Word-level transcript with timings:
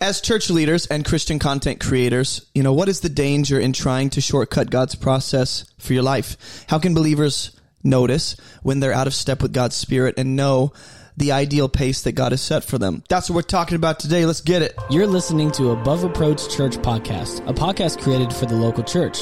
as 0.00 0.20
church 0.20 0.48
leaders 0.48 0.86
and 0.86 1.04
Christian 1.04 1.38
content 1.38 1.80
creators, 1.80 2.46
you 2.54 2.62
know, 2.62 2.72
what 2.72 2.88
is 2.88 3.00
the 3.00 3.08
danger 3.08 3.58
in 3.58 3.72
trying 3.72 4.10
to 4.10 4.20
shortcut 4.20 4.70
God's 4.70 4.94
process 4.94 5.64
for 5.78 5.92
your 5.92 6.02
life? 6.02 6.64
How 6.68 6.78
can 6.78 6.94
believers 6.94 7.58
notice 7.82 8.36
when 8.62 8.80
they're 8.80 8.92
out 8.92 9.06
of 9.06 9.14
step 9.14 9.42
with 9.42 9.52
God's 9.52 9.74
spirit 9.74 10.14
and 10.16 10.36
know 10.36 10.72
the 11.16 11.32
ideal 11.32 11.68
pace 11.68 12.02
that 12.02 12.12
God 12.12 12.30
has 12.30 12.40
set 12.40 12.62
for 12.62 12.78
them? 12.78 13.02
That's 13.08 13.28
what 13.28 13.36
we're 13.36 13.42
talking 13.42 13.74
about 13.74 13.98
today. 13.98 14.24
Let's 14.24 14.40
get 14.40 14.62
it. 14.62 14.78
You're 14.88 15.06
listening 15.06 15.50
to 15.52 15.70
Above 15.70 16.04
Reproach 16.04 16.48
Church 16.48 16.76
Podcast, 16.76 17.46
a 17.48 17.52
podcast 17.52 18.00
created 18.00 18.32
for 18.32 18.46
the 18.46 18.54
local 18.54 18.84
church. 18.84 19.18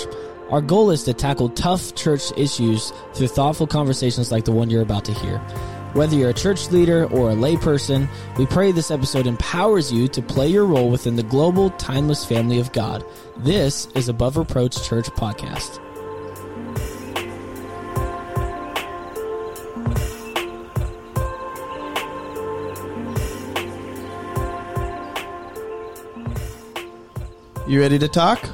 Our 0.50 0.60
goal 0.60 0.90
is 0.90 1.04
to 1.04 1.14
tackle 1.14 1.48
tough 1.48 1.94
church 1.94 2.32
issues 2.36 2.92
through 3.14 3.28
thoughtful 3.28 3.66
conversations 3.66 4.30
like 4.30 4.44
the 4.44 4.52
one 4.52 4.70
you're 4.70 4.82
about 4.82 5.06
to 5.06 5.14
hear. 5.14 5.40
Whether 5.96 6.14
you're 6.14 6.28
a 6.28 6.34
church 6.34 6.70
leader 6.70 7.06
or 7.06 7.30
a 7.30 7.34
layperson, 7.34 8.06
we 8.36 8.44
pray 8.44 8.70
this 8.70 8.90
episode 8.90 9.26
empowers 9.26 9.90
you 9.90 10.08
to 10.08 10.20
play 10.20 10.46
your 10.46 10.66
role 10.66 10.90
within 10.90 11.16
the 11.16 11.22
global, 11.22 11.70
timeless 11.70 12.22
family 12.22 12.58
of 12.58 12.70
God. 12.74 13.02
This 13.38 13.86
is 13.94 14.10
Above 14.10 14.36
Reproach 14.36 14.86
Church 14.86 15.06
Podcast. 15.12 15.80
You 27.66 27.80
ready 27.80 27.98
to 28.00 28.08
talk? 28.08 28.46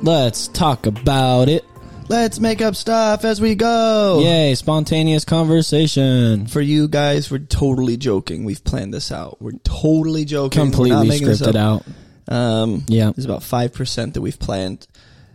Let's 0.00 0.48
talk 0.48 0.86
about 0.86 1.50
it. 1.50 1.66
Let's 2.08 2.38
make 2.38 2.62
up 2.62 2.76
stuff 2.76 3.24
as 3.24 3.40
we 3.40 3.56
go. 3.56 4.20
Yay, 4.22 4.54
spontaneous 4.54 5.24
conversation. 5.24 6.46
For 6.46 6.60
you 6.60 6.86
guys, 6.86 7.30
we're 7.32 7.38
totally 7.40 7.96
joking. 7.96 8.44
We've 8.44 8.62
planned 8.62 8.94
this 8.94 9.10
out. 9.10 9.42
We're 9.42 9.58
totally 9.64 10.24
joking. 10.24 10.60
Completely 10.62 11.08
scripted 11.18 11.56
out. 11.56 11.84
Um, 12.28 12.84
Yeah. 12.86 13.10
There's 13.14 13.24
about 13.24 13.40
5% 13.40 14.14
that 14.14 14.20
we've 14.20 14.38
planned. 14.38 14.86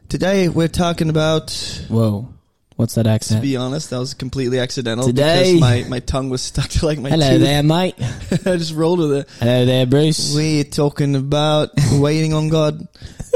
Today, 0.07 0.47
we're 0.47 0.67
talking 0.69 1.09
about, 1.09 1.52
Whoa. 1.89 2.30
What's 2.77 2.95
that 2.95 3.05
accent? 3.05 3.42
to 3.42 3.47
be 3.47 3.58
honest, 3.58 3.89
that 3.92 3.99
was 3.99 4.14
completely 4.14 4.59
accidental. 4.59 5.05
Today- 5.08 5.55
Because 5.55 5.61
my, 5.61 5.83
my 5.89 5.99
tongue 5.99 6.30
was 6.30 6.42
stuck 6.52 6.69
to 6.69 6.86
like 6.86 6.99
my 6.99 7.09
Hello 7.09 7.31
tooth. 7.31 7.42
there, 7.42 7.64
mate. 7.64 7.95
I 8.31 8.55
just 8.58 8.73
rolled 8.73 8.99
with 8.99 9.11
it. 9.14 9.30
Hello 9.39 9.66
there, 9.66 9.86
Bruce. 9.86 10.33
We're 10.33 10.64
talking 10.64 11.16
about 11.17 11.72
waiting 11.94 12.33
on 12.33 12.47
God. 12.49 12.88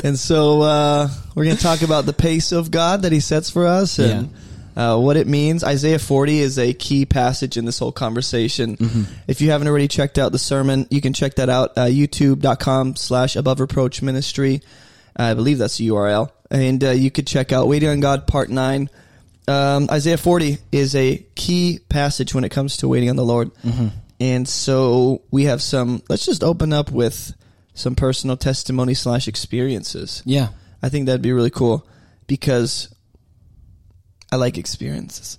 And 0.06 0.20
so, 0.20 0.61
uh, 0.61 1.09
we're 1.34 1.45
going 1.45 1.56
to 1.58 1.64
talk 1.64 1.81
about 1.81 2.06
the 2.06 2.14
pace 2.14 2.52
of 2.52 2.70
God 2.70 3.02
that 3.02 3.11
he 3.11 3.20
sets 3.20 3.50
for 3.50 3.66
us 3.66 3.98
and, 3.98 4.31
uh, 4.75 5.00
what 5.00 5.17
it 5.17 5.25
means. 5.25 5.64
Isaiah 5.64 5.97
40 5.97 6.42
is 6.42 6.59
a 6.59 6.73
key 6.73 7.08
passage 7.08 7.58
in 7.58 7.66
this 7.66 7.80
whole 7.80 7.92
conversation. 7.92 8.78
Mm-hmm. 8.78 9.03
If 9.28 9.42
you 9.42 9.50
haven't 9.50 9.67
already 9.67 9.88
checked 9.88 10.20
out 10.20 10.31
the 10.31 10.38
sermon, 10.38 10.86
you 10.92 11.02
can 11.02 11.14
check 11.14 11.38
that 11.38 11.50
out, 11.50 11.72
uh, 11.75 11.86
youtube.com 11.86 12.97
slash 12.97 13.36
above 13.36 13.59
reproach 13.59 14.03
ministry. 14.03 14.62
I 15.16 15.34
believe 15.34 15.58
that's 15.58 15.80
the 15.80 15.88
URL. 15.88 16.30
And, 16.52 16.84
uh, 16.84 16.92
you 16.92 17.09
could 17.09 17.25
check 17.25 17.52
out 17.52 17.67
Waiting 17.67 17.90
on 17.90 18.00
God 18.00 18.28
Part 18.28 18.52
9. 18.52 18.92
Um, 19.47 19.88
Isaiah 19.90 20.17
40 20.17 20.59
is 20.72 20.94
a 20.94 21.25
key 21.34 21.80
passage 21.90 22.36
when 22.36 22.44
it 22.44 22.50
comes 22.50 22.78
to 22.78 22.88
waiting 22.88 23.09
on 23.09 23.16
the 23.16 23.25
Lord. 23.25 23.50
And 24.19 24.47
so 24.47 25.23
we 25.31 25.45
have 25.45 25.64
some, 25.64 26.03
let's 26.09 26.28
just 26.28 26.44
open 26.44 26.73
up 26.73 26.92
with 26.92 27.34
some 27.76 27.94
personal 27.95 28.38
testimony 28.38 28.95
slash 28.95 29.28
experiences. 29.28 30.23
Yeah. 30.26 30.48
I 30.81 30.90
think 30.90 31.06
that'd 31.06 31.22
be 31.22 31.34
really 31.34 31.52
cool 31.52 31.88
because 32.26 32.94
I 34.31 34.38
like 34.38 34.58
experiences. 34.58 35.38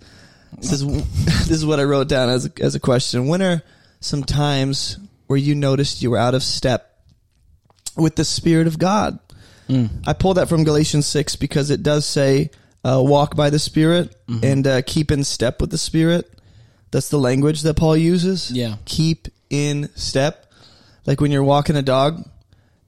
This 0.59 0.73
is 0.73 0.85
this 1.49 1.51
is 1.51 1.67
what 1.67 1.81
I 1.81 1.85
wrote 1.85 2.09
down 2.09 2.29
as 2.29 2.47
a, 2.47 2.53
as 2.61 2.75
a 2.77 2.81
question. 2.81 3.27
When 3.27 3.43
are 3.43 3.63
some 4.01 4.23
times 4.23 4.99
where 5.27 5.39
you 5.39 5.55
noticed 5.55 6.03
you 6.03 6.11
were 6.13 6.19
out 6.19 6.35
of 6.35 6.43
step 6.43 7.03
with 7.97 8.15
the 8.15 8.25
Spirit 8.25 8.69
of 8.69 8.79
God? 8.79 9.19
I 10.07 10.13
pulled 10.13 10.37
that 10.37 10.49
from 10.49 10.63
Galatians 10.63 11.07
six 11.07 11.35
because 11.35 11.71
it 11.71 11.83
does 11.83 12.07
say 12.07 12.51
uh, 12.85 13.03
walk 13.05 13.35
by 13.35 13.51
the 13.51 13.59
Spirit 13.59 14.15
and 14.29 14.65
uh, 14.65 14.83
keep 14.83 15.11
in 15.11 15.25
step 15.25 15.61
with 15.61 15.71
the 15.71 15.79
Spirit. 15.79 16.33
That's 16.93 17.09
the 17.09 17.19
language 17.19 17.63
that 17.63 17.75
Paul 17.75 17.97
uses. 17.97 18.53
Yeah. 18.53 18.77
keep 18.85 19.27
in 19.51 19.91
step. 19.97 20.46
Like 21.07 21.21
when 21.21 21.31
you're 21.31 21.45
walking 21.45 21.77
a 21.77 21.83
dog, 21.83 22.29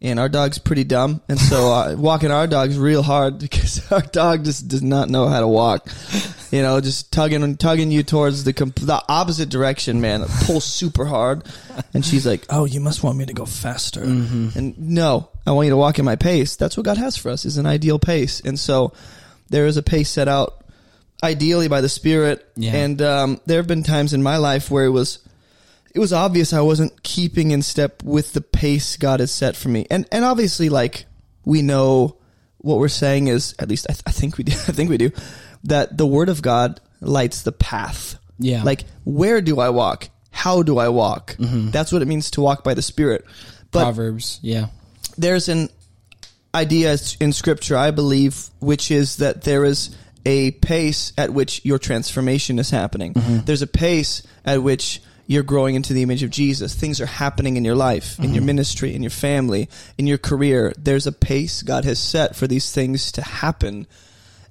and 0.00 0.20
our 0.20 0.28
dog's 0.28 0.58
pretty 0.58 0.84
dumb, 0.84 1.20
and 1.28 1.38
so 1.40 1.72
uh, 1.72 1.94
walking 1.98 2.30
our 2.30 2.46
dog's 2.46 2.78
real 2.78 3.02
hard 3.02 3.38
because 3.40 3.90
our 3.90 4.02
dog 4.02 4.44
just 4.44 4.68
does 4.68 4.82
not 4.82 5.08
know 5.08 5.26
how 5.26 5.40
to 5.40 5.48
walk. 5.48 5.88
You 6.50 6.62
know, 6.62 6.80
just 6.80 7.12
tugging 7.12 7.56
tugging 7.56 7.90
you 7.90 8.02
towards 8.02 8.44
the 8.44 8.52
comp- 8.52 8.76
the 8.76 9.02
opposite 9.08 9.48
direction, 9.48 10.00
man. 10.00 10.24
Pull 10.44 10.60
super 10.60 11.04
hard, 11.04 11.46
and 11.92 12.04
she's 12.04 12.26
like, 12.26 12.46
"Oh, 12.48 12.64
you 12.64 12.80
must 12.80 13.02
want 13.02 13.18
me 13.18 13.26
to 13.26 13.34
go 13.34 13.44
faster." 13.44 14.02
And 14.02 14.78
no, 14.78 15.28
I 15.46 15.50
want 15.50 15.66
you 15.66 15.72
to 15.72 15.76
walk 15.76 15.98
in 15.98 16.04
my 16.04 16.16
pace. 16.16 16.56
That's 16.56 16.76
what 16.76 16.86
God 16.86 16.96
has 16.96 17.16
for 17.16 17.30
us 17.30 17.44
is 17.44 17.58
an 17.58 17.66
ideal 17.66 17.98
pace, 17.98 18.40
and 18.40 18.58
so 18.58 18.92
there 19.50 19.66
is 19.66 19.76
a 19.76 19.82
pace 19.82 20.08
set 20.08 20.28
out 20.28 20.64
ideally 21.22 21.68
by 21.68 21.80
the 21.80 21.88
Spirit. 21.88 22.46
Yeah. 22.56 22.76
And 22.76 23.02
um, 23.02 23.40
there 23.46 23.58
have 23.58 23.66
been 23.66 23.82
times 23.82 24.14
in 24.14 24.22
my 24.22 24.36
life 24.36 24.70
where 24.70 24.84
it 24.84 24.90
was 24.90 25.18
it 25.94 25.98
was 25.98 26.12
obvious 26.12 26.52
I 26.52 26.60
wasn't 26.60 27.02
keeping 27.02 27.50
in 27.50 27.62
step 27.62 28.02
with 28.02 28.32
the 28.32 28.40
pace 28.40 28.96
God 28.96 29.20
has 29.20 29.30
set 29.30 29.56
for 29.56 29.68
me. 29.68 29.86
And 29.90 30.06
and 30.12 30.24
obviously, 30.24 30.68
like 30.68 31.06
we 31.44 31.62
know 31.62 32.16
what 32.58 32.78
we're 32.78 32.88
saying 32.88 33.28
is 33.28 33.54
at 33.58 33.68
least 33.68 33.86
I, 33.88 33.92
th- 33.92 34.02
I 34.06 34.10
think 34.10 34.36
we 34.38 34.44
do. 34.44 34.52
I 34.68 34.72
think 34.72 34.90
we 34.90 34.98
do 34.98 35.10
that 35.64 35.96
the 35.96 36.06
Word 36.06 36.28
of 36.28 36.42
God 36.42 36.80
lights 37.00 37.42
the 37.42 37.52
path. 37.52 38.18
Yeah. 38.38 38.62
Like 38.62 38.84
where 39.04 39.40
do 39.40 39.60
I 39.60 39.70
walk? 39.70 40.08
How 40.30 40.62
do 40.62 40.78
I 40.78 40.88
walk? 40.88 41.36
Mm-hmm. 41.36 41.70
That's 41.70 41.90
what 41.90 42.02
it 42.02 42.06
means 42.06 42.30
to 42.32 42.40
walk 42.40 42.62
by 42.62 42.74
the 42.74 42.82
Spirit. 42.82 43.24
But 43.70 43.82
Proverbs. 43.82 44.38
Yeah. 44.42 44.66
there's 45.16 45.48
an 45.48 45.68
idea 46.54 46.96
in 47.20 47.32
scripture, 47.32 47.76
I 47.76 47.90
believe, 47.90 48.48
which 48.60 48.90
is 48.90 49.16
that 49.16 49.42
there 49.42 49.64
is 49.64 49.90
a 50.24 50.52
pace 50.52 51.12
at 51.18 51.32
which 51.32 51.64
your 51.64 51.78
transformation 51.78 52.58
is 52.58 52.70
happening. 52.70 53.14
Mm-hmm. 53.14 53.44
There's 53.44 53.62
a 53.62 53.66
pace 53.66 54.22
at 54.44 54.62
which 54.62 55.02
you're 55.28 55.44
growing 55.44 55.74
into 55.76 55.92
the 55.92 56.02
image 56.02 56.22
of 56.24 56.30
Jesus. 56.30 56.74
Things 56.74 57.00
are 57.00 57.06
happening 57.06 57.56
in 57.56 57.64
your 57.64 57.76
life, 57.76 58.18
in 58.18 58.32
your 58.34 58.42
ministry, 58.42 58.94
in 58.94 59.02
your 59.02 59.10
family, 59.10 59.68
in 59.98 60.06
your 60.08 60.18
career. 60.18 60.72
There's 60.78 61.06
a 61.06 61.12
pace 61.12 61.62
God 61.62 61.84
has 61.84 61.98
set 62.00 62.34
for 62.34 62.46
these 62.48 62.72
things 62.72 63.12
to 63.12 63.22
happen 63.22 63.86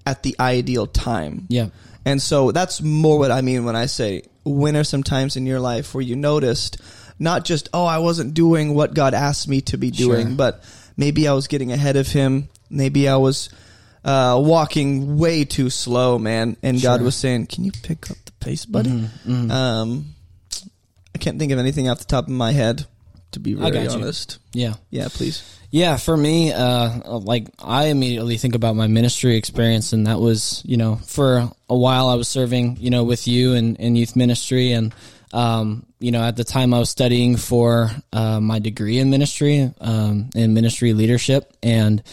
at 0.05 0.21
the 0.23 0.35
ideal 0.39 0.85
time. 0.87 1.47
Yeah. 1.49 1.69
And 2.05 2.21
so 2.21 2.51
that's 2.51 2.79
more 2.81 3.17
what 3.17 3.31
I 3.31 3.41
mean 3.41 3.65
when 3.65 3.75
I 3.75 3.87
say 3.87 4.21
when 4.45 4.77
are 4.77 4.83
some 4.85 5.03
times 5.03 5.35
in 5.35 5.45
your 5.47 5.59
life 5.59 5.93
where 5.93 6.01
you 6.03 6.15
noticed 6.15 6.77
not 7.19 7.43
just, 7.43 7.67
oh, 7.73 7.83
I 7.85 7.97
wasn't 7.97 8.35
doing 8.35 8.75
what 8.75 8.93
God 8.93 9.13
asked 9.15 9.47
me 9.47 9.61
to 9.61 9.77
be 9.77 9.89
doing, 9.91 10.27
Sure. 10.27 10.35
but 10.35 10.63
maybe 10.95 11.27
I 11.27 11.33
was 11.33 11.47
getting 11.47 11.71
ahead 11.71 11.95
of 11.97 12.07
Him. 12.07 12.47
Maybe 12.69 13.09
I 13.09 13.17
was 13.17 13.49
uh, 14.05 14.39
walking 14.41 15.17
way 15.17 15.43
too 15.43 15.69
slow, 15.71 16.19
man. 16.19 16.55
And 16.61 16.79
God 16.81 17.01
was 17.01 17.15
saying, 17.15 17.47
can 17.47 17.63
you 17.63 17.71
pick 17.81 18.11
up 18.11 18.17
the 18.25 18.31
pace, 18.39 18.65
buddy? 18.65 18.91
Mm-hmm, 18.91 19.51
Um, 19.51 20.13
I 21.17 21.19
can't 21.19 21.39
think 21.39 21.51
of 21.51 21.57
anything 21.57 21.89
off 21.89 21.97
the 21.97 22.05
top 22.05 22.25
of 22.25 22.29
my 22.29 22.51
head, 22.51 22.85
to 23.31 23.39
be 23.39 23.55
I 23.55 23.71
very 23.71 23.71
got 23.71 23.83
you. 23.83 23.89
honest. 23.89 24.37
Yeah. 24.53 24.75
Yeah, 24.91 25.07
please. 25.09 25.41
Yeah, 25.71 25.97
for 25.97 26.15
me, 26.15 26.53
uh, 26.53 27.17
like 27.17 27.47
I 27.57 27.85
immediately 27.87 28.37
think 28.37 28.53
about 28.53 28.75
my 28.75 28.85
ministry 28.85 29.35
experience, 29.35 29.93
and 29.93 30.05
that 30.05 30.19
was, 30.19 30.61
you 30.63 30.77
know, 30.77 30.97
for 31.07 31.49
a 31.67 31.75
while 31.75 32.07
I 32.07 32.13
was 32.13 32.27
serving, 32.27 32.77
you 32.79 32.91
know, 32.91 33.03
with 33.03 33.27
you 33.27 33.55
and 33.55 33.77
in 33.77 33.95
youth 33.95 34.15
ministry, 34.15 34.73
and 34.73 34.93
um, 35.33 35.87
you 35.99 36.11
know, 36.11 36.21
at 36.21 36.35
the 36.35 36.43
time 36.43 36.71
I 36.71 36.77
was 36.77 36.91
studying 36.91 37.35
for 37.35 37.89
uh, 38.13 38.39
my 38.39 38.59
degree 38.59 38.99
in 38.99 39.09
ministry, 39.09 39.73
um, 39.81 40.29
in 40.35 40.53
ministry 40.53 40.93
leadership, 40.93 41.51
and 41.63 42.03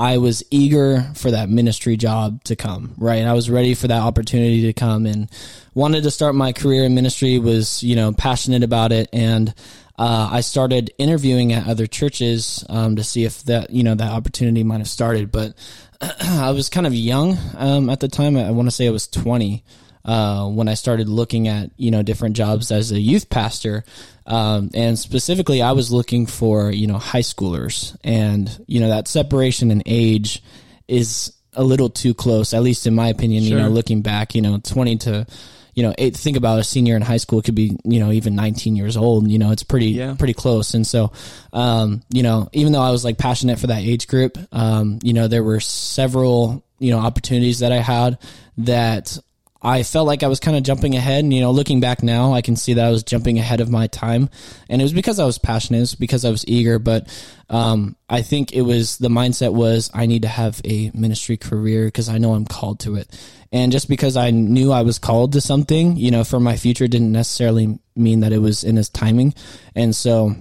I 0.00 0.16
was 0.16 0.42
eager 0.50 1.02
for 1.14 1.30
that 1.30 1.50
ministry 1.50 1.98
job 1.98 2.42
to 2.44 2.56
come, 2.56 2.94
right? 2.96 3.22
I 3.22 3.34
was 3.34 3.50
ready 3.50 3.74
for 3.74 3.86
that 3.86 4.00
opportunity 4.00 4.62
to 4.62 4.72
come 4.72 5.04
and 5.04 5.28
wanted 5.74 6.04
to 6.04 6.10
start 6.10 6.34
my 6.34 6.54
career 6.54 6.84
in 6.84 6.94
ministry, 6.94 7.38
was, 7.38 7.82
you 7.82 7.96
know, 7.96 8.10
passionate 8.10 8.62
about 8.62 8.92
it. 8.92 9.10
And, 9.12 9.54
uh, 9.98 10.30
I 10.32 10.40
started 10.40 10.90
interviewing 10.96 11.52
at 11.52 11.68
other 11.68 11.86
churches, 11.86 12.64
um, 12.70 12.96
to 12.96 13.04
see 13.04 13.24
if 13.24 13.42
that, 13.44 13.68
you 13.68 13.82
know, 13.82 13.94
that 13.94 14.10
opportunity 14.10 14.62
might 14.62 14.78
have 14.78 14.88
started. 14.88 15.30
But 15.30 15.52
I 16.00 16.52
was 16.52 16.70
kind 16.70 16.86
of 16.86 16.94
young, 16.94 17.36
um, 17.58 17.90
at 17.90 18.00
the 18.00 18.08
time. 18.08 18.38
I 18.38 18.52
want 18.52 18.68
to 18.68 18.74
say 18.74 18.86
I 18.86 18.90
was 18.90 19.06
20 19.06 19.62
uh, 20.04 20.48
when 20.48 20.68
I 20.68 20.74
started 20.74 21.08
looking 21.08 21.48
at 21.48 21.70
you 21.76 21.90
know 21.90 22.02
different 22.02 22.36
jobs 22.36 22.70
as 22.70 22.92
a 22.92 23.00
youth 23.00 23.28
pastor, 23.30 23.84
um, 24.26 24.70
and 24.74 24.98
specifically 24.98 25.62
I 25.62 25.72
was 25.72 25.90
looking 25.92 26.26
for 26.26 26.70
you 26.70 26.86
know 26.86 26.98
high 26.98 27.20
schoolers, 27.22 27.96
and 28.04 28.48
you 28.66 28.80
know 28.80 28.88
that 28.88 29.08
separation 29.08 29.70
in 29.70 29.82
age 29.86 30.42
is 30.88 31.32
a 31.54 31.64
little 31.64 31.90
too 31.90 32.14
close, 32.14 32.54
at 32.54 32.62
least 32.62 32.86
in 32.86 32.94
my 32.94 33.08
opinion. 33.08 33.42
You 33.42 33.56
know, 33.56 33.68
looking 33.68 34.02
back, 34.02 34.34
you 34.34 34.42
know, 34.42 34.58
twenty 34.58 34.96
to 34.98 35.26
you 35.74 35.84
know, 35.84 35.94
eight, 35.98 36.16
think 36.16 36.36
about 36.36 36.58
a 36.58 36.64
senior 36.64 36.96
in 36.96 37.00
high 37.00 37.16
school 37.16 37.38
it 37.38 37.44
could 37.44 37.54
be, 37.54 37.76
you 37.84 38.00
know, 38.00 38.10
even 38.10 38.34
19 38.34 38.74
years 38.74 38.96
old, 38.96 39.30
you 39.30 39.38
know, 39.38 39.52
it's 39.52 39.62
pretty, 39.62 39.90
Yeah. 39.92 40.14
pretty 40.18 40.34
close. 40.34 40.74
And 40.74 40.84
so, 40.84 41.12
um, 41.52 42.02
you 42.10 42.24
know, 42.24 42.48
even 42.52 42.72
though 42.72 42.82
I 42.82 42.90
was 42.90 43.04
like 43.04 43.18
passionate 43.18 43.58
for 43.60 43.68
that 43.68 43.82
age 43.82 44.08
group, 44.08 44.36
um, 44.50 44.98
you 45.04 45.12
know, 45.12 45.28
there 45.28 45.44
were 45.44 45.60
several, 45.60 46.64
you 46.80 46.90
know, 46.90 46.98
opportunities 46.98 47.60
that 47.60 47.70
I 47.70 47.76
had 47.78 48.18
that 48.58 49.16
I 49.62 49.82
felt 49.82 50.06
like 50.06 50.22
I 50.22 50.28
was 50.28 50.40
kind 50.40 50.56
of 50.56 50.62
jumping 50.62 50.94
ahead. 50.94 51.22
And, 51.22 51.34
you 51.34 51.40
know, 51.40 51.50
looking 51.50 51.80
back 51.80 52.02
now, 52.02 52.32
I 52.32 52.40
can 52.40 52.56
see 52.56 52.74
that 52.74 52.84
I 52.84 52.90
was 52.90 53.02
jumping 53.02 53.38
ahead 53.38 53.60
of 53.60 53.70
my 53.70 53.88
time. 53.88 54.30
And 54.68 54.80
it 54.80 54.84
was 54.84 54.92
because 54.92 55.18
I 55.18 55.26
was 55.26 55.38
passionate, 55.38 55.78
it 55.78 55.80
was 55.80 55.94
because 55.94 56.24
I 56.24 56.30
was 56.30 56.46
eager. 56.48 56.78
But 56.78 57.08
um, 57.50 57.96
I 58.08 58.22
think 58.22 58.52
it 58.52 58.62
was 58.62 58.98
the 58.98 59.08
mindset 59.08 59.52
was 59.52 59.90
I 59.92 60.06
need 60.06 60.22
to 60.22 60.28
have 60.28 60.60
a 60.64 60.90
ministry 60.94 61.36
career 61.36 61.86
because 61.86 62.08
I 62.08 62.18
know 62.18 62.32
I'm 62.34 62.46
called 62.46 62.80
to 62.80 62.96
it. 62.96 63.08
And 63.52 63.72
just 63.72 63.88
because 63.88 64.16
I 64.16 64.30
knew 64.30 64.72
I 64.72 64.82
was 64.82 64.98
called 64.98 65.32
to 65.32 65.40
something, 65.40 65.96
you 65.96 66.10
know, 66.10 66.24
for 66.24 66.38
my 66.38 66.56
future 66.56 66.86
didn't 66.86 67.12
necessarily 67.12 67.80
mean 67.96 68.20
that 68.20 68.32
it 68.32 68.38
was 68.38 68.64
in 68.64 68.76
his 68.76 68.88
timing. 68.88 69.34
And 69.74 69.94
so 69.94 70.36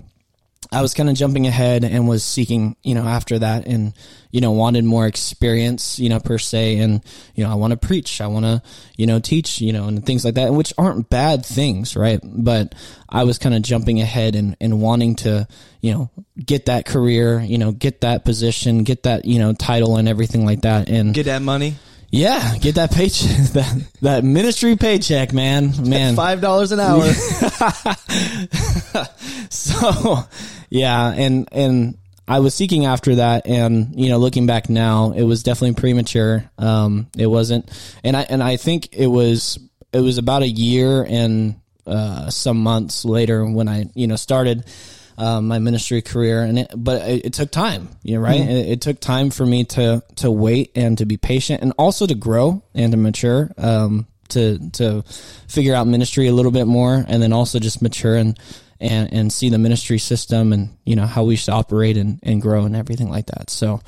I 0.72 0.82
was 0.84 0.94
kind 0.94 1.10
of 1.10 1.16
jumping 1.16 1.48
ahead 1.48 1.84
and 1.84 2.08
was 2.08 2.24
seeking, 2.24 2.76
you 2.84 2.94
know, 2.94 3.04
after 3.04 3.40
that 3.40 3.66
and, 3.66 3.94
you 4.30 4.40
know, 4.40 4.52
wanted 4.52 4.86
more 4.86 5.08
experience, 5.08 5.98
you 5.98 6.10
know, 6.10 6.20
per 6.20 6.38
se. 6.38 6.78
And, 6.78 7.02
you 7.34 7.44
know, 7.44 7.52
I 7.52 7.56
want 7.56 7.72
to 7.72 7.78
preach. 7.78 8.22
I 8.22 8.28
want 8.28 8.46
to, 8.46 8.62
you 8.96 9.08
know, 9.08 9.20
teach, 9.20 9.62
you 9.62 9.74
know, 9.74 9.88
and 9.88 10.06
things 10.06 10.24
like 10.24 10.36
that, 10.36 10.54
which 10.54 10.72
aren't 10.78 11.10
bad 11.10 11.44
things, 11.44 11.96
right? 11.96 12.20
But 12.24 12.76
I 13.10 13.24
was 13.24 13.40
kind 13.40 13.56
of 13.56 13.64
jumping 13.64 14.00
ahead 14.00 14.36
and, 14.36 14.56
and 14.62 14.80
wanting 14.80 15.16
to, 15.18 15.48
you 15.82 15.92
know, 15.92 16.12
get 16.38 16.68
that 16.68 16.86
career, 16.86 17.40
you 17.40 17.58
know, 17.58 17.72
get 17.72 18.02
that 18.02 18.24
position, 18.24 18.84
get 18.84 19.04
that, 19.04 19.26
you 19.26 19.40
know, 19.40 19.54
title 19.54 19.98
and 19.98 20.08
everything 20.08 20.46
like 20.46 20.62
that. 20.62 20.88
And 20.88 21.16
Get 21.16 21.26
that 21.26 21.42
money. 21.42 21.76
Yeah, 22.12 22.58
get 22.58 22.76
that 22.76 22.92
paycheck, 22.92 23.38
that, 23.54 23.88
that 24.02 24.24
ministry 24.24 24.76
paycheck, 24.76 25.34
man, 25.34 25.72
man. 25.88 26.16
Five 26.16 26.42
dollars 26.42 26.72
an 26.72 26.80
hour. 26.80 27.12
so 29.50 30.20
yeah 30.70 31.12
and 31.12 31.48
and 31.52 31.98
i 32.28 32.40
was 32.40 32.54
seeking 32.54 32.86
after 32.86 33.16
that 33.16 33.48
and 33.48 34.00
you 34.00 34.10
know 34.10 34.18
looking 34.18 34.46
back 34.46 34.70
now 34.70 35.12
it 35.12 35.24
was 35.24 35.44
definitely 35.44 35.80
premature 35.80 36.50
um 36.58 37.08
it 37.18 37.28
wasn't 37.28 37.70
and 38.04 38.16
i 38.16 38.22
and 38.22 38.44
i 38.44 38.58
think 38.58 38.90
it 38.94 39.08
was 39.08 39.58
it 39.92 40.00
was 40.00 40.18
about 40.18 40.44
a 40.44 40.48
year 40.48 41.06
and 41.08 41.60
uh 41.88 42.30
some 42.30 42.62
months 42.62 43.06
later 43.06 43.46
when 43.46 43.68
i 43.68 43.86
you 43.96 44.08
know 44.08 44.16
started 44.16 44.66
um, 45.20 45.48
my 45.48 45.60
ministry 45.60 46.02
career 46.02 46.42
and 46.42 46.60
it, 46.60 46.72
but 46.76 47.08
it, 47.08 47.26
it 47.26 47.34
took 47.34 47.52
time 47.52 47.90
you 48.04 48.16
know 48.16 48.22
right? 48.22 48.40
It, 48.40 48.70
it 48.70 48.82
took 48.82 49.00
time 49.00 49.30
for 49.30 49.46
me 49.46 49.66
to 49.66 50.02
to 50.18 50.32
wait 50.32 50.72
and 50.76 50.98
to 50.98 51.06
be 51.06 51.18
patient 51.18 51.62
and 51.62 51.74
also 51.78 52.08
to 52.08 52.16
grow 52.16 52.64
and 52.74 52.92
to 52.94 52.98
mature 52.98 53.52
um 53.58 54.08
to 54.30 54.70
to 54.72 55.04
figure 55.48 55.76
out 55.76 55.88
ministry 55.88 56.28
a 56.28 56.34
little 56.34 56.52
bit 56.52 56.66
more 56.66 57.04
and 57.08 57.22
then 57.22 57.34
also 57.34 57.60
just 57.60 57.82
mature 57.82 58.16
and 58.16 58.40
and 58.80 59.12
and 59.14 59.34
see 59.34 59.50
the 59.50 59.58
ministry 59.58 59.98
system 59.98 60.54
and 60.54 60.70
you 60.86 60.96
know 60.96 61.06
how 61.06 61.24
we 61.24 61.36
should 61.36 61.50
operate 61.54 61.98
and, 61.98 62.20
and 62.24 62.42
grow 62.42 62.66
and 62.66 62.76
everything 62.76 63.10
like 63.10 63.26
that. 63.28 63.50
So 63.50 63.82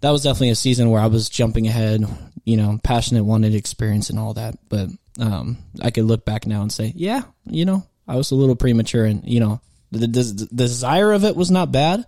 that 0.00 0.10
was 0.10 0.22
definitely 0.22 0.50
a 0.50 0.56
season 0.56 0.90
where 0.90 1.00
i 1.00 1.06
was 1.06 1.28
jumping 1.28 1.68
ahead 1.68 2.04
you 2.44 2.56
know 2.56 2.78
passionate 2.82 3.24
wanted 3.24 3.54
experience 3.54 4.10
and 4.10 4.18
all 4.18 4.34
that. 4.34 4.56
But 4.68 4.88
um 5.20 5.58
i 5.82 5.90
could 5.90 6.04
look 6.04 6.24
back 6.24 6.46
now 6.46 6.62
and 6.62 6.72
say 6.72 6.92
yeah 6.96 7.22
you 7.44 7.66
know 7.66 7.86
i 8.08 8.16
was 8.16 8.30
a 8.30 8.34
little 8.34 8.56
premature 8.56 9.04
and 9.04 9.22
you 9.28 9.40
know 9.40 9.60
the, 9.92 10.06
the, 10.06 10.46
the 10.50 10.64
desire 10.66 11.12
of 11.12 11.24
it 11.24 11.36
was 11.36 11.50
not 11.50 11.70
bad 11.70 12.04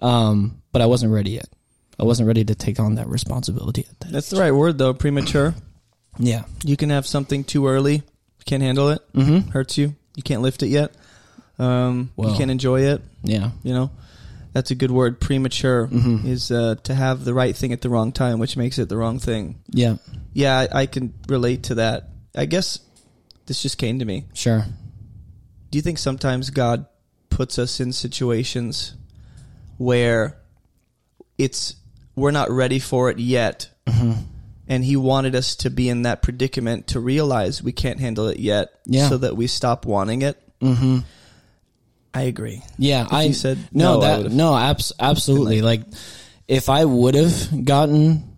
um 0.00 0.62
but 0.72 0.80
i 0.82 0.86
wasn't 0.86 1.12
ready 1.12 1.32
yet 1.32 1.48
i 1.98 2.02
wasn't 2.04 2.26
ready 2.26 2.44
to 2.44 2.54
take 2.54 2.80
on 2.80 2.94
that 2.96 3.08
responsibility 3.08 3.84
at 3.90 4.00
that 4.00 4.12
That's 4.12 4.30
the 4.30 4.40
right 4.40 4.52
word 4.52 4.78
though. 4.78 4.94
Premature. 4.94 5.54
yeah 6.18 6.44
You 6.64 6.76
can 6.76 6.90
have 6.90 7.06
something 7.06 7.44
too 7.44 7.66
early. 7.68 8.02
Can't 8.46 8.62
handle 8.62 8.88
it. 8.90 9.00
mm-hmm 9.12 9.50
Hurts 9.50 9.78
you. 9.78 9.94
You 10.16 10.22
can't 10.22 10.42
lift 10.42 10.62
it 10.62 10.68
yet. 10.68 10.92
Um, 11.58 12.10
you 12.18 12.34
can't 12.36 12.50
enjoy 12.50 12.82
it. 12.82 13.00
yeah 13.22 13.50
You 13.62 13.72
know, 13.74 13.90
that's 14.52 14.70
a 14.70 14.74
good 14.74 14.90
word. 14.90 15.18
Premature 15.20 15.86
Mhm. 15.88 16.24
is 16.26 16.50
uh, 16.50 16.74
to 16.84 16.94
have 16.94 17.24
the 17.24 17.32
right 17.34 17.56
thing 17.56 17.72
at 17.72 17.80
the 17.80 17.88
wrong 17.88 18.12
time, 18.12 18.38
which 18.38 18.56
makes 18.56 18.78
it 18.78 18.88
the 18.88 18.96
wrong 18.96 19.18
thing. 19.18 19.56
yeah 19.70 19.96
Yeah, 20.32 20.58
I, 20.72 20.80
I 20.82 20.86
can 20.86 21.14
relate 21.28 21.64
to 21.64 21.76
that. 21.76 22.08
I 22.36 22.46
guess 22.46 22.80
this 23.46 23.62
just 23.62 23.78
came 23.78 23.98
to 24.00 24.04
me. 24.04 24.24
sure 24.34 24.66
Do 25.70 25.78
you 25.78 25.82
think 25.82 25.98
sometimes 25.98 26.50
God 26.50 26.86
puts 27.34 27.58
us 27.58 27.80
in 27.80 27.92
situations 27.92 28.94
where 29.76 30.36
it's 31.36 31.74
we're 32.16 32.30
not 32.30 32.50
ready 32.50 32.78
for 32.78 33.10
it 33.10 33.18
yet, 33.18 33.68
Mm-hmm. 33.86 34.12
and 34.68 34.84
He 34.84 34.96
wanted 34.96 35.34
us 35.34 35.56
to 35.56 35.70
be 35.70 35.88
in 35.90 36.02
that 36.02 36.22
predicament 36.22 36.86
to 36.88 37.00
realize 37.00 37.62
we 37.62 37.72
can't 37.72 38.00
handle 38.00 38.28
it 38.28 38.38
yet, 38.38 38.68
Yeah. 38.86 39.08
so 39.08 39.18
that 39.18 39.36
we 39.36 39.46
stop 39.46 39.84
wanting 39.84 40.22
it? 40.22 40.40
mm-hmm 40.60 41.00
I 42.16 42.22
agree. 42.22 42.62
Yeah, 42.78 43.08
I 43.10 43.24
you 43.24 43.32
said 43.34 43.58
no. 43.72 43.94
no, 43.94 44.00
that 44.22 44.30
no, 44.30 44.56
abs- 44.56 44.92
absolutely. 45.00 45.62
Like, 45.62 45.82
if 46.46 46.68
I 46.68 46.84
would 46.84 47.16
have 47.16 47.64
gotten 47.64 48.33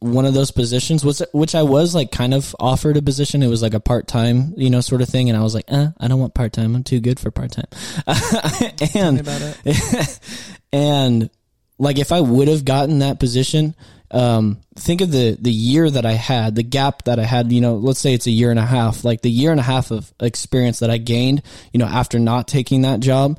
one 0.00 0.24
of 0.24 0.34
those 0.34 0.50
positions, 0.50 1.04
was 1.04 1.22
which 1.32 1.54
I 1.54 1.62
was 1.62 1.94
like 1.94 2.10
kind 2.10 2.34
of 2.34 2.56
offered 2.58 2.96
a 2.96 3.02
position. 3.02 3.42
It 3.42 3.48
was 3.48 3.62
like 3.62 3.74
a 3.74 3.80
part 3.80 4.08
time, 4.08 4.54
you 4.56 4.70
know, 4.70 4.80
sort 4.80 5.02
of 5.02 5.08
thing, 5.08 5.28
and 5.28 5.38
I 5.38 5.42
was 5.42 5.54
like, 5.54 5.66
eh, 5.68 5.88
I 5.98 6.08
don't 6.08 6.18
want 6.18 6.34
part 6.34 6.52
time. 6.52 6.74
I'm 6.74 6.84
too 6.84 7.00
good 7.00 7.20
for 7.20 7.30
part 7.30 7.52
time. 7.52 7.66
and 8.94 9.28
and 10.72 11.30
like 11.78 11.98
if 11.98 12.12
I 12.12 12.20
would 12.20 12.48
have 12.48 12.64
gotten 12.64 13.00
that 13.00 13.20
position, 13.20 13.74
um, 14.10 14.60
think 14.76 15.02
of 15.02 15.12
the 15.12 15.36
the 15.40 15.52
year 15.52 15.88
that 15.88 16.06
I 16.06 16.12
had, 16.12 16.54
the 16.54 16.62
gap 16.62 17.04
that 17.04 17.18
I 17.18 17.24
had. 17.24 17.52
You 17.52 17.60
know, 17.60 17.76
let's 17.76 18.00
say 18.00 18.14
it's 18.14 18.26
a 18.26 18.30
year 18.30 18.50
and 18.50 18.58
a 18.58 18.66
half. 18.66 19.04
Like 19.04 19.20
the 19.20 19.30
year 19.30 19.50
and 19.50 19.60
a 19.60 19.64
half 19.64 19.90
of 19.90 20.12
experience 20.18 20.80
that 20.80 20.90
I 20.90 20.96
gained, 20.98 21.42
you 21.72 21.78
know, 21.78 21.86
after 21.86 22.18
not 22.18 22.48
taking 22.48 22.82
that 22.82 23.00
job, 23.00 23.38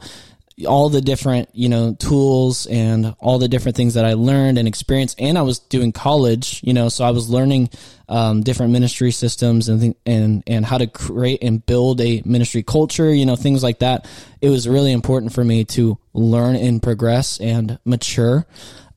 all 0.65 0.89
the 0.89 1.01
different 1.01 1.49
you 1.53 1.69
know 1.69 1.93
tools 1.95 2.65
and 2.67 3.15
all 3.19 3.39
the 3.39 3.47
different 3.47 3.75
things 3.75 3.93
that 3.95 4.05
I 4.05 4.13
learned 4.13 4.57
and 4.57 4.67
experienced, 4.67 5.19
and 5.19 5.37
I 5.37 5.41
was 5.41 5.59
doing 5.59 5.91
college, 5.91 6.61
you 6.63 6.73
know, 6.73 6.89
so 6.89 7.03
I 7.05 7.11
was 7.11 7.29
learning 7.29 7.69
um, 8.09 8.41
different 8.41 8.71
ministry 8.71 9.11
systems 9.11 9.69
and 9.69 9.81
th- 9.81 9.97
and 10.05 10.43
and 10.47 10.65
how 10.65 10.77
to 10.77 10.87
create 10.87 11.43
and 11.43 11.65
build 11.65 12.01
a 12.01 12.21
ministry 12.25 12.63
culture, 12.63 13.13
you 13.13 13.25
know, 13.25 13.35
things 13.35 13.63
like 13.63 13.79
that. 13.79 14.07
It 14.41 14.49
was 14.49 14.67
really 14.67 14.91
important 14.91 15.33
for 15.33 15.43
me 15.43 15.63
to 15.65 15.97
learn 16.13 16.55
and 16.55 16.81
progress 16.81 17.39
and 17.39 17.79
mature. 17.85 18.45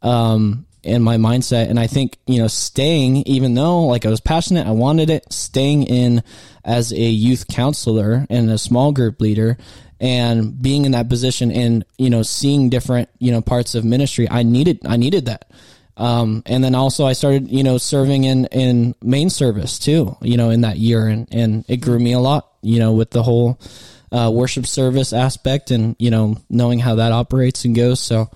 Um, 0.02 0.66
in 0.84 1.02
my 1.02 1.16
mindset. 1.16 1.70
And 1.70 1.80
I 1.80 1.86
think, 1.86 2.18
you 2.26 2.38
know, 2.38 2.46
staying, 2.46 3.16
even 3.26 3.54
though 3.54 3.86
like 3.86 4.04
I 4.04 4.10
was 4.10 4.20
passionate, 4.20 4.66
I 4.66 4.72
wanted 4.72 5.10
it, 5.10 5.32
staying 5.32 5.84
in 5.84 6.22
as 6.64 6.92
a 6.92 6.96
youth 6.96 7.48
counselor 7.48 8.26
and 8.28 8.50
a 8.50 8.58
small 8.58 8.92
group 8.92 9.20
leader 9.20 9.56
and 10.04 10.60
being 10.60 10.84
in 10.84 10.92
that 10.92 11.08
position 11.08 11.50
and, 11.50 11.82
you 11.96 12.10
know, 12.10 12.22
seeing 12.22 12.68
different, 12.68 13.08
you 13.18 13.32
know, 13.32 13.40
parts 13.40 13.74
of 13.74 13.86
ministry, 13.86 14.28
I 14.30 14.42
needed, 14.42 14.80
I 14.84 14.98
needed 14.98 15.26
that. 15.26 15.50
Um, 15.96 16.42
and 16.44 16.62
then 16.62 16.74
also 16.74 17.06
I 17.06 17.14
started, 17.14 17.50
you 17.50 17.62
know, 17.62 17.78
serving 17.78 18.24
in, 18.24 18.44
in 18.46 18.94
main 19.00 19.30
service 19.30 19.78
too, 19.78 20.14
you 20.20 20.36
know, 20.36 20.50
in 20.50 20.60
that 20.60 20.76
year 20.76 21.06
and, 21.06 21.26
and 21.32 21.64
it 21.68 21.78
grew 21.78 21.98
me 21.98 22.12
a 22.12 22.18
lot, 22.18 22.52
you 22.60 22.80
know, 22.80 22.92
with 22.92 23.12
the 23.12 23.22
whole, 23.22 23.58
uh, 24.12 24.30
worship 24.30 24.66
service 24.66 25.14
aspect 25.14 25.70
and, 25.70 25.96
you 25.98 26.10
know, 26.10 26.36
knowing 26.50 26.80
how 26.80 26.96
that 26.96 27.10
operates 27.10 27.64
and 27.64 27.74
goes. 27.74 27.98
So, 27.98 28.28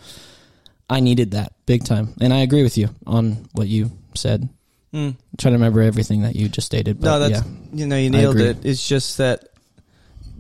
I 0.90 1.00
needed 1.00 1.32
that 1.32 1.52
big 1.66 1.84
time, 1.84 2.14
and 2.18 2.32
I 2.32 2.38
agree 2.38 2.62
with 2.62 2.78
you 2.78 2.88
on 3.06 3.46
what 3.52 3.68
you 3.68 3.90
said. 4.14 4.48
Mm. 4.94 5.16
Trying 5.36 5.52
to 5.52 5.58
remember 5.58 5.82
everything 5.82 6.22
that 6.22 6.34
you 6.34 6.48
just 6.48 6.66
stated. 6.66 6.98
But 6.98 7.06
No, 7.06 7.18
that's 7.18 7.44
yeah, 7.44 7.52
you 7.74 7.86
know 7.86 7.96
you 7.96 8.08
nailed 8.08 8.40
it. 8.40 8.64
It's 8.64 8.88
just 8.88 9.18
that 9.18 9.50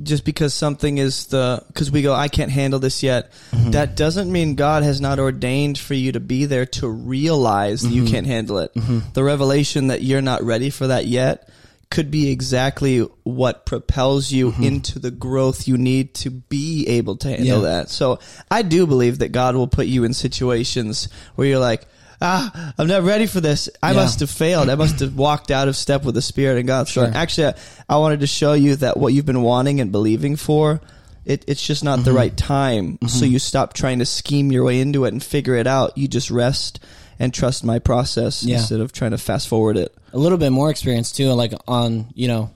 just 0.02 0.24
because 0.24 0.54
something 0.54 0.98
is 0.98 1.26
the 1.26 1.62
because 1.68 1.90
we 1.90 2.02
go 2.02 2.14
I 2.14 2.28
can't 2.28 2.50
handle 2.50 2.78
this 2.78 3.02
yet. 3.02 3.32
Mm-hmm. 3.50 3.72
That 3.72 3.96
doesn't 3.96 4.30
mean 4.30 4.54
God 4.54 4.82
has 4.82 5.00
not 5.00 5.18
ordained 5.18 5.78
for 5.78 5.94
you 5.94 6.12
to 6.12 6.20
be 6.20 6.44
there 6.46 6.66
to 6.66 6.88
realize 6.88 7.82
that 7.82 7.90
you 7.90 8.02
Mm-hmm. 8.02 8.12
can't 8.12 8.26
handle 8.26 8.58
it. 8.58 8.72
The 9.14 9.24
revelation 9.24 9.88
that 9.88 10.02
you're 10.02 10.22
not 10.22 10.42
ready 10.42 10.70
for 10.70 10.86
that 10.88 11.06
yet 11.06 11.48
could 11.90 12.10
be 12.10 12.30
exactly 12.30 13.00
what 13.24 13.64
propels 13.66 14.30
you 14.30 14.50
Mm-hmm. 14.52 14.62
into 14.62 14.98
the 14.98 15.10
growth 15.10 15.66
you 15.66 15.78
need 15.78 16.14
to 16.14 16.30
be 16.30 16.86
able 16.88 17.16
to 17.16 17.28
handle 17.28 17.46
Yeah. 17.62 17.68
that. 17.78 17.88
So 17.90 18.18
I 18.50 18.62
do 18.62 18.86
believe 18.86 19.18
that 19.20 19.32
God 19.32 19.56
will 19.56 19.68
put 19.68 19.86
you 19.86 20.04
in 20.04 20.12
situations 20.14 21.08
where 21.34 21.46
you're 21.48 21.58
like, 21.58 21.86
ah, 22.20 22.72
I'm 22.78 22.86
not 22.88 23.02
ready 23.02 23.26
for 23.26 23.40
this. 23.40 23.68
I 23.82 23.90
Yeah. 23.92 23.96
must 23.96 24.20
have 24.20 24.30
failed. 24.30 24.68
I 24.68 24.74
must 24.74 25.00
have 25.00 25.14
walked 25.16 25.50
out 25.50 25.68
of 25.68 25.76
step 25.76 26.04
with 26.04 26.14
the 26.14 26.22
Spirit 26.22 26.58
and 26.58 26.66
God. 26.66 26.88
So 26.88 27.04
Sure. 27.04 27.12
actually, 27.14 27.46
I, 27.48 27.54
I 27.88 27.96
wanted 27.98 28.20
to 28.20 28.26
show 28.26 28.52
you 28.54 28.76
that 28.76 28.96
what 28.96 29.12
you've 29.12 29.26
been 29.26 29.42
wanting 29.42 29.80
and 29.80 29.92
believing 29.92 30.36
for, 30.36 30.80
it, 31.24 31.44
it's 31.46 31.64
just 31.64 31.84
not 31.84 31.98
Mm-hmm. 32.00 32.04
the 32.06 32.12
right 32.12 32.36
time. 32.36 32.98
So 33.06 33.24
you 33.24 33.38
stop 33.38 33.72
trying 33.74 33.98
to 34.00 34.06
scheme 34.06 34.50
your 34.50 34.64
way 34.64 34.80
into 34.80 35.04
it 35.04 35.12
and 35.12 35.22
figure 35.22 35.54
it 35.56 35.66
out. 35.66 35.96
You 35.98 36.08
just 36.08 36.30
rest 36.30 36.80
and 37.18 37.34
trust 37.34 37.64
my 37.64 37.78
process 37.78 38.42
Yeah. 38.44 38.58
instead 38.58 38.80
of 38.80 38.92
trying 38.92 39.10
to 39.12 39.18
fast 39.18 39.48
forward 39.48 39.76
it. 39.76 39.94
a 40.12 40.18
little 40.18 40.38
bit 40.38 40.50
more 40.50 40.70
experience 40.70 41.12
too. 41.12 41.30
Like 41.34 41.52
on, 41.68 42.06
you 42.14 42.28
know, 42.28 42.50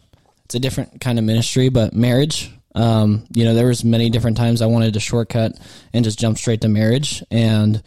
it's 0.47 0.55
a 0.55 0.59
different 0.59 1.01
kind 1.03 1.19
of 1.19 1.25
ministry, 1.25 1.69
but 1.69 1.93
marriage. 1.95 2.51
Um, 2.75 3.25
you 3.35 3.45
know, 3.45 3.53
there 3.55 3.67
was 3.67 3.85
many 3.85 4.09
different 4.09 4.39
times 4.39 4.63
I 4.63 4.67
wanted 4.67 4.95
to 4.95 5.01
shortcut 5.01 5.53
and 5.93 6.03
just 6.03 6.19
jump 6.19 6.39
straight 6.39 6.63
to 6.63 6.69
marriage, 6.69 7.23
and 7.31 7.83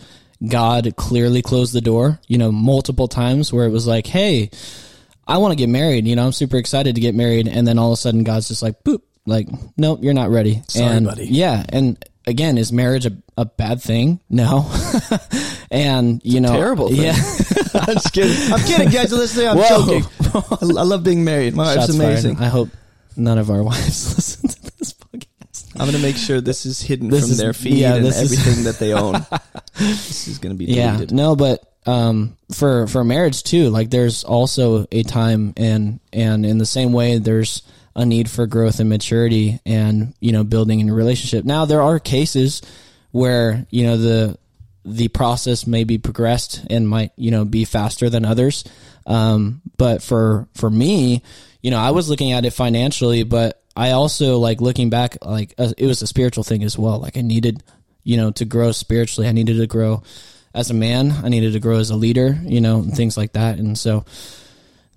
God 0.46 0.96
clearly 0.96 1.42
closed 1.42 1.74
the 1.74 1.82
door. 1.82 2.20
You 2.28 2.38
know, 2.38 2.52
multiple 2.52 3.08
times 3.08 3.54
where 3.54 3.66
it 3.66 3.72
was 3.72 3.88
like, 3.88 4.08
"Hey, 4.08 4.50
I 5.28 5.38
want 5.38 5.52
to 5.52 5.56
get 5.56 5.70
married." 5.70 6.08
You 6.08 6.16
know, 6.16 6.26
I'm 6.26 6.32
super 6.32 6.58
excited 6.58 6.96
to 6.96 7.02
get 7.02 7.16
married, 7.16 7.48
and 7.48 7.68
then 7.68 7.78
all 7.78 7.92
of 7.92 7.94
a 7.94 7.98
sudden, 7.98 8.24
God's 8.24 8.48
just 8.48 8.62
like, 8.62 8.84
"Boop." 8.84 9.02
Like, 9.28 9.48
nope, 9.76 10.00
you're 10.04 10.14
not 10.14 10.30
ready. 10.30 10.62
Sorry, 10.68 10.98
and, 10.98 11.06
buddy. 11.08 11.26
Yeah, 11.26 11.66
and 11.70 11.98
again, 12.28 12.58
is 12.58 12.72
marriage 12.72 13.06
a, 13.06 13.18
a 13.38 13.46
bad 13.46 13.82
thing? 13.82 14.20
No. 14.30 14.72
and 15.72 16.22
you 16.24 16.42
know, 16.42 16.54
terrible 16.54 16.90
thing. 16.90 17.02
Yeah. 17.04 17.16
I'm 17.74 17.98
kidding. 18.12 18.54
I'm 18.54 18.60
kidding, 18.66 18.90
guys. 18.90 19.14
Are 19.14 19.18
listening? 19.18 19.48
I'm 19.48 19.58
Whoa. 19.58 20.02
joking. 20.02 20.78
I, 20.78 20.84
love 20.84 21.04
being 21.04 21.24
married. 21.24 21.56
My 21.56 21.64
wife's 21.64 21.88
Shots 21.88 21.98
fired. 21.98 22.10
amazing. 22.10 22.38
I 22.38 22.48
hope 22.48 22.70
none 23.16 23.38
of 23.38 23.50
our 23.50 23.64
wives 23.64 24.16
listen 24.16 24.50
to 24.50 24.78
this. 24.78 24.95
I'm 25.80 25.86
gonna 25.86 26.00
make 26.00 26.18
sure 26.18 26.42
this 26.42 26.66
is 26.66 26.82
hidden 26.82 27.10
This 27.10 27.22
from 27.22 27.32
is- 27.32 27.38
their 27.38 27.54
feed 27.54 27.80
yeah, 27.80 27.96
and 27.96 28.06
everything 28.06 28.64
that 28.66 28.80
they 28.80 28.94
own. 28.94 29.26
this 29.78 30.28
is 30.28 30.38
gonna 30.40 30.56
be 30.56 30.66
Yeah, 30.66 31.06
no, 31.12 31.36
but 31.36 31.64
um, 31.86 32.36
for 32.52 32.88
for 32.88 33.04
marriage 33.04 33.44
too, 33.44 33.70
like 33.70 33.90
there's 33.90 34.24
also 34.24 34.88
a 34.92 35.04
time 35.04 35.54
and 35.58 36.00
and 36.12 36.46
in 36.46 36.58
the 36.58 36.66
same 36.66 36.94
way, 36.94 37.18
there's 37.20 37.62
a 37.96 38.06
need 38.06 38.30
for 38.30 38.48
growth 38.48 38.80
and 38.80 38.90
maturity 38.90 39.60
and 39.66 40.14
you 40.20 40.32
know 40.32 40.44
building 40.44 40.80
in 40.80 40.90
a 40.90 40.94
relationship. 40.94 41.46
Now 41.46 41.66
there 41.66 41.82
are 41.82 42.00
cases 42.00 42.62
where 43.12 43.66
you 43.70 43.84
know 43.84 43.98
the 43.98 44.38
the 44.84 45.08
process 45.08 45.66
may 45.66 45.84
be 45.84 45.98
progressed 45.98 46.64
and 46.70 46.88
might 46.88 47.12
you 47.18 47.32
know 47.32 47.46
be 47.46 47.66
faster 47.66 48.10
than 48.10 48.26
others. 48.26 48.64
Um, 49.06 49.62
but 49.78 50.02
for 50.02 50.48
for 50.56 50.70
me, 50.70 51.22
you 51.62 51.72
know, 51.72 51.80
I 51.80 51.92
was 51.92 52.10
looking 52.10 52.32
at 52.32 52.46
it 52.46 52.52
financially, 52.52 53.24
but 53.24 53.62
I 53.76 53.92
also 53.92 54.38
like 54.38 54.62
looking 54.62 54.90
back, 54.90 55.18
like 55.22 55.54
uh, 55.58 55.74
it 55.78 55.86
was 55.86 56.02
a 56.02 56.08
spiritual 56.08 56.44
thing 56.44 56.64
as 56.64 56.78
well. 56.78 57.00
Like 57.00 57.18
I 57.18 57.22
needed, 57.22 57.62
you 58.04 58.18
know, 58.18 58.32
to 58.32 58.46
grow 58.46 58.72
spiritually. 58.72 59.28
I 59.28 59.34
needed 59.34 59.58
to 59.58 59.68
grow 59.68 60.04
as 60.54 60.70
a 60.70 60.74
man. 60.74 61.12
I 61.12 61.30
needed 61.30 61.54
to 61.54 61.60
grow 61.60 61.78
as 61.78 61.90
a 61.90 61.96
leader, 61.96 62.38
you 62.44 62.62
know, 62.62 62.80
and 62.80 62.96
things 62.96 63.18
like 63.18 63.34
that. 63.34 63.60
And 63.60 63.78
so 63.78 64.06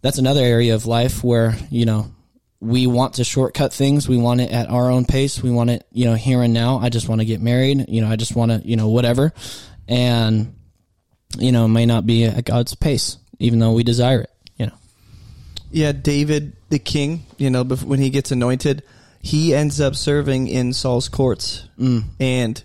that's 0.00 0.18
another 0.18 0.42
area 0.42 0.74
of 0.74 0.86
life 0.86 1.24
where 1.24 1.56
you 1.70 1.84
know 1.84 2.12
we 2.60 2.86
want 2.86 3.14
to 3.14 3.24
shortcut 3.24 3.72
things. 3.72 4.08
We 4.08 4.18
want 4.18 4.40
it 4.40 4.50
at 4.50 4.68
our 4.68 4.90
own 4.90 5.04
pace. 5.04 5.42
We 5.42 5.50
want 5.50 5.70
it, 5.70 5.86
you 5.92 6.06
know, 6.06 6.14
here 6.14 6.42
and 6.42 6.52
now. 6.52 6.78
I 6.78 6.88
just 6.88 7.08
want 7.08 7.20
to 7.20 7.24
get 7.24 7.40
married. 7.40 7.86
You 7.88 8.00
know, 8.00 8.08
I 8.08 8.16
just 8.16 8.34
want 8.34 8.50
to, 8.50 8.68
you 8.68 8.76
know, 8.76 8.88
whatever. 8.88 9.32
And, 9.86 10.56
you 11.38 11.52
know, 11.52 11.66
it 11.66 11.68
may 11.68 11.86
not 11.86 12.04
be 12.04 12.24
at 12.24 12.44
God's 12.44 12.74
pace, 12.74 13.16
even 13.38 13.58
though 13.58 13.72
we 13.72 13.84
desire 13.84 14.22
it, 14.22 14.30
you 14.56 14.66
know. 14.66 14.74
Yeah, 15.70 15.92
David 15.92 16.56
the 16.68 16.78
king. 16.78 17.24
You 17.38 17.50
know, 17.50 17.64
when 17.64 18.00
he 18.00 18.10
gets 18.10 18.30
anointed, 18.30 18.82
he 19.20 19.54
ends 19.54 19.80
up 19.80 19.94
serving 19.96 20.48
in 20.48 20.72
Saul's 20.72 21.08
courts, 21.08 21.64
Mm. 21.78 22.04
and 22.20 22.62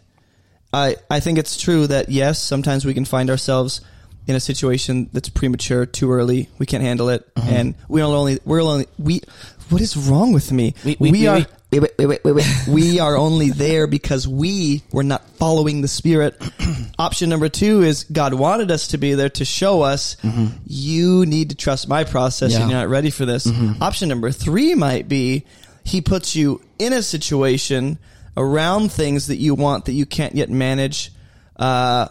I 0.73 0.95
I 1.09 1.19
think 1.19 1.37
it's 1.37 1.57
true 1.57 1.87
that 1.87 2.09
yes, 2.09 2.39
sometimes 2.39 2.85
we 2.85 2.93
can 2.93 3.05
find 3.05 3.29
ourselves 3.29 3.81
in 4.25 4.35
a 4.35 4.39
situation 4.39 5.09
that's 5.11 5.27
premature, 5.29 5.85
too 5.85 6.11
early. 6.11 6.47
We 6.57 6.65
can't 6.65 6.83
handle 6.83 7.09
it, 7.09 7.27
and 7.35 7.75
we 7.89 8.01
are 8.01 8.05
only 8.05 8.39
we're 8.45 8.61
only 8.61 8.85
we. 8.97 9.21
What 9.69 9.81
is 9.81 9.95
wrong 9.97 10.33
with 10.33 10.51
me? 10.51 10.75
We- 10.85 10.97
we- 10.99 11.11
we- 11.11 11.27
are. 11.27 11.45
We- 11.73 11.79
Wait, 11.79 11.97
wait, 11.97 12.07
wait, 12.07 12.23
wait, 12.23 12.23
wait, 12.23 12.35
wait. 12.35 12.67
we 12.67 12.99
are 12.99 13.15
only 13.15 13.49
there 13.49 13.87
because 13.87 14.27
we 14.27 14.83
were 14.91 15.03
not 15.03 15.27
following 15.37 15.81
the 15.81 15.87
spirit. 15.87 16.41
Option 16.99 17.29
number 17.29 17.49
two 17.49 17.81
is 17.81 18.03
God 18.05 18.33
wanted 18.33 18.71
us 18.71 18.87
to 18.89 18.97
be 18.97 19.13
there 19.15 19.29
to 19.29 19.45
show 19.45 19.81
us 19.81 20.15
mm-hmm. 20.17 20.55
you 20.65 21.25
need 21.25 21.49
to 21.49 21.55
trust 21.55 21.87
my 21.87 22.03
process 22.03 22.51
Yeah. 22.51 22.61
and 22.61 22.69
you're 22.69 22.79
not 22.79 22.89
ready 22.89 23.09
for 23.09 23.25
this. 23.25 23.45
Mm-hmm. 23.47 23.81
Option 23.81 24.09
number 24.09 24.31
three 24.31 24.75
might 24.75 25.07
be 25.07 25.45
he 25.83 26.01
puts 26.01 26.35
you 26.35 26.61
in 26.79 26.93
a 26.93 27.01
situation 27.01 27.97
around 28.37 28.91
things 28.91 29.27
that 29.27 29.37
you 29.37 29.55
want 29.55 29.85
that 29.85 29.93
you 29.93 30.05
can't 30.05 30.35
yet 30.35 30.49
manage. 30.49 31.11
Uh, 31.55 32.07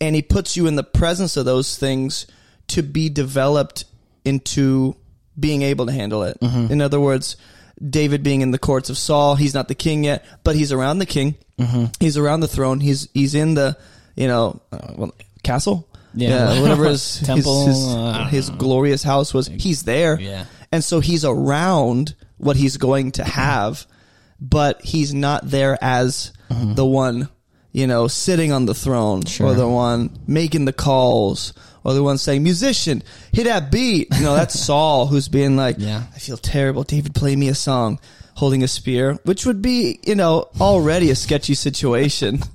and 0.00 0.14
he 0.14 0.22
puts 0.22 0.56
you 0.56 0.66
in 0.66 0.74
the 0.74 0.82
presence 0.82 1.36
of 1.36 1.44
those 1.44 1.78
things 1.78 2.26
to 2.68 2.82
be 2.82 3.08
developed 3.08 3.84
into 4.24 4.96
being 5.38 5.62
able 5.62 5.86
to 5.86 5.92
handle 5.92 6.24
it. 6.24 6.38
Mm-hmm. 6.40 6.72
In 6.72 6.80
other 6.82 7.00
words, 7.00 7.36
David 7.88 8.22
being 8.22 8.40
in 8.42 8.50
the 8.52 8.58
courts 8.58 8.90
of 8.90 8.96
Saul, 8.98 9.34
he's 9.36 9.54
not 9.54 9.68
the 9.68 9.74
king 9.74 10.04
yet, 10.04 10.24
but 10.44 10.54
he's 10.56 10.72
around 10.72 10.98
the 10.98 11.06
king. 11.06 11.34
He's 12.00 12.16
around 12.16 12.40
the 12.40 12.48
throne. 12.48 12.80
He's 12.80 13.08
he's 13.14 13.34
in 13.36 13.54
the 13.54 13.76
you 14.16 14.26
know 14.26 14.60
uh, 14.72 14.92
well, 14.96 15.14
castle. 15.44 15.88
Yeah. 16.14 16.60
whatever 16.60 16.84
his 16.88 17.20
Temple, 17.24 17.66
his, 17.66 17.76
his, 17.76 17.94
uh, 17.94 18.24
his 18.30 18.50
glorious 18.50 19.02
house 19.02 19.32
was. 19.32 19.46
He's 19.46 19.84
there, 19.84 20.20
Yeah. 20.20 20.44
and 20.70 20.82
so 20.84 21.00
he's 21.00 21.24
around 21.24 22.14
what 22.36 22.56
he's 22.56 22.76
going 22.76 23.12
to 23.12 23.24
have, 23.24 23.86
but 24.40 24.82
he's 24.82 25.14
not 25.14 25.48
there 25.48 25.78
as 25.80 26.32
the 26.50 26.84
one, 26.84 27.28
you 27.72 27.86
know, 27.86 28.08
sitting 28.08 28.52
on 28.52 28.66
the 28.66 28.74
throne 28.74 29.24
Sure. 29.24 29.46
or 29.48 29.54
the 29.54 29.68
one 29.68 30.10
making 30.26 30.66
the 30.66 30.72
calls 30.74 31.54
or 31.84 31.94
the 31.94 32.02
one 32.02 32.18
saying, 32.18 32.42
musician, 32.42 33.02
hit 33.32 33.44
that 33.44 33.70
beat. 33.70 34.08
You 34.14 34.22
know, 34.22 34.34
that's 34.34 34.58
Saul 34.66 35.06
who's 35.06 35.28
being 35.28 35.56
like, 35.56 35.76
Yeah. 35.78 36.02
I 36.14 36.18
feel 36.18 36.36
terrible. 36.36 36.82
David, 36.84 37.14
play 37.14 37.34
me 37.36 37.48
a 37.48 37.54
song 37.54 37.98
holding 38.34 38.62
a 38.62 38.68
spear, 38.68 39.14
which 39.24 39.44
would 39.46 39.60
be, 39.62 40.00
you 40.04 40.14
know, 40.14 40.48
already 40.60 41.10
a 41.10 41.14
sketchy 41.14 41.54
situation. 41.54 42.40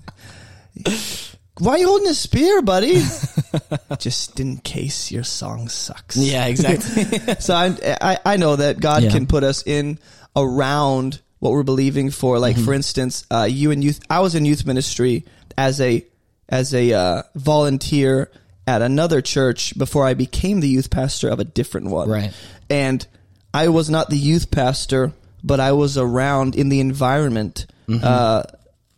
Why 1.59 1.71
are 1.73 1.77
you 1.79 1.87
holding 1.87 2.07
a 2.09 2.13
spear, 2.13 2.61
buddy? 2.61 3.01
Just 3.99 4.39
in 4.39 4.57
case 4.57 5.11
your 5.11 5.23
song 5.23 5.69
sucks 5.69 6.15
Yeah, 6.15 6.45
exactly. 6.45 7.03
so 7.39 7.55
I, 7.55 7.75
I 7.99 8.17
I 8.33 8.37
know 8.37 8.55
that 8.57 8.79
God 8.79 9.01
Yeah. 9.03 9.09
can 9.09 9.25
put 9.25 9.43
us 9.43 9.63
in 9.65 9.97
around 10.35 11.19
what 11.39 11.51
we're 11.53 11.63
believing 11.63 12.11
for. 12.11 12.37
Like 12.37 12.55
Mm-hmm. 12.57 12.65
for 12.65 12.73
instance, 12.73 13.25
uh, 13.31 13.47
you 13.49 13.71
in 13.71 13.81
youth. 13.81 13.99
I 14.09 14.19
was 14.19 14.35
in 14.35 14.45
youth 14.45 14.65
ministry 14.67 15.25
as 15.57 15.81
a 15.81 16.05
as 16.47 16.75
a 16.75 16.93
uh, 16.93 17.23
volunteer 17.35 18.29
at 18.67 18.81
another 18.81 19.21
church 19.21 19.77
before 19.77 20.05
I 20.05 20.13
became 20.13 20.59
the 20.59 20.67
youth 20.67 20.89
pastor 20.89 21.29
of 21.29 21.39
a 21.39 21.43
different 21.45 21.87
one. 21.87 22.09
Right. 22.09 22.33
And 22.69 23.05
I 23.53 23.69
was 23.69 23.89
not 23.89 24.09
the 24.09 24.17
youth 24.17 24.51
pastor, 24.51 25.13
but 25.43 25.59
I 25.59 25.71
was 25.71 25.97
around 25.97 26.55
in 26.55 26.69
the 26.69 26.79
environment. 26.81 27.65
Mm-hmm. 27.87 28.03
Uh, 28.03 28.43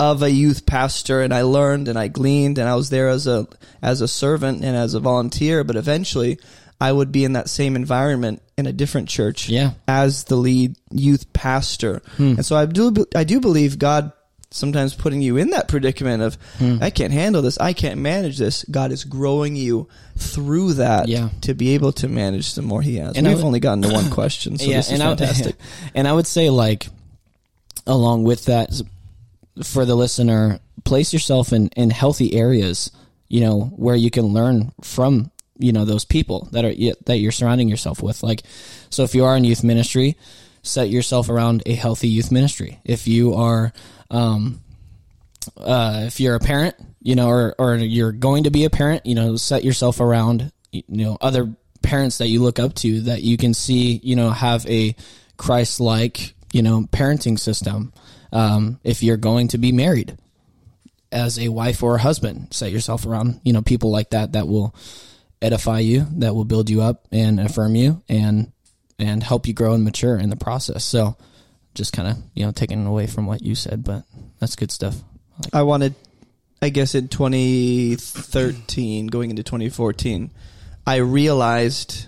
of 0.02 0.24
a 0.24 0.32
youth 0.32 0.66
pastor 0.66 1.22
and 1.22 1.34
I 1.34 1.42
learned 1.42 1.90
and 1.90 2.00
I 2.00 2.08
gleaned 2.08 2.58
and 2.58 2.70
I 2.70 2.76
was 2.76 2.90
there 2.90 3.10
as 3.10 3.28
a 3.28 3.46
as 3.82 4.00
a 4.00 4.08
servant 4.08 4.64
and 4.64 4.74
as 4.74 4.94
a 4.94 5.02
volunteer 5.02 5.66
but 5.66 5.76
eventually 5.76 6.40
I 6.80 6.90
would 6.90 7.12
be 7.12 7.26
in 7.26 7.34
that 7.34 7.50
same 7.50 7.76
environment 7.76 8.42
in 8.58 8.66
a 8.66 8.72
different 8.72 9.10
church 9.10 9.50
Yeah. 9.50 9.72
as 9.90 10.24
the 10.24 10.38
lead 10.38 10.78
youth 10.90 11.34
pastor. 11.34 12.02
Hmm. 12.16 12.36
And 12.38 12.46
so 12.46 12.56
I 12.56 12.66
do 12.66 13.06
I 13.14 13.26
do 13.26 13.42
believe 13.42 13.78
God 13.78 14.14
sometimes 14.52 14.96
putting 14.96 15.22
you 15.22 15.38
in 15.38 15.52
that 15.52 15.68
predicament 15.68 16.24
of 16.24 16.38
Hmm. 16.58 16.78
I 16.82 16.90
can't 16.90 17.14
handle 17.14 17.42
this, 17.42 17.58
I 17.60 17.74
can't 17.74 18.00
manage 18.00 18.38
this. 18.38 18.66
God 18.72 18.92
is 18.92 19.04
growing 19.04 19.56
you 19.56 19.88
through 20.18 20.74
that 20.74 21.08
Yeah. 21.08 21.30
to 21.42 21.54
be 21.54 21.70
able 21.76 21.92
to 21.94 22.08
manage 22.08 22.56
the 22.56 22.62
more 22.64 22.82
he 22.82 22.96
has. 22.98 23.16
And 23.16 23.28
We've 23.28 23.38
would- 23.38 23.46
only 23.46 23.60
gotten 23.60 23.84
to 23.84 23.90
one 23.94 24.10
question, 24.20 24.58
so 24.58 24.66
this 24.66 24.88
is 24.88 24.94
and 24.94 25.02
fantastic. 25.04 25.56
I, 25.60 25.92
and 25.96 26.08
I 26.08 26.14
would 26.14 26.28
say 26.28 26.50
like 26.50 26.88
along 27.88 28.24
with 28.24 28.46
that 28.46 28.70
for 29.64 29.86
the 29.86 29.96
listener 29.96 30.60
place 30.84 31.12
yourself 31.14 31.52
in 31.54 31.68
in 31.76 31.90
healthy 31.90 32.34
areas 32.36 32.92
you 33.28 33.42
know 33.42 33.72
where 33.76 33.96
you 33.96 34.10
can 34.10 34.26
learn 34.28 34.72
from 34.82 35.30
you 35.58 35.72
know 35.72 35.86
those 35.86 36.06
people 36.06 36.48
that 36.52 36.64
are 36.66 36.74
that 37.06 37.18
you're 37.18 37.32
surrounding 37.32 37.68
yourself 37.68 38.02
with 38.02 38.24
like 38.24 38.44
so 38.90 39.04
if 39.04 39.14
you 39.14 39.26
are 39.26 39.36
in 39.36 39.44
youth 39.44 39.64
ministry 39.64 40.16
set 40.64 40.90
yourself 40.90 41.30
around 41.30 41.62
a 41.66 41.74
healthy 41.74 42.08
youth 42.08 42.32
ministry 42.32 42.80
if 42.86 43.08
you 43.08 43.34
are 43.34 43.74
um 44.10 44.62
uh, 45.58 46.04
if 46.06 46.20
you're 46.20 46.36
a 46.36 46.40
parent, 46.40 46.76
you 47.02 47.16
know, 47.16 47.28
or, 47.28 47.56
or 47.58 47.76
you're 47.76 48.12
going 48.12 48.44
to 48.44 48.52
be 48.52 48.66
a 48.66 48.70
parent, 48.70 49.06
you 49.06 49.16
know, 49.16 49.36
set 49.36 49.64
yourself 49.64 50.00
around, 50.00 50.52
you 50.72 50.84
know, 50.88 51.18
other 51.22 51.54
parents 51.82 52.18
that 52.18 52.28
you 52.28 52.42
look 52.42 52.60
up 52.60 52.74
to 52.76 53.02
that 53.02 53.24
you 53.24 53.38
can 53.38 53.54
see, 53.54 54.00
you 54.04 54.16
know, 54.16 54.30
have 54.30 54.66
a 54.68 54.96
Christ 55.38 55.80
like, 55.80 56.34
you 56.52 56.62
know, 56.62 56.82
parenting 56.92 57.40
system. 57.40 57.94
Um, 58.32 58.80
if 58.84 59.02
you're 59.02 59.18
going 59.18 59.50
to 59.50 59.58
be 59.58 59.72
married 59.72 60.18
as 61.12 61.40
a 61.40 61.50
wife 61.50 61.82
or 61.82 61.96
a 61.96 62.02
husband, 62.02 62.54
set 62.54 62.72
yourself 62.72 63.06
around, 63.06 63.42
you 63.44 63.54
know, 63.54 63.62
people 63.62 63.92
like 63.92 64.12
that 64.12 64.34
that 64.34 64.48
will 64.48 64.76
edify 65.42 65.80
you, 65.80 66.06
that 66.18 66.36
will 66.36 66.46
build 66.46 66.70
you 66.70 66.82
up 66.82 67.08
and 67.12 67.40
affirm 67.40 67.76
you 67.76 68.04
and, 68.10 68.52
and 69.00 69.24
help 69.24 69.48
you 69.48 69.54
grow 69.54 69.74
and 69.74 69.84
mature 69.84 70.18
in 70.18 70.30
the 70.30 70.36
process. 70.36 70.84
So 70.84 71.18
just 71.76 71.94
kind 71.94 72.08
of, 72.08 72.18
you 72.34 72.46
know, 72.46 72.52
taking 72.52 72.86
away 72.86 73.08
from 73.08 73.26
what 73.26 73.42
you 73.42 73.56
said, 73.56 73.84
but 73.84 74.04
that's 74.40 74.56
good 74.56 74.72
stuff. 74.72 74.96
I 75.54 75.64
wanted, 75.64 75.96
I 76.62 76.70
guess, 76.70 76.96
in 76.96 77.08
2013, 77.08 79.08
going 79.08 79.30
into 79.30 79.44
2014, 79.44 80.32
I 80.86 80.98
realized 80.98 82.08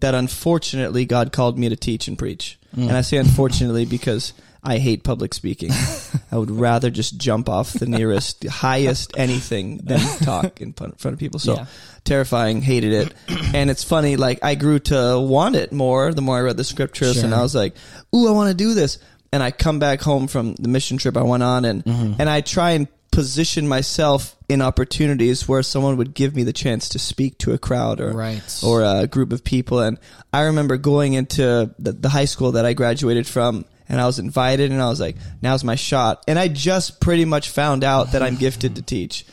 that 0.00 0.14
unfortunately 0.14 1.04
God 1.04 1.32
called 1.32 1.58
me 1.58 1.68
to 1.68 1.76
teach 1.76 2.08
and 2.08 2.18
preach. 2.18 2.58
Mm. 2.76 2.88
And 2.88 2.96
I 2.96 3.02
say 3.02 3.16
unfortunately 3.16 3.86
because 3.86 4.32
I 4.64 4.78
hate 4.78 5.04
public 5.04 5.34
speaking. 5.34 5.70
I 6.32 6.38
would 6.38 6.50
rather 6.50 6.90
just 6.90 7.18
jump 7.18 7.48
off 7.48 7.72
the 7.74 7.86
nearest, 7.86 8.44
highest 8.48 9.12
anything 9.16 9.78
than 9.84 10.00
talk 10.24 10.60
in 10.60 10.72
front 10.72 10.96
of 11.04 11.18
people. 11.18 11.38
So 11.38 11.54
Yeah. 11.56 11.66
terrifying, 12.04 12.62
hated 12.62 12.92
it. 12.92 13.14
And 13.54 13.70
it's 13.70 13.84
funny, 13.84 14.16
like 14.16 14.38
I 14.42 14.54
grew 14.54 14.78
to 14.80 15.18
want 15.20 15.54
it 15.56 15.72
more 15.72 16.12
the 16.14 16.22
more 16.22 16.38
I 16.38 16.40
read 16.40 16.56
the 16.56 16.64
scriptures 16.64 17.18
and 17.22 17.34
I 17.34 17.42
was 17.42 17.54
like, 17.54 17.76
ooh, 18.14 18.26
I 18.28 18.32
want 18.32 18.48
to 18.48 18.54
do 18.54 18.74
this. 18.74 18.98
And 19.32 19.42
I 19.42 19.50
come 19.50 19.78
back 19.80 20.00
home 20.00 20.28
from 20.28 20.54
the 20.54 20.68
mission 20.68 20.96
trip 20.96 21.16
I 21.16 21.22
went 21.22 21.42
on 21.42 21.64
and, 21.64 21.84
Mm-hmm. 21.84 22.20
and 22.20 22.30
I 22.30 22.40
try 22.40 22.70
and 22.72 22.88
position 23.10 23.68
myself 23.68 24.34
in 24.48 24.60
opportunities 24.60 25.46
where 25.48 25.62
someone 25.62 25.96
would 25.98 26.14
give 26.14 26.34
me 26.34 26.42
the 26.42 26.52
chance 26.52 26.88
to 26.90 26.98
speak 26.98 27.38
to 27.38 27.52
a 27.52 27.58
crowd 27.58 28.00
or, 28.00 28.10
Right. 28.12 28.60
or 28.64 28.82
a 28.82 29.06
group 29.06 29.32
of 29.32 29.44
people. 29.44 29.80
And 29.80 29.98
I 30.32 30.42
remember 30.42 30.76
going 30.76 31.12
into 31.14 31.70
the, 31.78 31.92
the 31.92 32.08
high 32.08 32.24
school 32.24 32.52
that 32.52 32.64
I 32.66 32.72
graduated 32.72 33.26
from 33.28 33.64
and 33.88 34.00
I 34.00 34.06
was 34.06 34.18
invited 34.18 34.70
and 34.70 34.80
I 34.80 34.88
was 34.88 35.00
like, 35.00 35.16
now's 35.42 35.64
my 35.64 35.74
shot. 35.74 36.24
And 36.26 36.38
I 36.38 36.48
just 36.48 37.00
pretty 37.00 37.24
much 37.24 37.50
found 37.50 37.84
out 37.84 38.12
that 38.12 38.22
I'm 38.22 38.36
gifted 38.36 38.76
to 38.76 38.82
teach. 38.82 39.26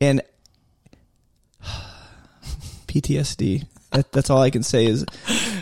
And 0.00 0.22
PTSD. 2.86 3.66
That, 3.92 4.12
that's 4.12 4.30
all 4.30 4.42
I 4.42 4.50
can 4.50 4.62
say 4.62 4.86
is 4.86 5.04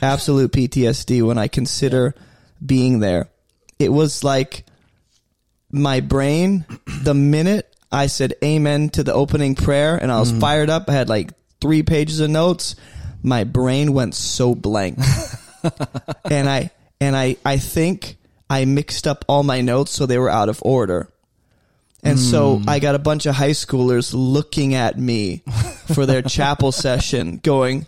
absolute 0.02 0.52
PTSD 0.52 1.26
when 1.26 1.38
I 1.38 1.48
consider 1.48 2.14
being 2.64 3.00
there. 3.00 3.28
It 3.78 3.90
was 3.90 4.22
like 4.22 4.64
my 5.70 6.00
brain, 6.00 6.64
the 7.02 7.14
minute 7.14 7.74
I 7.90 8.06
said 8.06 8.34
amen 8.42 8.90
to 8.90 9.04
the 9.04 9.14
opening 9.14 9.54
prayer 9.54 9.96
and 9.96 10.10
I 10.10 10.20
was 10.20 10.32
mm. 10.32 10.40
fired 10.40 10.70
up, 10.70 10.88
I 10.88 10.92
had 10.92 11.08
like 11.08 11.30
three 11.60 11.82
pages 11.82 12.20
of 12.20 12.30
notes. 12.30 12.76
My 13.22 13.44
brain 13.44 13.92
went 13.92 14.14
so 14.14 14.54
blank. 14.54 14.98
and 16.30 16.48
I, 16.48 16.70
and 17.00 17.16
I, 17.16 17.36
I 17.44 17.56
think 17.56 18.16
I 18.54 18.66
mixed 18.66 19.08
up 19.08 19.24
all 19.26 19.42
my 19.42 19.62
notes 19.62 19.90
so 19.90 20.06
they 20.06 20.16
were 20.16 20.30
out 20.30 20.48
of 20.48 20.62
order. 20.62 21.08
And 22.04 22.20
so 22.20 22.58
hmm. 22.58 22.68
I 22.68 22.78
got 22.78 22.94
a 22.94 23.00
bunch 23.00 23.26
of 23.26 23.34
high 23.34 23.50
schoolers 23.50 24.12
looking 24.14 24.74
at 24.74 24.96
me 24.96 25.42
for 25.92 26.06
their 26.06 26.22
chapel 26.36 26.70
session 26.70 27.40
going, 27.42 27.84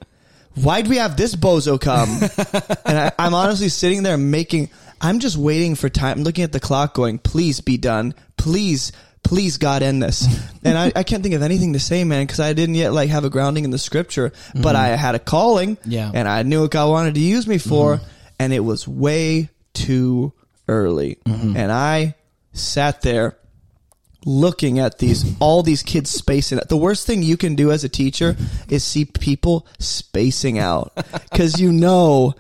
why'd 0.57 0.89
we 0.89 0.97
have 0.97 1.17
this 1.17 1.37
bozo 1.37 1.81
come? 1.81 2.09
and 2.85 2.99
I, 2.99 3.13
I'm 3.17 3.33
honestly 3.33 3.69
sitting 3.69 4.03
there 4.03 4.17
making, 4.17 4.71
I'm 5.01 5.21
just 5.21 5.37
waiting 5.37 5.77
for 5.77 5.89
time, 5.89 6.19
I'm 6.19 6.25
looking 6.25 6.43
at 6.43 6.51
the 6.51 6.59
clock 6.59 6.95
going, 6.95 7.19
please 7.19 7.61
be 7.61 7.77
done. 7.77 8.13
Please, 8.37 8.91
please 9.23 9.57
God 9.59 9.85
end 9.85 10.03
this. 10.03 10.27
And 10.67 10.77
I, 10.77 10.91
I 10.97 11.05
can't 11.05 11.23
think 11.23 11.37
of 11.37 11.43
anything 11.43 11.75
to 11.75 11.79
say, 11.79 12.03
man, 12.03 12.27
because 12.27 12.41
I 12.41 12.53
didn't 12.55 12.75
yet 12.75 12.93
like 12.93 13.09
have 13.11 13.25
a 13.25 13.31
grounding 13.31 13.65
in 13.65 13.71
the 13.71 13.79
scripture, 13.79 14.33
but 14.53 14.75
hmm. 14.75 14.83
I 14.83 14.89
had 14.89 15.15
a 15.15 15.21
calling 15.21 15.79
Yeah. 15.85 16.11
and 16.13 16.27
I 16.27 16.43
knew 16.43 16.63
what 16.63 16.73
God 16.73 16.91
wanted 16.91 17.15
to 17.15 17.21
use 17.21 17.47
me 17.47 17.59
for. 17.59 17.99
Hmm. 17.99 18.05
And 18.41 18.53
it 18.53 18.61
was 18.61 18.89
way 18.89 19.49
too 19.75 20.33
early. 20.69 21.19
Mm-hmm. 21.25 21.57
And 21.57 21.73
I 21.73 22.15
sat 22.53 23.03
there 23.03 23.37
looking 24.25 24.81
at 24.81 24.99
these 24.99 25.25
all 25.39 25.63
these 25.63 25.83
kids 25.83 26.11
spacing 26.11 26.59
out. 26.59 26.69
The 26.69 26.77
worst 26.77 27.07
thing 27.07 27.23
you 27.23 27.37
can 27.37 27.55
do 27.55 27.71
as 27.71 27.85
a 27.85 27.89
teacher 27.89 28.37
is 28.69 28.83
see 28.83 29.05
people 29.05 29.67
spacing 29.79 30.59
out 30.59 30.93
cuz 31.35 31.61
you 31.61 31.71
know 31.71 32.35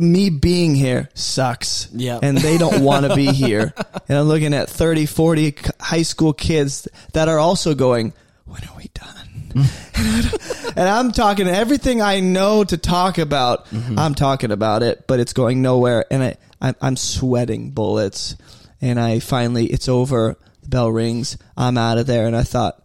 me 0.00 0.30
being 0.30 0.74
here 0.74 1.10
sucks. 1.14 1.88
Yep. 1.92 2.20
And 2.22 2.38
they 2.38 2.56
don't 2.56 2.82
want 2.82 3.06
to 3.06 3.14
be 3.14 3.26
here. 3.26 3.74
And 4.08 4.18
I'm 4.18 4.26
looking 4.26 4.54
at 4.54 4.70
30, 4.70 5.06
40 5.06 5.56
high 5.78 6.02
school 6.02 6.32
kids 6.32 6.88
that 7.12 7.28
are 7.28 7.38
also 7.38 7.74
going, 7.74 8.14
when 8.46 8.62
are 8.64 8.76
we 8.78 8.90
done? 8.94 9.16
Mm-hmm. 9.50 10.68
and 10.78 10.88
I'm 10.88 11.12
talking 11.12 11.46
everything 11.46 12.00
I 12.00 12.20
know 12.20 12.64
to 12.64 12.76
talk 12.78 13.18
about. 13.18 13.66
Mm-hmm. 13.66 13.98
I'm 13.98 14.14
talking 14.14 14.50
about 14.50 14.82
it, 14.82 15.06
but 15.06 15.20
it's 15.20 15.34
going 15.34 15.60
nowhere. 15.60 16.06
And 16.10 16.22
I, 16.22 16.36
I'm, 16.60 16.74
I'm 16.80 16.96
sweating 16.96 17.70
bullets. 17.70 18.36
And 18.80 18.98
I 18.98 19.20
finally, 19.20 19.66
it's 19.66 19.88
over. 19.88 20.36
The 20.62 20.68
bell 20.68 20.90
rings. 20.90 21.36
I'm 21.56 21.78
out 21.78 21.98
of 21.98 22.06
there. 22.06 22.26
And 22.26 22.36
I 22.36 22.42
thought, 22.42 22.82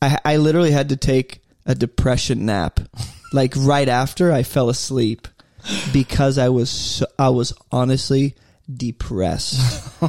I, 0.00 0.18
I 0.24 0.36
literally 0.36 0.70
had 0.70 0.90
to 0.90 0.96
take 0.96 1.42
a 1.64 1.74
depression 1.74 2.46
nap. 2.46 2.80
Like 3.32 3.54
right 3.56 3.88
after 3.88 4.32
I 4.32 4.44
fell 4.44 4.70
asleep 4.70 5.26
because 5.92 6.38
I 6.38 6.48
was, 6.48 6.70
so, 6.70 7.06
I 7.18 7.30
was 7.30 7.52
honestly 7.72 8.36
depressed 8.72 9.60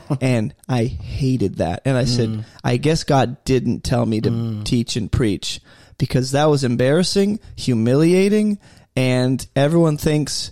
and 0.21 0.53
I 0.69 0.85
hated 0.85 1.55
that. 1.55 1.81
And 1.83 1.97
I 1.97 2.05
said, 2.05 2.29
mm. 2.29 2.45
I 2.63 2.77
guess 2.77 3.03
God 3.03 3.43
didn't 3.43 3.83
tell 3.83 4.05
me 4.05 4.21
to 4.21 4.29
mm. 4.29 4.63
teach 4.63 4.95
and 4.95 5.11
preach 5.11 5.59
because 5.97 6.31
that 6.31 6.45
was 6.45 6.63
embarrassing, 6.63 7.39
humiliating, 7.55 8.59
and 8.95 9.45
everyone 9.55 9.97
thinks 9.97 10.51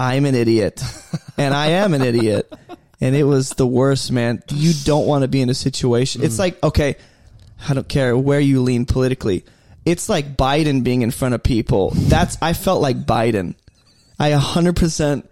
I'm 0.00 0.24
an 0.24 0.34
idiot 0.34 0.82
and 1.36 1.52
I 1.52 1.68
am 1.68 1.92
an 1.92 2.00
idiot. 2.00 2.50
And 3.02 3.14
it 3.14 3.24
was 3.24 3.50
the 3.50 3.66
worst, 3.66 4.10
man. 4.10 4.42
You 4.48 4.72
don't 4.84 5.06
want 5.06 5.22
to 5.22 5.28
be 5.28 5.42
in 5.42 5.50
a 5.50 5.54
situation. 5.54 6.22
It's 6.22 6.36
mm. 6.36 6.40
like, 6.40 6.62
okay, 6.62 6.96
I 7.68 7.74
don't 7.74 7.88
care 7.88 8.16
where 8.16 8.40
you 8.40 8.62
lean 8.62 8.86
politically. 8.86 9.44
It's 9.84 10.08
like 10.08 10.36
Biden 10.36 10.84
being 10.84 11.02
in 11.02 11.10
front 11.10 11.34
of 11.34 11.42
people. 11.42 11.92
That's 11.94 12.38
I 12.40 12.54
felt 12.54 12.80
like 12.80 13.04
Biden. 13.04 13.54
I 14.18 14.30
100% 14.32 15.26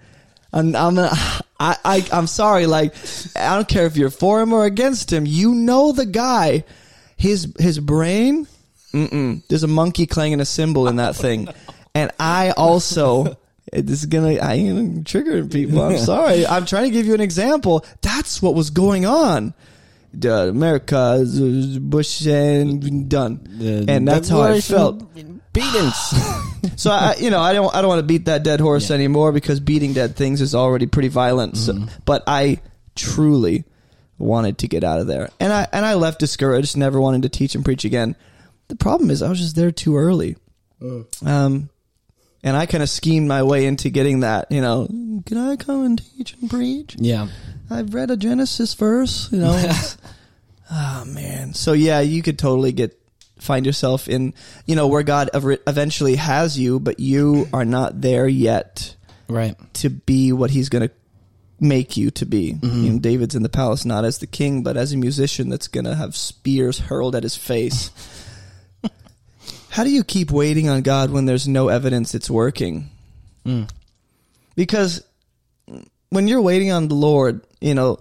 I'm 0.53 0.77
I'm 0.77 0.99
a, 0.99 1.11
I, 1.61 1.77
I 1.85 2.09
I'm 2.13 2.27
sorry 2.27 2.67
like 2.67 2.95
I 3.37 3.55
don't 3.55 3.69
care 3.69 3.87
if 3.87 3.97
you're 3.97 4.11
for 4.11 4.41
him 4.41 4.53
or 4.53 4.67
against 4.67 5.11
him. 5.11 5.25
You 5.27 5.55
know 5.55 5.93
the 5.93 6.07
guy. 6.07 6.65
His 7.17 7.53
his 7.59 7.79
brain 7.81 8.47
Mm-mm. 8.93 9.47
There's 9.49 9.63
a 9.63 9.69
monkey 9.69 10.07
clanging 10.07 10.41
a 10.41 10.45
cymbal 10.45 10.89
in 10.89 10.97
that 10.97 11.17
thing. 11.17 11.49
And 11.95 12.11
I 12.19 12.53
also 12.53 13.37
this 13.73 14.01
is 14.01 14.07
gonna 14.07 14.37
I 14.37 14.55
am 14.55 15.05
triggering 15.05 15.53
people. 15.53 15.83
I'm 15.83 15.99
sorry. 15.99 16.47
I'm 16.47 16.67
trying 16.67 16.85
to 16.85 16.91
give 16.91 17.07
you 17.07 17.15
an 17.15 17.21
example. 17.21 17.85
That's 18.03 18.41
what 18.43 18.55
was 18.55 18.71
going 18.71 19.07
on. 19.07 19.55
America, 20.25 21.25
Bush 21.81 22.27
and 22.27 23.09
done, 23.11 23.47
and 23.89 24.09
that's 24.09 24.29
how 24.29 24.41
I 24.43 24.61
felt. 24.61 25.15
Beatings. 25.53 25.95
So 26.77 26.91
I, 26.93 27.17
you 27.19 27.31
know, 27.31 27.41
I 27.41 27.53
don't, 27.55 27.75
I 27.75 27.81
don't 27.81 27.89
want 27.89 28.01
to 28.01 28.07
beat 28.07 28.27
that 28.27 28.43
dead 28.45 28.61
horse 28.61 28.91
anymore 28.93 29.33
because 29.33 29.59
beating 29.59 29.95
dead 29.95 30.15
things 30.17 30.41
is 30.41 30.55
already 30.55 30.87
pretty 30.87 31.09
violent. 31.09 31.57
So, 31.57 31.73
but 32.05 32.23
I 32.27 32.61
truly 32.95 33.65
wanted 34.17 34.59
to 34.59 34.69
get 34.69 34.85
out 34.85 35.01
of 35.01 35.07
there, 35.09 35.31
and 35.41 35.53
I, 35.53 35.67
and 35.73 35.85
I 35.85 35.95
left 35.95 36.21
discouraged, 36.21 36.77
never 36.77 37.01
wanting 37.01 37.23
to 37.23 37.29
teach 37.29 37.55
and 37.57 37.65
preach 37.65 37.85
again. 37.85 38.15
The 38.69 38.77
problem 38.77 39.11
is 39.11 39.23
I 39.23 39.29
was 39.29 39.41
just 39.41 39.57
there 39.57 39.71
too 39.73 39.97
early. 39.97 40.37
Um, 41.25 41.69
and 42.43 42.57
I 42.57 42.67
kind 42.67 42.83
of 42.83 42.89
schemed 42.91 43.29
my 43.29 43.43
way 43.43 43.67
into 43.67 43.91
getting 43.91 44.21
that. 44.21 44.51
You 44.51 44.61
know, 44.61 44.87
can 45.27 45.37
I 45.39 45.57
come 45.57 45.85
and 45.85 46.03
teach 46.17 46.35
and 46.41 46.49
preach? 46.51 46.97
yeah. 46.99 47.29
I've 47.71 47.93
read 47.93 48.11
a 48.11 48.17
Genesis 48.17 48.73
verse, 48.73 49.31
you 49.31 49.39
know. 49.41 49.71
oh 50.71 51.05
man. 51.09 51.53
So 51.53 51.75
yeah, 51.75 52.01
you 52.01 52.23
could 52.23 52.39
totally 52.39 52.73
get 52.73 52.99
find 53.39 53.67
yourself 53.67 54.09
in, 54.09 54.33
you 54.67 54.75
know, 54.75 54.87
where 54.89 55.03
God 55.03 55.31
eventually 55.35 56.17
has 56.17 56.59
you, 56.59 56.81
but 56.81 56.99
you 56.99 57.47
are 57.53 57.65
not 57.65 58.01
there 58.01 58.27
yet 58.27 58.97
Right. 59.29 59.55
to 59.75 59.91
be 59.91 60.33
what 60.33 60.51
he's 60.51 60.69
going 60.71 60.89
to 60.89 60.95
make 61.61 61.97
you 61.97 62.11
to 62.13 62.25
be. 62.27 62.55
Mm-hmm. 62.55 62.85
You 62.85 62.93
know, 62.95 62.99
David's 63.01 63.35
in 63.35 63.43
the 63.43 63.49
palace 63.49 63.85
not 63.85 64.05
as 64.05 64.19
the 64.19 64.27
king, 64.27 64.63
but 64.63 64.77
as 64.77 64.93
a 64.93 64.97
musician 64.97 65.51
that's 65.51 65.69
going 65.69 65.85
to 65.85 65.95
have 65.95 66.17
spears 66.17 66.79
hurled 66.79 67.15
at 67.15 67.23
his 67.23 67.37
face. 67.37 67.91
How 69.79 69.85
do 69.85 69.91
you 69.91 70.03
keep 70.03 70.33
waiting 70.33 70.69
on 70.69 70.83
God 70.83 71.13
when 71.13 71.25
there's 71.25 71.47
no 71.47 71.69
evidence 71.69 72.13
it's 72.13 72.29
working? 72.29 72.91
Hmm. 73.45 73.63
Because 74.57 75.05
when 76.09 76.27
you're 76.27 76.43
waiting 76.43 76.73
on 76.73 76.89
the 76.89 76.97
Lord, 76.97 77.43
you 77.61 77.77
know, 77.77 78.01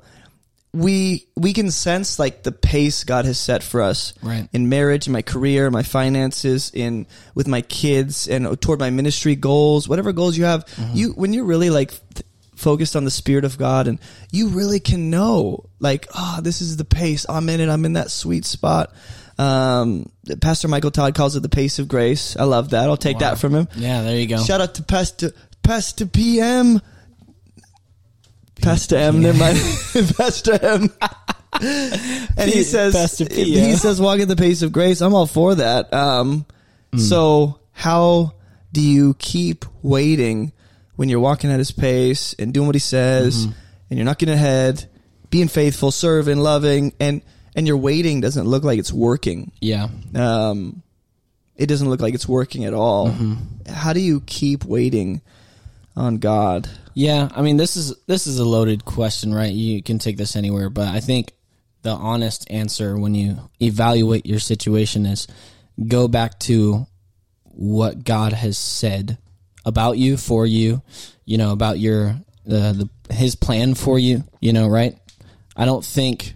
we 0.74 1.28
we 1.36 1.54
can 1.54 1.70
sense 1.70 2.18
like 2.18 2.42
the 2.42 2.52
pace 2.52 3.04
God 3.04 3.26
has 3.26 3.38
set 3.38 3.62
for 3.62 3.84
us 3.84 4.16
Right. 4.24 4.50
in 4.54 4.70
marriage, 4.70 5.06
in 5.06 5.14
my 5.14 5.22
career, 5.22 5.70
my 5.70 5.84
finances, 5.84 6.72
in 6.74 7.06
with 7.36 7.48
my 7.48 7.62
kids, 7.62 8.28
and 8.28 8.60
toward 8.60 8.80
my 8.80 8.90
ministry 8.90 9.36
goals, 9.36 9.88
whatever 9.88 10.14
goals 10.14 10.36
you 10.36 10.46
have. 10.46 10.66
Mm-hmm. 10.66 10.98
You 10.98 11.10
when 11.12 11.32
you're 11.32 11.46
really 11.46 11.70
like 11.70 11.92
th- 11.92 12.26
focused 12.56 12.96
on 12.96 13.06
the 13.06 13.12
Spirit 13.12 13.46
of 13.46 13.56
God, 13.60 13.88
and 13.88 14.00
you 14.32 14.48
really 14.48 14.80
can 14.80 15.12
know 15.12 15.70
like, 15.80 16.08
oh, 16.16 16.40
this 16.42 16.60
is 16.60 16.78
the 16.78 16.86
pace. 16.86 17.28
I'm 17.30 17.48
in 17.50 17.60
it. 17.62 17.70
I'm 17.70 17.86
in 17.86 17.94
that 17.94 18.10
sweet 18.10 18.46
spot. 18.46 18.96
Um, 19.40 20.12
Pastor 20.42 20.68
Michael 20.68 20.92
Todd 20.92 21.14
calls 21.16 21.36
it 21.36 21.42
the 21.42 21.50
pace 21.50 21.80
of 21.80 21.88
grace. 21.88 22.36
I 22.38 22.44
love 22.46 22.72
that. 22.72 22.90
I'll 22.90 22.98
take 22.98 23.20
that 23.20 23.38
from 23.38 23.54
him. 23.54 23.68
Yeah, 23.76 24.02
there 24.02 24.18
you 24.18 24.28
go. 24.28 24.38
Shout 24.44 24.62
out 24.62 24.76
to 24.76 24.84
Pastor 24.84 25.32
Pastor 25.64 26.06
PM. 26.08 26.82
Pastor 28.62 28.96
M, 28.98 29.22
never 29.22 29.38
mind. 29.38 29.58
Pastor 30.18 30.58
M. 30.62 30.90
and 31.62 32.50
he 32.52 32.64
says, 32.64 32.94
Pastor 32.96 33.26
P, 33.26 33.54
he 33.60 33.76
says, 33.76 34.02
walk 34.02 34.20
at 34.20 34.28
the 34.28 34.36
pace 34.36 34.62
of 34.64 34.72
grace. 34.72 35.02
I'm 35.02 35.14
all 35.14 35.28
for 35.28 35.56
that. 35.56 35.94
Um, 35.94 36.46
Hmm. 36.94 37.00
so 37.00 37.60
how 37.74 38.34
do 38.72 38.82
you 38.82 39.14
keep 39.20 39.66
waiting 39.84 40.54
when 40.96 41.10
you're 41.10 41.20
walking 41.20 41.52
at 41.52 41.60
his 41.60 41.72
pace 41.72 42.34
and 42.40 42.54
doing 42.54 42.66
what 42.66 42.76
he 42.76 42.80
says 42.80 43.46
Mm-hmm. 43.46 43.52
and 43.90 44.00
you're 44.00 44.06
not 44.06 44.18
getting 44.20 44.36
ahead, 44.36 44.90
being 45.30 45.50
faithful, 45.50 45.92
serving, 45.92 46.38
loving, 46.38 46.94
and, 47.02 47.22
and 47.58 47.68
your 47.68 47.76
waiting 47.78 48.22
doesn't 48.22 48.46
look 48.48 48.64
like 48.64 48.80
it's 48.80 48.94
working 48.94 49.52
Yeah. 49.60 49.90
um, 50.16 50.82
it 51.58 51.66
doesn't 51.66 51.90
look 51.90 52.00
like 52.02 52.14
it's 52.14 52.28
working 52.30 52.66
at 52.66 52.74
all. 52.76 53.10
Mm-hmm. 53.10 53.72
How 53.74 53.92
do 53.92 54.00
you 54.00 54.22
keep 54.22 54.64
waiting 54.64 55.22
on 55.96 56.18
God? 56.20 56.70
Yeah, 56.94 57.30
I 57.36 57.42
mean 57.42 57.58
this 57.58 57.76
is 57.76 57.94
this 58.06 58.28
is 58.28 58.38
a 58.40 58.46
loaded 58.46 58.86
question, 58.86 59.34
right? 59.34 59.52
You 59.52 59.82
can 59.84 59.98
take 60.00 60.18
this 60.18 60.36
anywhere, 60.36 60.70
but 60.70 60.88
I 60.88 61.00
think 61.00 61.34
the 61.82 61.92
honest 61.92 62.46
answer 62.52 62.98
when 62.98 63.16
you 63.16 63.50
evaluate 63.62 64.26
your 64.28 64.40
situation 64.40 65.06
is 65.08 65.28
go 65.88 66.08
back 66.08 66.38
to 66.42 66.86
what 67.44 68.04
God 68.04 68.34
has 68.34 68.58
said 68.58 69.18
about 69.66 69.98
you, 69.98 70.16
for 70.18 70.46
you, 70.46 70.82
you 71.26 71.38
know, 71.38 71.52
about 71.52 71.80
your 71.80 72.18
the, 72.46 72.90
the 73.08 73.14
his 73.14 73.36
plan 73.36 73.74
for 73.74 73.98
you, 74.00 74.24
you 74.40 74.54
know, 74.54 74.68
right? 74.68 74.96
I 75.56 75.66
don't 75.66 75.84
think 75.84 76.36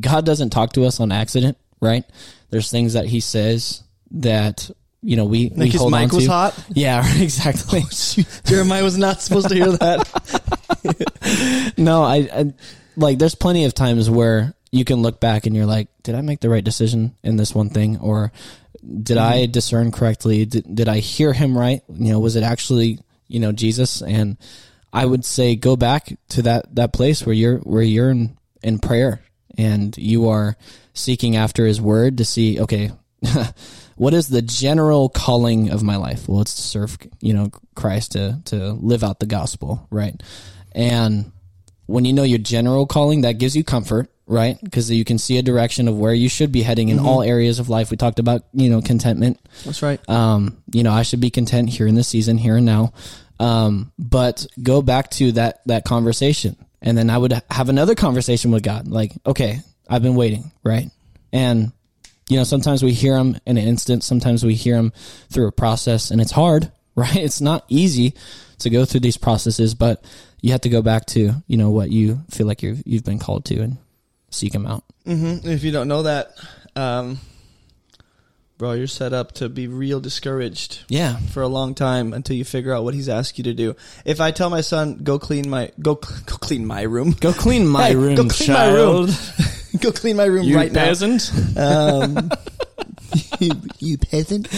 God 0.00 0.26
doesn't 0.26 0.50
talk 0.50 0.72
to 0.74 0.84
us 0.84 1.00
on 1.00 1.12
accident, 1.12 1.56
right? 1.80 2.04
There's 2.50 2.70
things 2.70 2.94
that 2.94 3.06
he 3.06 3.20
says 3.20 3.82
that 4.12 4.70
you 5.02 5.16
know 5.16 5.24
we, 5.24 5.48
we 5.48 5.56
Like 5.56 5.72
his 5.72 5.80
hold 5.80 5.92
mic 5.92 6.10
on 6.10 6.16
was 6.16 6.24
to. 6.24 6.30
hot. 6.30 6.66
Yeah, 6.70 7.02
exactly. 7.20 7.82
Oh, 7.84 8.22
Jeremiah 8.44 8.84
was 8.84 8.98
not 8.98 9.20
supposed 9.20 9.48
to 9.48 9.54
hear 9.54 9.72
that. 9.72 10.06
no, 11.78 12.02
I, 12.02 12.16
I 12.32 12.54
like. 12.96 13.18
There's 13.18 13.34
plenty 13.34 13.64
of 13.64 13.74
times 13.74 14.08
where 14.08 14.54
you 14.70 14.84
can 14.84 15.02
look 15.02 15.20
back 15.20 15.46
and 15.46 15.54
you're 15.54 15.66
like, 15.66 15.88
did 16.02 16.14
I 16.14 16.20
make 16.20 16.40
the 16.40 16.48
right 16.48 16.64
decision 16.64 17.16
in 17.22 17.36
this 17.36 17.54
one 17.54 17.70
thing, 17.70 17.98
or 17.98 18.32
did 19.02 19.18
I 19.18 19.42
mm-hmm. 19.42 19.52
discern 19.52 19.92
correctly? 19.92 20.44
Did, 20.44 20.74
did 20.74 20.88
I 20.88 20.98
hear 20.98 21.32
him 21.32 21.56
right? 21.56 21.82
You 21.88 22.12
know, 22.12 22.20
was 22.20 22.36
it 22.36 22.42
actually 22.42 22.98
you 23.32 23.40
know, 23.40 23.50
Jesus. 23.50 24.02
And 24.02 24.36
I 24.92 25.06
would 25.06 25.24
say 25.24 25.56
go 25.56 25.74
back 25.74 26.16
to 26.30 26.42
that, 26.42 26.74
that 26.74 26.92
place 26.92 27.24
where 27.24 27.34
you're, 27.34 27.58
where 27.58 27.82
you're 27.82 28.10
in, 28.10 28.36
in 28.62 28.78
prayer 28.78 29.22
and 29.58 29.96
you 29.98 30.28
are 30.28 30.56
seeking 30.94 31.36
after 31.36 31.66
his 31.66 31.80
word 31.80 32.18
to 32.18 32.24
see, 32.24 32.60
okay, 32.60 32.90
what 33.96 34.14
is 34.14 34.28
the 34.28 34.42
general 34.42 35.08
calling 35.08 35.70
of 35.70 35.82
my 35.82 35.96
life? 35.96 36.28
Well, 36.28 36.40
it's 36.40 36.54
to 36.54 36.62
serve, 36.62 36.98
you 37.20 37.32
know, 37.32 37.50
Christ 37.74 38.12
to, 38.12 38.40
to 38.46 38.72
live 38.72 39.04
out 39.04 39.20
the 39.20 39.26
gospel, 39.26 39.86
right? 39.90 40.20
And 40.72 41.32
when 41.86 42.04
you 42.04 42.12
know 42.12 42.22
your 42.22 42.38
general 42.38 42.86
calling, 42.86 43.22
that 43.22 43.38
gives 43.38 43.56
you 43.56 43.64
comfort, 43.64 44.10
right? 44.26 44.58
Because 44.62 44.90
you 44.90 45.04
can 45.04 45.18
see 45.18 45.38
a 45.38 45.42
direction 45.42 45.88
of 45.88 45.98
where 45.98 46.14
you 46.14 46.28
should 46.28 46.52
be 46.52 46.62
heading 46.62 46.88
in 46.88 46.98
all 46.98 47.22
areas 47.22 47.58
of 47.58 47.68
life. 47.68 47.90
We 47.90 47.96
talked 47.96 48.18
about, 48.18 48.42
you 48.52 48.70
know, 48.70 48.80
contentment. 48.80 49.38
That's 49.64 49.82
right. 49.82 50.00
Um, 50.08 50.62
you 50.72 50.82
know, 50.82 50.92
I 50.92 51.02
should 51.02 51.20
be 51.20 51.30
content 51.30 51.68
here 51.68 51.86
in 51.86 51.94
this 51.94 52.08
season, 52.08 52.38
here 52.38 52.56
and 52.56 52.66
now. 52.66 52.92
Um, 53.38 53.92
but 53.98 54.46
go 54.62 54.82
back 54.82 55.10
to 55.12 55.32
that, 55.32 55.60
that 55.66 55.84
conversation. 55.84 56.56
And 56.82 56.98
then 56.98 57.10
I 57.10 57.16
would 57.18 57.32
have 57.50 57.68
another 57.68 57.94
conversation 57.94 58.50
with 58.50 58.62
God. 58.62 58.88
Like, 58.88 59.12
okay, 59.24 59.60
I've 59.88 60.02
been 60.02 60.16
waiting, 60.16 60.50
right? 60.64 60.90
And, 61.32 61.72
you 62.28 62.36
know, 62.36 62.44
sometimes 62.44 62.82
we 62.82 62.92
hear 62.92 63.16
him 63.16 63.36
in 63.46 63.56
an 63.56 63.66
instant. 63.66 64.04
Sometimes 64.04 64.44
we 64.44 64.54
hear 64.54 64.76
him 64.76 64.92
through 65.30 65.46
a 65.46 65.52
process 65.52 66.10
and 66.10 66.20
it's 66.20 66.32
hard, 66.32 66.70
right? 66.94 67.16
It's 67.16 67.40
not 67.40 67.64
easy 67.68 68.14
to 68.58 68.70
go 68.70 68.84
through 68.84 69.00
these 69.00 69.16
processes, 69.16 69.74
but 69.74 70.04
you 70.40 70.52
have 70.52 70.60
to 70.62 70.68
go 70.68 70.82
back 70.82 71.06
to, 71.06 71.32
you 71.46 71.56
know, 71.56 71.70
what 71.70 71.90
you 71.90 72.20
feel 72.30 72.46
like 72.46 72.62
you've, 72.62 72.82
you've 72.84 73.04
been 73.04 73.18
called 73.18 73.44
to 73.46 73.60
and 73.60 73.78
seek 74.30 74.54
him 74.54 74.66
out. 74.66 74.84
hmm 75.04 75.36
If 75.44 75.62
you 75.62 75.70
don't 75.72 75.88
know 75.88 76.02
that, 76.02 76.32
um, 76.74 77.18
bro, 78.58 78.72
you're 78.72 78.86
set 78.86 79.12
up 79.12 79.32
to 79.32 79.48
be 79.48 79.66
real 79.66 80.00
discouraged 80.00 80.80
Yeah. 80.88 81.16
for 81.32 81.42
a 81.42 81.48
long 81.48 81.74
time 81.74 82.12
until 82.12 82.36
you 82.36 82.44
figure 82.44 82.72
out 82.72 82.84
what 82.84 82.94
he's 82.94 83.08
asked 83.08 83.38
you 83.38 83.44
to 83.44 83.54
do. 83.54 83.74
If 84.04 84.20
I 84.20 84.30
tell 84.30 84.50
my 84.50 84.60
son, 84.60 85.00
"Go 85.02 85.18
clean 85.18 85.48
my 85.50 85.70
go 85.80 85.94
go 85.96 86.36
clean 86.36 86.64
my 86.66 86.82
room," 86.82 87.16
Go 87.20 87.32
clean 87.32 87.66
my 87.66 87.88
Hey, 87.88 87.96
room, 87.96 88.14
go 88.14 88.28
clean 88.28 88.52
my 88.52 88.68
room. 88.72 89.10
go 89.80 89.90
clean 89.92 90.16
my 90.16 90.24
room 90.24 90.44
You 90.46 90.56
right 90.56 90.70
now. 90.72 90.84
peasant. 90.84 91.30
Um, 91.56 92.30
you, 93.40 93.50
you 93.78 93.98
peasant. 93.98 94.48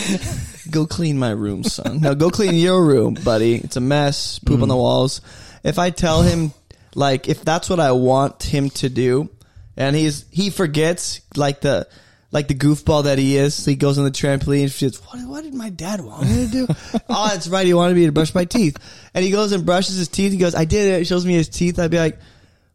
Go 0.70 0.86
clean 0.86 1.18
my 1.18 1.30
room, 1.30 1.64
son. 1.64 2.00
Now 2.00 2.14
go 2.14 2.30
clean 2.30 2.54
your 2.54 2.84
room, 2.84 3.14
buddy. 3.24 3.56
It's 3.56 3.76
a 3.76 3.80
mess. 3.80 4.38
Poop 4.38 4.60
on 4.62 4.68
the 4.68 4.76
walls. 4.76 5.20
If 5.62 5.78
I 5.78 5.90
tell 5.90 6.22
him, 6.22 6.52
like, 6.94 7.28
if 7.28 7.42
that's 7.44 7.70
what 7.70 7.80
I 7.80 7.92
want 7.92 8.42
him 8.42 8.70
to 8.70 8.88
do, 8.88 9.30
and 9.76 9.96
he's 9.96 10.24
he 10.30 10.50
forgets, 10.50 11.20
like 11.36 11.60
the 11.62 11.88
like 12.34 12.48
the 12.48 12.54
goofball 12.54 13.04
that 13.04 13.16
he 13.16 13.36
is, 13.36 13.54
So 13.54 13.70
he 13.70 13.76
goes 13.76 13.96
on 13.96 14.04
the 14.04 14.10
trampoline. 14.10 14.64
And 14.64 14.72
says, 14.72 14.96
what, 14.96 15.20
what 15.26 15.44
did 15.44 15.54
my 15.54 15.70
dad 15.70 16.00
want 16.00 16.28
me 16.28 16.44
to 16.44 16.50
do? 16.50 16.66
oh, 17.08 17.28
that's 17.28 17.48
right. 17.48 17.64
He 17.64 17.72
wanted 17.72 17.96
me 17.96 18.04
to 18.06 18.12
brush 18.12 18.34
my 18.34 18.44
teeth, 18.44 18.76
and 19.14 19.24
he 19.24 19.30
goes 19.30 19.52
and 19.52 19.64
brushes 19.64 19.96
his 19.96 20.08
teeth. 20.08 20.32
He 20.32 20.38
goes, 20.38 20.54
I 20.54 20.66
did 20.66 20.92
it. 20.92 20.98
He 20.98 21.04
shows 21.04 21.24
me 21.24 21.32
his 21.32 21.48
teeth. 21.48 21.78
I'd 21.78 21.90
be 21.90 21.98
like. 21.98 22.18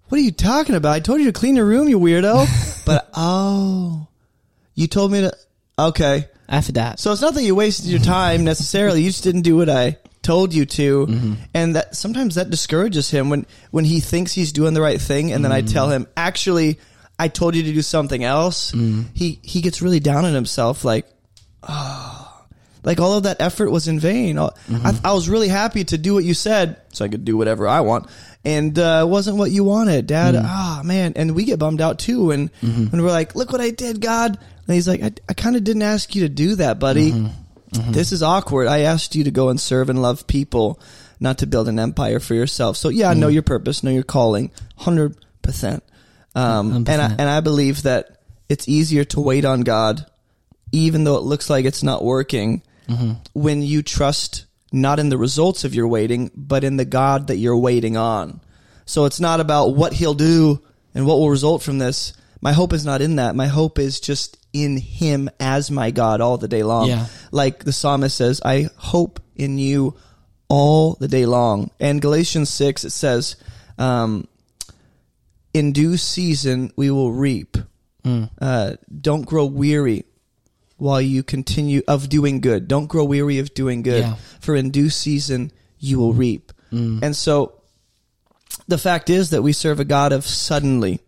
What 0.10 0.17
are 0.17 0.24
you 0.24 0.32
talking 0.32 0.74
about? 0.74 0.93
I 0.93 1.02
told 1.02 1.19
you 1.19 1.28
to 1.28 1.32
clean 1.32 1.56
your 1.56 1.65
room, 1.65 1.88
you 1.88 2.00
weirdo. 2.00 2.84
but 2.86 3.10
oh, 3.13 4.08
you 4.74 4.88
told 4.88 5.12
me 5.12 5.22
to. 5.22 5.38
Okay, 5.78 6.26
After 6.50 6.74
that. 6.74 7.00
so 7.00 7.12
it's 7.12 7.22
not 7.22 7.36
that 7.36 7.43
you 7.43 7.56
wasted 7.56 7.86
your 7.86 8.00
time 8.00 8.43
necessarily. 8.43 9.04
You 9.04 9.12
just 9.12 9.24
didn't 9.24 9.43
do 9.43 9.56
what 9.56 9.69
I 9.69 9.98
told 10.24 10.54
you 10.54 10.65
to, 10.65 11.06
mm-hmm. 11.06 11.34
and 11.54 11.76
that 11.76 11.95
sometimes 11.95 12.36
that 12.36 12.50
discourages 12.50 13.10
him 13.10 13.30
when 13.30 13.45
when 13.72 13.86
he 13.86 14.00
thinks 14.00 14.34
he's 14.34 14.52
doing 14.52 14.74
the 14.74 14.82
right 14.82 15.00
thing, 15.00 15.32
and 15.32 15.45
then 15.45 15.52
I 15.52 15.62
mm-hmm. 15.62 15.74
tell 15.74 15.89
him, 15.89 16.08
actually, 16.17 16.80
I 17.19 17.27
told 17.27 17.55
you 17.55 17.63
to 17.63 17.73
do 17.73 17.82
something 17.82 18.23
else. 18.23 18.71
Mm. 18.71 19.05
He 19.13 19.39
he 19.43 19.62
gets 19.62 19.82
really 19.82 19.99
down 19.99 20.25
on 20.25 20.34
himself, 20.34 20.86
like, 20.86 21.05
oh, 21.63 22.45
like 22.84 22.99
all 22.99 23.17
of 23.17 23.23
that 23.23 23.41
effort 23.41 23.69
was 23.69 23.88
in 23.88 23.99
vain. 23.99 24.38
Mm-hmm. 24.38 24.88
I, 24.88 25.12
I 25.12 25.13
was 25.13 25.27
really 25.27 25.49
happy 25.49 25.84
to 25.84 25.97
do 25.97 26.13
what 26.13 26.23
you 26.23 26.34
said, 26.34 26.82
so 26.93 27.03
I 27.03 27.10
could 27.10 27.25
do 27.25 27.36
whatever 27.36 27.67
I 27.67 27.82
want. 27.82 28.10
And 28.45 28.79
uh, 28.79 29.03
it 29.05 29.10
wasn't 29.10 29.38
what 29.38 29.51
you 29.51 29.65
wanted, 29.65 30.08
Dad. 30.08 30.34
Mm. 30.34 30.43
Ah, 30.45 30.82
man. 30.86 31.13
And 31.17 31.36
we 31.36 31.43
get 31.43 31.60
bummed 31.60 31.82
out 31.82 31.99
too 31.99 32.27
when 32.27 32.49
mm-hmm. 32.62 32.86
when 32.86 33.03
we're 33.03 33.12
like, 33.12 33.36
"Look 33.36 33.51
what 33.51 33.62
I 33.62 33.71
did, 33.71 33.99
God." 33.99 34.38
And 34.67 34.75
he's 34.75 34.88
like, 34.88 35.03
"I, 35.03 35.12
I 35.27 35.34
kind 35.34 35.58
of 35.58 35.63
didn't 35.63 35.82
ask 35.82 36.15
you 36.15 36.23
to 36.23 36.29
do 36.29 36.55
that, 36.55 36.79
buddy. 36.79 37.12
Mm-hmm. 37.12 37.91
This 37.91 38.12
is 38.12 38.23
awkward. 38.23 38.67
I 38.67 38.79
asked 38.79 39.15
you 39.15 39.25
to 39.25 39.32
go 39.32 39.49
and 39.49 39.60
serve 39.60 39.89
and 39.89 40.01
love 40.01 40.25
people, 40.25 40.79
not 41.19 41.39
to 41.39 41.47
build 41.47 41.67
an 41.67 41.79
empire 41.79 42.19
for 42.19 42.34
yourself. 42.34 42.77
So 42.77 42.89
yeah, 42.89 43.10
I 43.10 43.13
know 43.13 43.27
mm. 43.27 43.34
your 43.34 43.43
purpose, 43.43 43.84
know 43.84 43.91
your 43.91 44.03
calling, 44.03 44.51
hundred 44.75 45.15
percent. 45.41 45.84
Um, 46.35 46.73
and 46.73 46.89
I 46.89 47.07
100%. 47.09 47.15
and 47.19 47.29
I 47.29 47.39
believe 47.41 47.83
that 47.83 48.21
it's 48.47 48.67
easier 48.67 49.03
to 49.05 49.19
wait 49.21 49.45
on 49.45 49.61
God, 49.61 50.05
even 50.71 51.03
though 51.03 51.17
it 51.17 51.23
looks 51.23 51.49
like 51.49 51.65
it's 51.65 51.83
not 51.83 52.03
working, 52.03 52.61
when 53.33 53.61
you 53.61 53.83
trust 53.83 54.45
not 54.71 54.97
in 54.99 55.09
the 55.09 55.17
results 55.17 55.63
of 55.63 55.75
your 55.75 55.87
waiting, 55.87 56.31
but 56.35 56.63
in 56.63 56.77
the 56.77 56.85
God 56.85 57.27
that 57.27 57.37
you're 57.37 57.57
waiting 57.57 57.97
on. 57.97 58.41
So 58.85 59.05
it's 59.05 59.19
not 59.19 59.39
about 59.39 59.75
what 59.75 59.93
He'll 59.93 60.15
do 60.15 60.59
and 60.95 61.05
what 61.05 61.19
will 61.19 61.29
result 61.29 61.61
from 61.61 61.77
this. 61.77 62.13
My 62.41 62.51
hope 62.53 62.73
is 62.73 62.85
not 62.85 63.01
in 63.01 63.17
that. 63.17 63.35
My 63.35 63.45
hope 63.47 63.77
is 63.77 63.99
just 63.99 64.37
in 64.53 64.77
Him 64.77 65.29
as 65.39 65.69
my 65.69 65.91
God 65.91 66.19
all 66.21 66.37
the 66.37 66.47
day 66.47 66.63
long. 66.63 66.87
Yeah. 66.87 67.05
Like 67.31 67.63
the 67.63 67.71
psalmist 67.73 68.17
says, 68.17 68.41
I 68.43 68.69
hope 68.77 69.19
in 69.35 69.59
you 69.59 69.95
all 70.47 70.95
the 70.99 71.07
day 71.07 71.27
long. 71.27 71.69
And 71.79 72.01
Galatians 72.01 72.49
6, 72.49 72.85
it 72.85 72.89
says, 72.91 73.35
um, 73.77 74.27
in 75.53 75.71
due 75.71 75.97
season 75.97 76.71
we 76.75 76.91
will 76.91 77.12
reap. 77.12 77.57
Mm. 78.03 78.29
Uh, 78.39 78.73
don't 79.01 79.23
grow 79.23 79.45
weary 79.45 80.05
while 80.77 81.01
you 81.01 81.23
continue 81.23 81.81
of 81.88 82.09
doing 82.09 82.39
good. 82.39 82.67
Don't 82.67 82.88
grow 82.88 83.03
weary 83.03 83.39
of 83.39 83.53
doing 83.53 83.81
good, 83.81 84.03
Yeah. 84.03 84.15
for 84.39 84.55
in 84.55 84.71
due 84.71 84.89
season 84.89 85.51
you 85.77 85.99
will 85.99 86.13
reap. 86.13 86.51
Mm. 86.71 87.03
And 87.03 87.15
so 87.15 87.53
the 88.67 88.77
fact 88.77 89.09
is 89.09 89.31
that 89.31 89.41
we 89.41 89.53
serve 89.53 89.79
a 89.79 89.85
God 89.85 90.12
of 90.12 90.25
suddenly. 90.25 91.01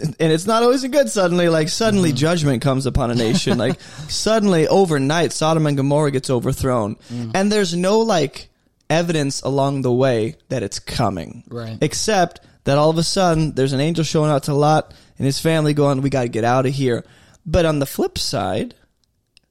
And 0.00 0.32
it's 0.32 0.46
not 0.46 0.62
always 0.62 0.82
a 0.82 0.88
good 0.88 1.10
suddenly, 1.10 1.50
like 1.50 1.68
suddenly 1.68 2.12
mm. 2.12 2.16
judgment 2.16 2.62
comes 2.62 2.86
upon 2.86 3.10
a 3.10 3.14
nation. 3.14 3.58
like 3.58 3.80
suddenly 4.08 4.66
overnight 4.66 5.32
Sodom 5.32 5.66
and 5.66 5.76
Gomorrah 5.76 6.10
gets 6.10 6.30
overthrown. 6.30 6.96
And 7.34 7.52
there's 7.52 7.74
no 7.74 8.00
like 8.00 8.48
evidence 8.88 9.42
along 9.42 9.82
the 9.82 9.92
way 9.92 10.36
that 10.48 10.62
it's 10.62 10.78
coming. 10.78 11.44
Right. 11.48 11.76
Except 11.80 12.40
that 12.64 12.78
all 12.78 12.90
of 12.90 12.98
a 12.98 13.02
sudden 13.02 13.54
there's 13.54 13.72
an 13.72 13.80
angel 13.80 14.04
showing 14.04 14.30
out 14.30 14.44
to 14.44 14.54
Lot 14.54 14.94
and 15.18 15.26
his 15.26 15.40
family 15.40 15.74
going, 15.74 16.00
We 16.00 16.10
gotta 16.10 16.28
get 16.28 16.44
out 16.44 16.66
of 16.66 16.72
here. 16.72 17.04
But 17.46 17.66
on 17.66 17.78
the 17.78 17.86
flip 17.86 18.18
side, 18.18 18.74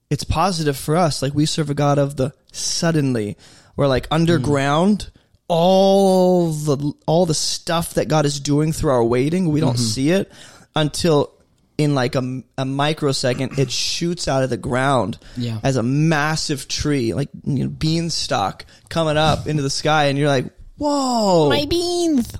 it's 0.10 0.24
positive 0.24 0.78
for 0.78 0.96
us. 0.96 1.22
Like 1.22 1.34
we 1.34 1.46
serve 1.46 1.70
a 1.70 1.74
God 1.74 1.98
of 1.98 2.16
the 2.16 2.34
suddenly. 2.52 3.38
We're 3.76 3.88
like 3.88 4.08
underground. 4.12 5.10
All 5.48 6.52
the 6.52 6.94
all 7.06 7.26
the 7.26 7.34
stuff 7.34 7.96
that 7.96 8.08
God 8.08 8.26
is 8.26 8.40
doing 8.40 8.72
through 8.72 8.92
our 8.92 9.04
waiting, 9.04 9.50
we 9.50 9.60
don't 9.60 9.74
mm-hmm. 9.74 9.84
see 9.84 10.10
it 10.12 10.32
until 10.76 11.34
in 11.78 11.96
like 11.96 12.16
a, 12.16 12.44
a 12.58 12.66
microsecond 12.66 13.58
it 13.60 13.72
shoots 13.72 14.28
out 14.28 14.44
of 14.44 14.50
the 14.50 14.58
ground 14.58 15.18
Yeah. 15.36 15.60
as 15.64 15.76
a 15.76 15.84
massive 15.84 16.68
tree, 16.68 17.14
like 17.14 17.30
you 17.46 17.66
know, 17.66 17.70
beanstalk 17.70 18.66
coming 18.90 19.18
up 19.18 19.48
into 19.48 19.64
the 19.64 19.70
sky, 19.70 20.06
and 20.06 20.18
you're 20.18 20.28
like, 20.28 20.46
"Whoa, 20.78 21.50
my 21.50 21.66
beans. 21.66 22.32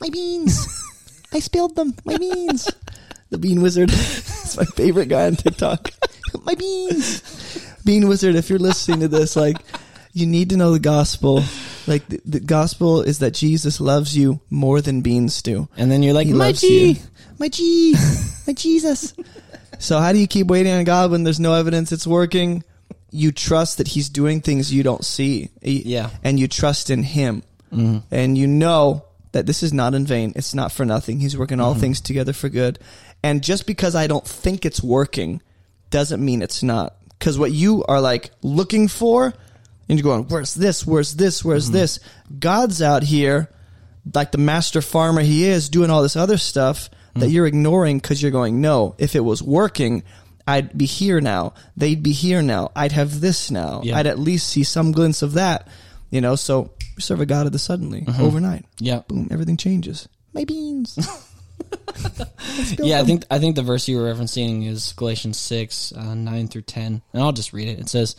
My 0.00 0.08
beans. 0.08 0.66
I 1.32 1.38
spilled 1.38 1.76
them. 1.76 1.94
My 2.04 2.16
beans. 2.16 2.68
the 3.30 3.38
Bean 3.38 3.62
Wizard. 3.62 3.90
is 4.50 4.56
my 4.56 4.64
favorite 4.64 5.08
guy 5.08 5.26
on 5.26 5.36
TikTok. 5.36 5.90
my 6.44 6.54
beans. 6.54 7.76
Bean 7.84 8.08
Wizard, 8.08 8.34
if 8.34 8.50
you're 8.50 8.58
listening 8.58 9.00
to 9.00 9.08
this, 9.08 9.36
like, 9.36 9.56
you 10.12 10.26
need 10.26 10.50
to 10.50 10.56
know 10.56 10.72
the 10.72 10.80
gospel. 10.80 11.42
Like, 11.86 12.06
the, 12.08 12.20
the 12.24 12.40
gospel 12.40 13.02
is 13.02 13.20
that 13.20 13.32
Jesus 13.32 13.80
loves 13.80 14.16
you 14.16 14.40
more 14.50 14.80
than 14.80 15.02
beans 15.02 15.40
do. 15.42 15.68
And 15.76 15.90
then 15.90 16.02
you're 16.02 16.14
like, 16.14 16.26
He 16.26 16.32
my 16.32 16.52
G. 16.52 16.92
you. 16.92 16.96
My 17.38 17.48
G. 17.48 17.94
My 18.46 18.52
Jesus. 18.52 19.14
So 19.78 19.98
how 19.98 20.12
do 20.12 20.18
you 20.18 20.26
keep 20.26 20.48
waiting 20.48 20.72
on 20.72 20.84
God 20.84 21.10
when 21.10 21.24
there's 21.24 21.40
no 21.40 21.54
evidence 21.54 21.92
it's 21.92 22.06
working? 22.06 22.64
You 23.10 23.32
trust 23.32 23.78
that 23.78 23.88
He's 23.88 24.08
doing 24.08 24.40
things 24.40 24.72
you 24.72 24.82
don't 24.82 25.04
see. 25.04 25.50
Yeah. 25.62 26.10
And 26.22 26.38
you 26.38 26.48
trust 26.48 26.90
in 26.90 27.02
Him. 27.02 27.42
Mm-hmm. 27.72 27.98
And 28.10 28.36
you 28.36 28.46
know 28.46 29.04
that 29.32 29.46
this 29.46 29.62
is 29.62 29.72
not 29.72 29.94
in 29.94 30.06
vain. 30.06 30.32
It's 30.36 30.54
not 30.54 30.72
for 30.72 30.84
nothing. 30.84 31.20
He's 31.20 31.36
working 31.36 31.60
all 31.60 31.72
mm-hmm. 31.72 31.80
things 31.80 32.00
together 32.00 32.32
for 32.32 32.48
good. 32.48 32.78
And 33.22 33.42
just 33.42 33.66
because 33.66 33.94
I 33.94 34.06
don't 34.06 34.26
think 34.26 34.64
it's 34.64 34.82
working 34.82 35.42
doesn't 35.90 36.24
mean 36.24 36.42
it's 36.42 36.62
not. 36.62 36.96
Because 37.18 37.38
what 37.38 37.52
you 37.52 37.84
are 37.86 38.00
like 38.00 38.30
looking 38.42 38.88
for, 38.88 39.34
and 39.88 39.98
you're 39.98 40.04
going, 40.04 40.24
where's 40.28 40.54
this? 40.54 40.86
Where's 40.86 41.14
this? 41.14 41.44
Where's 41.44 41.66
mm-hmm. 41.66 41.74
this? 41.74 42.00
God's 42.38 42.80
out 42.80 43.02
here, 43.02 43.50
like 44.14 44.32
the 44.32 44.38
master 44.38 44.80
farmer 44.80 45.20
he 45.20 45.44
is, 45.44 45.68
doing 45.68 45.90
all 45.90 46.02
this 46.02 46.16
other 46.16 46.38
stuff 46.38 46.88
that 47.14 47.20
mm-hmm. 47.20 47.30
you're 47.30 47.46
ignoring 47.46 47.98
because 47.98 48.22
you're 48.22 48.30
going, 48.30 48.60
no, 48.60 48.94
if 48.98 49.14
it 49.14 49.20
was 49.20 49.42
working, 49.42 50.02
I'd 50.46 50.76
be 50.76 50.86
here 50.86 51.20
now. 51.20 51.54
They'd 51.76 52.02
be 52.02 52.12
here 52.12 52.40
now. 52.40 52.72
I'd 52.74 52.92
have 52.92 53.20
this 53.20 53.50
now. 53.50 53.82
Yeah. 53.84 53.98
I'd 53.98 54.06
at 54.06 54.18
least 54.18 54.48
see 54.48 54.64
some 54.64 54.92
glimpse 54.92 55.22
of 55.22 55.34
that. 55.34 55.68
You 56.10 56.20
know, 56.20 56.36
so 56.36 56.72
we 56.96 57.02
serve 57.02 57.20
a 57.20 57.26
God 57.26 57.46
of 57.46 57.52
the 57.52 57.58
suddenly 57.58 58.04
overnight. 58.18 58.64
Yeah. 58.78 59.02
Boom, 59.08 59.28
everything 59.30 59.56
changes. 59.56 60.08
My 60.32 60.44
beans. 60.44 60.98
Yeah, 62.78 63.00
I 63.00 63.04
think 63.04 63.24
I 63.30 63.38
think 63.38 63.56
the 63.56 63.62
verse 63.62 63.88
you 63.88 63.98
were 63.98 64.12
referencing 64.12 64.66
is 64.66 64.92
Galatians 64.94 65.38
six 65.38 65.92
uh, 65.92 66.14
nine 66.14 66.48
through 66.48 66.62
ten, 66.62 67.02
and 67.12 67.22
I'll 67.22 67.32
just 67.32 67.52
read 67.52 67.68
it. 67.68 67.78
It 67.78 67.88
says, 67.88 68.16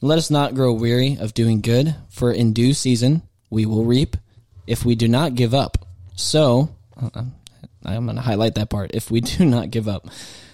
Let 0.00 0.18
us 0.18 0.30
not 0.30 0.54
grow 0.54 0.72
weary 0.72 1.16
of 1.18 1.34
doing 1.34 1.60
good, 1.60 1.94
for 2.08 2.32
in 2.32 2.52
due 2.52 2.72
season 2.74 3.22
we 3.50 3.66
will 3.66 3.84
reap 3.84 4.16
if 4.66 4.84
we 4.84 4.94
do 4.94 5.08
not 5.08 5.34
give 5.34 5.54
up. 5.54 5.78
So, 6.14 6.70
uh, 7.00 7.24
I'm 7.84 8.04
going 8.04 8.16
to 8.16 8.22
highlight 8.22 8.54
that 8.56 8.70
part. 8.70 8.92
If 8.94 9.10
we 9.10 9.20
do 9.22 9.44
not 9.44 9.70
give 9.70 9.88
up. 9.88 10.06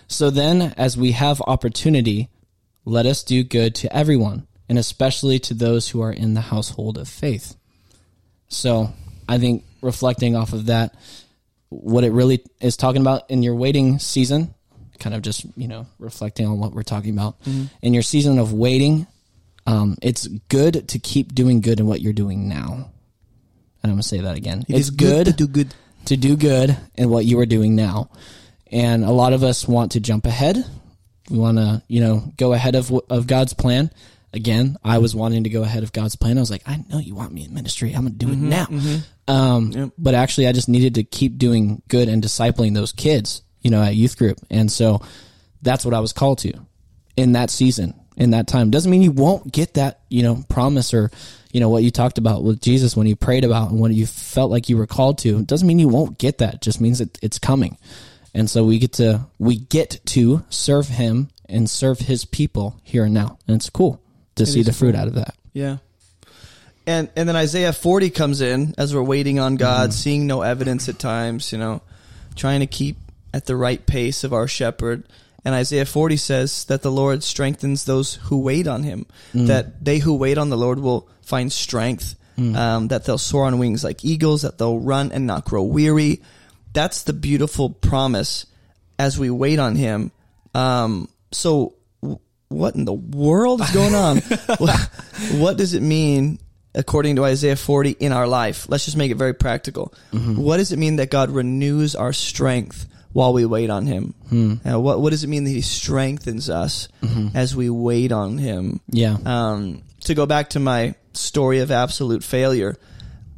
So 0.09 0.31
then, 0.31 0.75
as 0.77 0.97
we 0.97 1.13
have 1.13 1.41
opportunity, 1.43 2.29
let 2.85 3.07
us 3.07 3.23
do 3.23 3.45
good 3.45 3.75
to 3.77 3.95
everyone, 3.95 4.47
and 4.69 4.79
especially 4.79 5.39
to 5.41 5.55
those 5.55 5.89
who 5.89 6.01
are 6.01 6.13
in 6.13 6.35
the 6.35 6.41
household 6.41 6.99
of 6.99 7.09
faith. 7.09 7.57
So, 8.49 8.91
I 9.29 9.39
think 9.39 9.65
reflecting 9.81 10.37
off 10.37 10.53
of 10.53 10.67
that, 10.67 10.95
what 11.69 12.05
it 12.05 12.13
really 12.13 12.45
is 12.61 12.77
talking 12.77 13.01
about 13.01 13.31
in 13.31 13.43
your 13.43 13.55
waiting 13.55 13.99
season, 13.99 14.55
kind 14.99 15.15
of 15.15 15.23
just, 15.23 15.47
you 15.57 15.69
know, 15.69 15.87
reflecting 15.99 16.47
on 16.47 16.59
what 16.59 16.73
we're 16.73 16.83
talking 16.83 17.11
about. 17.11 17.37
In 17.81 17.95
your 17.95 18.03
season 18.03 18.39
of 18.39 18.53
waiting, 18.53 19.07
um, 19.67 19.97
it's 20.03 20.27
good 20.27 20.89
to 20.89 20.99
keep 20.99 21.35
doing 21.35 21.61
good 21.61 21.81
in 21.81 21.87
what 21.87 22.01
you're 22.01 22.13
doing 22.13 22.49
now. 22.49 22.91
And 23.83 23.91
I'm 23.91 23.97
going 23.97 24.03
to 24.03 24.09
say 24.09 24.21
that 24.21 24.37
again. 24.37 24.65
It 24.69 24.77
it's 24.77 24.91
good 24.91 25.27
good 25.27 25.27
to 25.27 25.33
do 25.33 25.49
good. 25.49 25.75
to 26.07 26.17
do 26.17 26.37
good 26.37 26.77
in 26.95 27.11
what 27.11 27.25
you 27.25 27.39
are 27.41 27.47
doing 27.47 27.75
now. 27.75 28.11
And 28.71 29.05
a 29.05 29.11
lot 29.11 29.33
of 29.33 29.43
us 29.43 29.67
want 29.67 29.93
to 29.93 30.01
jump 30.01 30.27
ahead. 30.27 30.65
We 31.31 31.39
want 31.39 31.59
to, 31.59 31.83
you 31.89 32.01
know, 32.01 32.33
go 32.37 32.53
ahead 32.53 32.75
of 32.75 32.93
of 33.11 33.27
God's 33.27 33.55
plan. 33.55 33.91
Again, 34.35 34.79
I 34.83 34.99
was 34.99 35.15
wanting 35.15 35.45
to 35.45 35.51
go 35.51 35.63
ahead 35.63 35.83
of 35.83 35.93
God's 35.93 36.17
plan. 36.17 36.39
I 36.39 36.41
was 36.41 36.51
like, 36.51 36.63
I 36.67 36.83
know 36.89 36.99
you 36.99 37.15
want 37.15 37.33
me 37.33 37.45
in 37.45 37.53
ministry. 37.53 37.93
I'm 37.93 38.03
going 38.03 38.19
to 38.19 38.27
do 38.27 38.33
it 38.33 38.39
now. 38.39 38.67
Um, 39.29 39.73
Yep. 39.73 39.91
But 39.99 40.15
actually, 40.15 40.47
I 40.49 40.53
just 40.53 40.69
needed 40.69 40.95
to 40.95 41.05
keep 41.05 41.37
doing 41.37 41.83
good 41.89 42.09
and 42.09 42.23
discipling 42.23 42.75
those 42.75 42.93
kids, 42.93 43.43
you 43.61 43.71
know, 43.71 43.83
at 43.83 43.95
youth 43.95 44.17
group. 44.17 44.39
And 44.51 44.73
so 44.73 45.03
that's 45.61 45.85
what 45.85 45.95
I 45.95 46.01
was 46.01 46.13
called 46.13 46.39
to 46.39 46.55
in 47.17 47.33
that 47.33 47.51
season, 47.51 47.95
in 48.17 48.31
that 48.31 48.47
time. 48.47 48.71
Doesn't 48.71 48.91
mean 48.91 49.03
you 49.03 49.13
won't 49.13 49.53
get 49.53 49.75
that, 49.75 50.01
you 50.09 50.23
know, 50.23 50.43
promise 50.49 50.95
or, 50.95 51.11
you 51.53 51.61
know, 51.61 51.69
what 51.69 51.83
you 51.83 51.91
talked 51.91 52.17
about 52.17 52.43
with 52.43 52.61
Jesus 52.61 52.97
when 52.97 53.07
you 53.07 53.17
prayed 53.17 53.45
about 53.45 53.71
and 53.71 53.81
what 53.81 53.93
you 53.93 54.07
felt 54.07 54.51
like 54.51 54.71
you 54.71 54.79
were 54.79 54.87
called 54.87 55.19
to. 55.19 55.39
It 55.39 55.47
doesn't 55.47 55.69
mean 55.69 55.79
you 55.79 55.89
won't 55.89 56.19
get 56.19 56.39
that. 56.39 56.55
It 56.55 56.61
just 56.63 56.81
means 56.81 57.01
that 57.01 57.19
it's 57.23 57.39
coming. 57.39 57.77
And 58.35 58.49
so 58.49 58.65
we 58.65 58.79
get 58.79 58.95
to, 58.95 59.27
we 59.39 59.59
get 59.59 60.01
to 60.07 60.43
serve 60.49 60.89
him 60.89 61.29
and 61.51 61.69
serve 61.69 61.99
his 61.99 62.25
people 62.25 62.81
here 62.83 63.05
and 63.05 63.13
now. 63.13 63.39
And 63.47 63.57
it's 63.57 63.69
cool 63.69 64.01
to 64.37 64.47
see 64.47 64.63
the 64.63 64.73
fruit 64.73 64.95
out 64.95 65.09
of 65.09 65.15
that. 65.15 65.35
Yeah. 65.53 65.79
And 66.87 67.09
and 67.15 67.29
then 67.29 67.37
Isaiah 67.37 67.73
40 67.73 68.11
comes 68.11 68.41
in 68.41 68.75
as 68.77 68.95
we're 68.95 69.03
waiting 69.03 69.39
on 69.39 69.57
God, 69.57 69.91
Mm-hmm. 69.91 69.97
seeing 69.97 70.27
no 70.27 70.43
evidence 70.43 70.89
at 70.89 70.99
times, 70.99 71.53
you 71.53 71.59
know, 71.59 71.81
trying 72.35 72.61
to 72.61 72.67
keep 72.67 72.97
at 73.33 73.47
the 73.47 73.57
right 73.57 73.85
pace 73.87 74.25
of 74.25 74.33
our 74.33 74.49
shepherd. 74.49 75.05
And 75.45 75.55
Isaiah 75.55 75.87
40 75.87 76.17
says 76.17 76.65
that 76.67 76.83
the 76.83 76.91
Lord 76.91 77.23
strengthens 77.23 77.85
those 77.85 78.15
who 78.15 78.39
wait 78.41 78.67
on 78.67 78.83
him, 78.85 79.07
Mm. 79.35 79.47
that 79.49 79.85
they 79.85 79.99
who 79.99 80.15
wait 80.15 80.39
on 80.39 80.51
the 80.51 80.57
Lord 80.57 80.79
will 80.79 81.09
find 81.23 81.53
strength, 81.53 82.15
Mm. 82.39 82.57
um, 82.57 82.89
that 82.89 83.05
they'll 83.05 83.19
soar 83.19 83.45
on 83.47 83.59
wings 83.59 83.85
like 83.85 84.05
eagles, 84.05 84.43
that 84.43 84.59
they'll 84.59 84.79
run 84.79 85.13
and 85.13 85.27
not 85.27 85.45
grow 85.45 85.63
weary. 85.63 86.21
That's 86.73 87.03
the 87.03 87.13
beautiful 87.13 87.71
promise 87.71 88.47
as 88.99 89.19
we 89.19 89.31
wait 89.31 89.59
on 89.59 89.77
him. 89.77 90.11
Um, 90.55 91.09
so 91.33 91.75
what 92.53 92.75
in 92.75 92.85
the 92.85 92.93
world 92.93 93.61
is 93.61 93.71
going 93.71 93.95
on? 93.95 94.19
what, 94.59 94.79
what 95.33 95.57
does 95.57 95.75
it 95.75 95.83
mean 95.83 96.39
according 96.75 97.17
to 97.17 97.25
Isaiah 97.25 97.57
40 97.57 97.91
in 97.93 98.13
our 98.13 98.27
life? 98.27 98.67
Let's 98.69 98.85
just 98.85 98.97
make 98.97 99.11
it 99.11 99.17
very 99.17 99.35
practical. 99.35 99.93
What 100.13 100.59
does 100.59 100.73
it 100.73 100.79
mean 100.79 100.97
that 100.97 101.11
God 101.11 101.31
renews 101.31 101.95
our 101.95 102.13
strength 102.13 102.87
while 103.13 103.33
we 103.33 103.45
wait 103.45 103.71
on 103.71 103.87
him? 103.87 104.15
Uh, 104.65 104.81
what, 104.81 105.01
what 105.01 105.11
does 105.11 105.25
it 105.25 105.29
mean 105.29 105.45
that 105.45 105.51
he 105.51 105.61
strengthens 105.61 106.49
us 106.49 106.89
as 107.35 107.55
we 107.57 107.69
wait 107.71 108.13
on 108.13 108.39
him? 108.39 108.81
Yeah. 108.89 109.17
um, 109.25 109.83
to 110.05 110.15
go 110.15 110.27
back 110.27 110.51
to 110.51 110.61
my 110.61 110.95
story 111.13 111.61
of 111.61 111.71
absolute 111.71 112.25
failure 112.25 112.77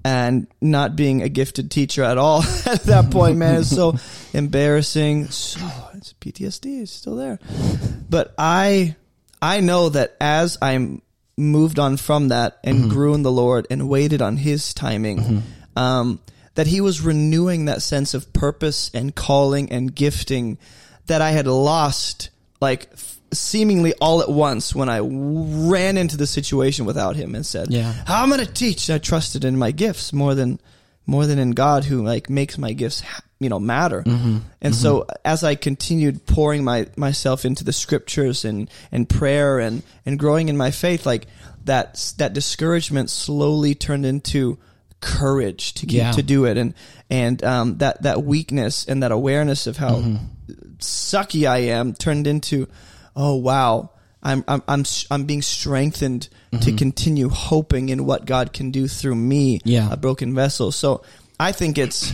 and 0.05 0.47
not 0.61 0.97
being 0.97 1.23
a 1.23 1.29
gifted 1.29 1.71
teacher 1.71 2.03
at 2.03 2.19
all 2.19 2.43
at 2.67 2.83
that 2.85 3.11
point, 3.11 3.37
man, 3.39 3.61
it's 3.61 3.71
so 3.71 3.97
embarrassing. 4.33 5.27
So 5.29 5.61
it's 5.95 6.13
PTSD 6.15 6.83
is 6.83 6.91
still 6.91 7.17
there, 7.17 7.39
but 8.09 8.35
I 8.39 8.97
I 9.45 9.61
know 9.61 9.89
that 9.91 10.17
as 10.21 10.57
I'm 10.63 11.03
moved 11.37 11.79
on 11.79 11.97
from 11.97 12.29
that 12.29 12.59
and 12.65 12.89
grew 12.91 13.13
in 13.15 13.23
the 13.23 13.31
Lord 13.33 13.67
and 13.71 13.89
waited 13.89 14.23
on 14.23 14.37
His 14.37 14.73
timing, 14.73 15.43
um, 15.77 16.21
that 16.55 16.67
He 16.67 16.81
was 16.81 17.01
renewing 17.01 17.65
that 17.67 17.83
sense 17.83 18.15
of 18.15 18.33
purpose 18.33 18.91
and 18.95 19.15
calling 19.15 19.71
and 19.73 19.95
gifting 19.95 20.59
that 21.07 21.21
I 21.21 21.31
had 21.33 21.47
lost, 21.47 22.31
like 22.61 22.89
f- 22.93 23.19
seemingly 23.33 23.93
all 24.01 24.23
at 24.23 24.31
once 24.31 24.75
when 24.75 24.89
I 24.89 25.01
ran 25.03 25.99
into 25.99 26.17
the 26.17 26.27
situation 26.27 26.87
without 26.87 27.17
Him 27.17 27.35
and 27.35 27.45
said, 27.45 27.71
Yeah. 27.71 27.93
how 28.07 28.23
I'm 28.23 28.31
going 28.31 28.41
to 28.47 28.53
teach." 28.53 28.89
I 28.89 28.99
trusted 28.99 29.45
in 29.45 29.59
my 29.59 29.73
gifts 29.73 30.13
more 30.13 30.35
than 30.35 30.59
more 31.07 31.27
than 31.27 31.39
in 31.39 31.51
God, 31.51 31.85
who 31.85 32.03
like 32.03 32.31
makes 32.31 32.57
my 32.57 32.73
gifts, 32.73 33.01
ha- 33.03 33.21
you 33.45 33.51
know, 33.51 33.61
matter. 33.61 34.03
Mm-hmm. 34.03 34.39
And 34.61 34.75
mm-hmm. 34.75 34.83
so, 34.83 35.07
as 35.25 35.45
I 35.45 35.55
continued 35.55 36.27
pouring 36.27 36.65
my 36.65 36.87
myself 36.97 37.45
into 37.45 37.63
the 37.63 37.73
scriptures 37.73 38.45
and 38.45 38.69
and 38.91 39.09
prayer 39.09 39.61
and 39.61 39.83
and 40.07 40.19
growing 40.19 40.49
in 40.49 40.57
my 40.57 40.71
faith, 40.71 41.07
like 41.07 41.27
that 41.65 42.15
that 42.19 42.33
discouragement 42.33 43.11
slowly 43.11 43.75
turned 43.75 44.07
into 44.07 44.59
courage 45.01 45.75
to 45.75 45.87
keep 45.87 45.99
Yeah. 45.99 46.13
to 46.13 46.23
do 46.23 46.47
it, 46.47 46.57
and 46.57 46.75
and 47.11 47.45
um, 47.45 47.79
that 47.79 48.03
that 48.03 48.25
weakness 48.25 48.87
and 48.89 49.03
that 49.03 49.13
awareness 49.13 49.67
of 49.67 49.77
how 49.77 49.97
mm-hmm. 49.97 50.17
sucky 50.79 51.47
I 51.47 51.59
am 51.59 51.93
turned 51.95 52.27
into, 52.27 52.67
oh 53.15 53.37
wow, 53.37 53.91
I'm 54.23 54.43
I'm 54.49 54.63
I'm 54.67 54.85
I'm 55.11 55.25
being 55.25 55.43
strengthened 55.43 56.29
to 56.63 56.73
continue 56.73 57.29
hoping 57.29 57.89
in 57.89 58.07
what 58.07 58.25
God 58.27 58.53
can 58.53 58.71
do 58.71 58.89
through 58.89 59.17
me, 59.17 59.61
Yeah. 59.65 59.93
a 59.93 59.97
broken 59.97 60.35
vessel. 60.35 60.73
So 60.73 61.03
I 61.39 61.53
think 61.53 61.79
it's 61.79 62.13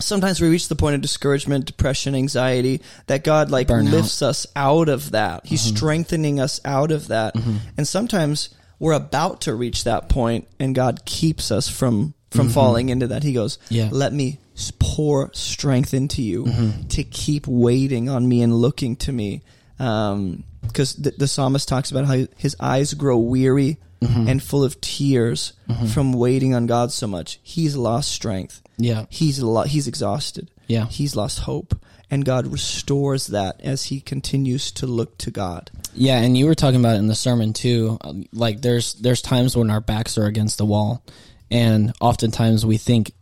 sometimes 0.00 0.40
we 0.40 0.48
reach 0.48 0.68
the 0.68 0.76
point 0.76 0.94
of 0.94 1.00
discouragement, 1.00 1.66
depression, 1.66 2.14
anxiety 2.14 2.80
that 3.06 3.24
God 3.24 3.50
like 3.50 3.68
Burnout. 3.68 3.90
lifts 3.90 4.22
us 4.22 4.46
out 4.54 4.88
of 4.88 5.12
that. 5.12 5.46
He's 5.46 5.66
mm-hmm. 5.66 5.76
strengthening 5.76 6.40
us 6.40 6.60
out 6.64 6.90
of 6.90 7.08
that, 7.08 7.34
mm-hmm. 7.34 7.56
and 7.76 7.86
sometimes 7.86 8.50
we're 8.78 8.92
about 8.92 9.42
to 9.42 9.54
reach 9.54 9.84
that 9.84 10.08
point, 10.08 10.46
and 10.60 10.74
God 10.74 11.04
keeps 11.04 11.50
us 11.50 11.68
from 11.68 12.14
from 12.30 12.46
mm-hmm. 12.46 12.54
falling 12.54 12.88
into 12.90 13.08
that. 13.08 13.22
He 13.22 13.32
goes, 13.32 13.58
Yeah. 13.70 13.88
let 13.90 14.12
me 14.12 14.38
pour 14.78 15.30
strength 15.34 15.94
into 15.94 16.22
you 16.22 16.46
to 16.90 17.04
keep 17.04 17.46
waiting 17.46 18.08
on 18.08 18.28
me 18.28 18.42
and 18.42 18.54
looking 18.54 18.96
to 18.96 19.12
me. 19.12 19.42
Um, 19.78 20.44
Because 20.68 20.94
the, 20.94 21.10
the 21.10 21.28
psalmist 21.28 21.68
talks 21.68 21.90
about 21.90 22.06
how 22.06 22.26
his 22.36 22.56
eyes 22.60 22.94
grow 22.94 23.18
weary 23.18 23.78
mm-hmm. 24.00 24.28
and 24.28 24.42
full 24.42 24.64
of 24.64 24.80
tears 24.80 25.52
mm-hmm. 25.68 25.86
from 25.86 26.12
waiting 26.12 26.54
on 26.54 26.66
God 26.66 26.92
so 26.92 27.06
much. 27.06 27.40
He's 27.42 27.76
lost 27.76 28.10
strength. 28.10 28.62
Yeah. 28.76 29.06
He's 29.08 29.42
lo- 29.42 29.64
he's 29.64 29.88
exhausted. 29.88 30.50
Yeah. 30.66 30.86
He's 30.86 31.16
lost 31.16 31.40
hope. 31.40 31.74
And 32.10 32.24
God 32.24 32.46
restores 32.46 33.26
that 33.28 33.60
as 33.62 33.84
he 33.84 34.00
continues 34.00 34.72
to 34.72 34.86
look 34.86 35.18
to 35.18 35.30
God. 35.30 35.70
Yeah, 35.94 36.18
and 36.18 36.38
you 36.38 36.46
were 36.46 36.54
talking 36.54 36.80
about 36.80 36.96
it 36.96 37.00
in 37.00 37.06
the 37.06 37.14
sermon 37.14 37.52
too. 37.52 37.98
Like 38.32 38.62
there's 38.62 38.94
there's 38.94 39.20
times 39.20 39.54
when 39.54 39.70
our 39.70 39.82
backs 39.82 40.16
are 40.16 40.24
against 40.24 40.56
the 40.56 40.64
wall, 40.64 41.04
and 41.50 41.92
oftentimes 42.00 42.64
we 42.64 42.78
think 42.78 43.12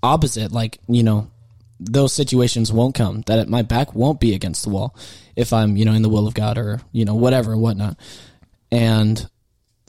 opposite. 0.00 0.52
Like 0.52 0.78
you 0.86 1.02
know, 1.02 1.28
those 1.80 2.12
situations 2.12 2.72
won't 2.72 2.94
come. 2.94 3.22
That 3.22 3.48
my 3.48 3.62
back 3.62 3.94
won't 3.94 4.20
be 4.20 4.34
against 4.34 4.64
the 4.64 4.70
wall 4.70 4.94
if 5.34 5.52
I'm 5.52 5.76
you 5.76 5.84
know 5.84 5.92
in 5.92 6.02
the 6.02 6.08
will 6.08 6.26
of 6.26 6.34
God 6.34 6.58
or 6.58 6.80
you 6.92 7.04
know 7.04 7.14
whatever 7.14 7.52
and 7.52 7.62
whatnot. 7.62 7.98
And 8.70 9.28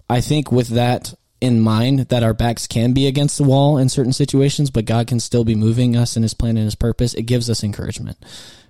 I 0.09 0.21
think 0.21 0.51
with 0.51 0.69
that 0.69 1.13
in 1.41 1.59
mind, 1.59 1.99
that 2.09 2.23
our 2.23 2.33
backs 2.33 2.67
can 2.67 2.93
be 2.93 3.07
against 3.07 3.37
the 3.37 3.43
wall 3.43 3.77
in 3.77 3.89
certain 3.89 4.13
situations, 4.13 4.69
but 4.69 4.85
God 4.85 5.07
can 5.07 5.19
still 5.19 5.43
be 5.43 5.55
moving 5.55 5.97
us 5.97 6.15
in 6.15 6.23
His 6.23 6.35
plan 6.35 6.55
and 6.55 6.65
His 6.65 6.75
purpose. 6.75 7.13
It 7.13 7.23
gives 7.23 7.49
us 7.49 7.63
encouragement 7.63 8.17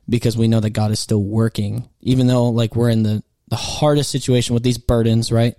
because 0.08 0.38
we 0.38 0.48
know 0.48 0.62
that 0.62 0.72
God 0.72 0.92
is 0.92 1.00
still 1.00 1.22
working, 1.22 1.88
even 2.02 2.28
though 2.28 2.50
like 2.50 2.76
we're 2.76 2.90
in 2.90 3.04
the 3.04 3.24
the 3.50 3.58
hardest 3.58 4.10
situation 4.10 4.54
with 4.54 4.64
these 4.64 4.78
burdens, 4.78 5.30
right? 5.32 5.56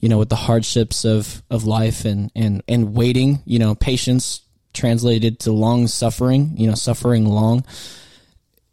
You 0.00 0.08
know, 0.08 0.18
with 0.18 0.30
the 0.30 0.36
hardships 0.36 1.04
of 1.04 1.42
of 1.50 1.64
life 1.64 2.04
and 2.06 2.32
and 2.34 2.62
and 2.66 2.94
waiting. 2.94 3.42
You 3.44 3.58
know, 3.58 3.74
patience 3.74 4.40
translated 4.74 5.38
to 5.40 5.52
long 5.52 5.86
suffering. 5.86 6.52
You 6.56 6.68
know, 6.68 6.74
suffering 6.74 7.24
long 7.24 7.64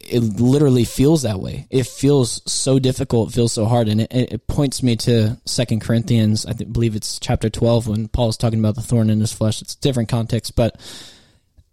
it 0.04 0.20
literally 0.20 0.84
feels 0.84 1.22
that 1.22 1.40
way. 1.40 1.66
It 1.70 1.86
feels 1.86 2.42
so 2.50 2.78
difficult. 2.78 3.30
It 3.30 3.34
feels 3.34 3.52
so 3.52 3.66
hard, 3.66 3.88
and 3.88 4.00
it, 4.00 4.10
it 4.10 4.46
points 4.46 4.82
me 4.82 4.96
to 4.96 5.38
Second 5.46 5.80
Corinthians. 5.80 6.44
I 6.44 6.52
think, 6.52 6.72
believe 6.72 6.96
it's 6.96 7.18
chapter 7.20 7.48
twelve 7.48 7.86
when 7.86 8.08
Paul 8.08 8.28
is 8.28 8.36
talking 8.36 8.58
about 8.58 8.74
the 8.74 8.82
thorn 8.82 9.10
in 9.10 9.20
his 9.20 9.32
flesh. 9.32 9.62
It's 9.62 9.74
a 9.74 9.80
different 9.80 10.08
context, 10.08 10.56
but 10.56 10.80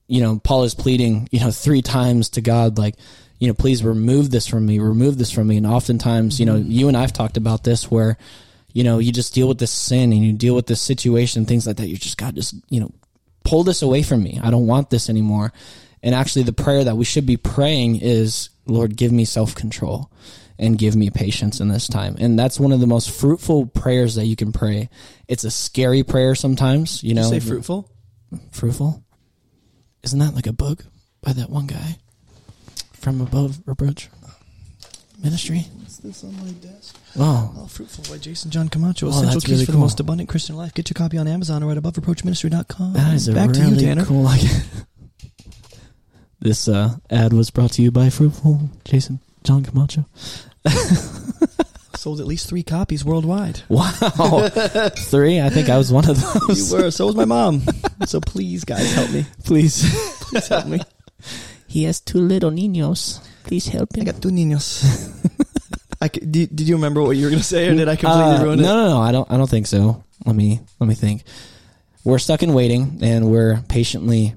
you 0.08 0.22
know, 0.22 0.40
Paul 0.40 0.64
is 0.64 0.74
pleading, 0.74 1.30
you 1.32 1.40
know, 1.40 1.52
three 1.52 1.84
times 1.84 2.30
to 2.30 2.42
God, 2.42 2.80
like, 2.80 2.96
you 3.38 3.48
know, 3.48 3.54
please 3.54 3.84
remove 3.84 4.32
this 4.32 4.48
from 4.48 4.66
me, 4.66 4.80
remove 4.80 5.20
this 5.20 5.30
from 5.32 5.48
me. 5.48 5.58
And 5.58 5.68
oftentimes, 5.68 6.40
you 6.40 6.48
know, 6.48 6.56
mm-hmm. 6.56 6.72
you 6.72 6.88
and 6.88 6.98
I've 6.98 7.14
talked 7.14 7.38
about 7.38 7.64
this 7.64 7.92
where, 7.92 8.18
you 8.74 8.84
know, 8.84 8.98
you 8.98 9.12
just 9.12 9.36
deal 9.36 9.48
with 9.48 9.60
this 9.60 9.72
sin 9.72 10.12
and 10.12 10.26
you 10.26 10.34
deal 10.34 10.56
with 10.56 10.66
this 10.66 10.82
situation, 10.82 11.46
things 11.46 11.68
like 11.68 11.78
that. 11.78 11.88
You 11.88 11.96
just 11.96 12.18
God, 12.18 12.34
just 12.34 12.56
you 12.70 12.80
know, 12.80 12.92
pull 13.44 13.64
this 13.64 13.82
away 13.82 14.04
from 14.04 14.24
me. 14.24 14.40
I 14.42 14.52
don't 14.52 14.68
want 14.68 14.90
this 14.90 15.10
anymore. 15.10 15.52
And 16.02 16.16
actually, 16.16 16.44
the 16.44 16.54
prayer 16.54 16.84
that 16.86 16.96
we 16.96 17.06
should 17.06 17.26
be 17.26 17.38
praying 17.38 18.00
is, 18.02 18.50
Lord, 18.66 18.96
give 18.96 19.12
me 19.12 19.26
self 19.26 19.54
control. 19.56 20.12
and 20.62 20.78
give 20.78 20.94
me 20.94 21.10
patience 21.10 21.62
in 21.62 21.70
this 21.70 21.88
time. 21.88 22.18
And 22.20 22.38
that's 22.38 22.60
one 22.60 22.74
of 22.74 22.82
the 22.82 22.86
most 22.88 23.12
fruitful 23.12 23.68
prayers 23.68 24.16
that 24.16 24.26
you 24.26 24.36
can 24.36 24.52
pray. 24.52 24.90
It's 25.30 25.46
a 25.46 25.52
scary 25.52 26.04
prayer 26.04 26.36
sometimes, 26.36 27.02
you 27.02 27.12
Did 27.12 27.16
know. 27.22 27.32
you 27.32 27.40
say 27.40 27.48
fruitful? 27.48 27.90
fruitful. 28.52 29.02
Isn't 30.04 30.20
that 30.20 30.36
like 30.36 30.48
a 30.48 30.52
book 30.52 30.84
by 31.22 31.32
that 31.32 31.50
one 31.50 31.66
guy 31.68 31.98
from 32.92 33.22
above 33.22 33.60
reproach 33.66 34.10
ministry? 35.24 35.66
What's 35.78 35.98
this 35.98 36.24
on 36.24 36.36
my 36.38 36.52
desk? 36.54 36.96
Oh, 37.18 37.54
Oh, 37.58 37.68
Fruitful 37.68 38.06
by 38.14 38.18
Jason 38.20 38.52
John 38.52 38.70
Camacho. 38.70 39.08
Oh, 39.08 39.10
Essential 39.10 39.42
keys 39.42 39.50
really 39.52 39.66
for 39.66 39.72
cool. 39.74 39.80
the 39.82 39.86
most 39.86 40.00
abundant 40.00 40.30
Christian 40.30 40.56
life. 40.56 40.74
Get 40.74 40.90
your 40.90 40.96
copy 40.96 41.18
on 41.18 41.28
Amazon 41.28 41.64
or 41.64 41.68
right 41.68 41.78
above 41.78 41.94
reproachministry.com. 41.96 42.94
that 42.94 43.14
is 43.14 43.30
Back 43.30 43.52
to 43.54 43.68
you, 43.70 43.76
Tanner. 43.80 44.06
cool. 44.06 44.24
Like 44.24 44.42
this 46.40 46.68
uh, 46.68 46.96
ad 47.10 47.34
was 47.34 47.50
brought 47.50 47.74
to 47.74 47.82
you 47.82 47.92
by 47.92 48.10
Fruitful 48.10 48.70
Jason 48.86 49.20
John 49.44 49.64
Camacho. 49.64 50.06
Sold 51.96 52.22
at 52.22 52.28
least 52.28 52.48
three 52.48 52.64
copies 52.64 53.04
worldwide. 53.04 53.62
Wow, 53.68 53.90
three. 54.96 55.42
I 55.42 55.50
think 55.50 55.68
I 55.68 55.78
was 55.78 55.92
one 55.92 56.10
of 56.10 56.22
those. 56.22 56.72
You 56.72 56.78
were. 56.78 56.92
So 56.92 57.08
was 57.08 57.16
my 57.16 57.26
mom. 57.26 57.62
so 58.06 58.22
please, 58.22 58.64
guys, 58.64 58.94
help 58.94 59.12
me. 59.12 59.26
Please, 59.44 59.84
Please 60.22 60.48
help 60.48 60.68
me. 60.68 60.80
he 61.68 61.84
has 61.84 62.00
two 62.00 62.20
little 62.20 62.52
niños. 62.52 63.20
Please 63.50 63.66
help 63.66 63.90
I 64.00 64.04
got 64.04 64.22
two 64.22 64.30
niños. 64.30 64.86
I 66.02 66.08
did, 66.08 66.56
did 66.56 66.70
you 66.70 66.76
remember 66.76 67.02
what 67.02 67.18
you 67.18 67.24
were 67.24 67.32
going 67.32 67.42
to 67.42 67.44
say, 67.44 67.68
or 67.68 67.74
did 67.74 67.90
I 67.90 67.96
completely 67.96 68.36
Uh, 68.36 68.44
ruin 68.44 68.62
no, 68.62 68.64
it? 68.64 68.76
no, 68.76 68.90
no. 68.90 69.02
I 69.02 69.12
don't. 69.12 69.32
I 69.32 69.38
don't 69.38 69.50
think 69.50 69.66
so. 69.66 70.04
Let 70.24 70.36
me. 70.36 70.60
Let 70.80 70.88
me 70.88 70.94
think. 70.94 71.24
We're 72.04 72.20
stuck 72.20 72.44
in 72.44 72.54
waiting, 72.54 73.00
and 73.02 73.32
we're 73.32 73.64
patiently 73.68 74.36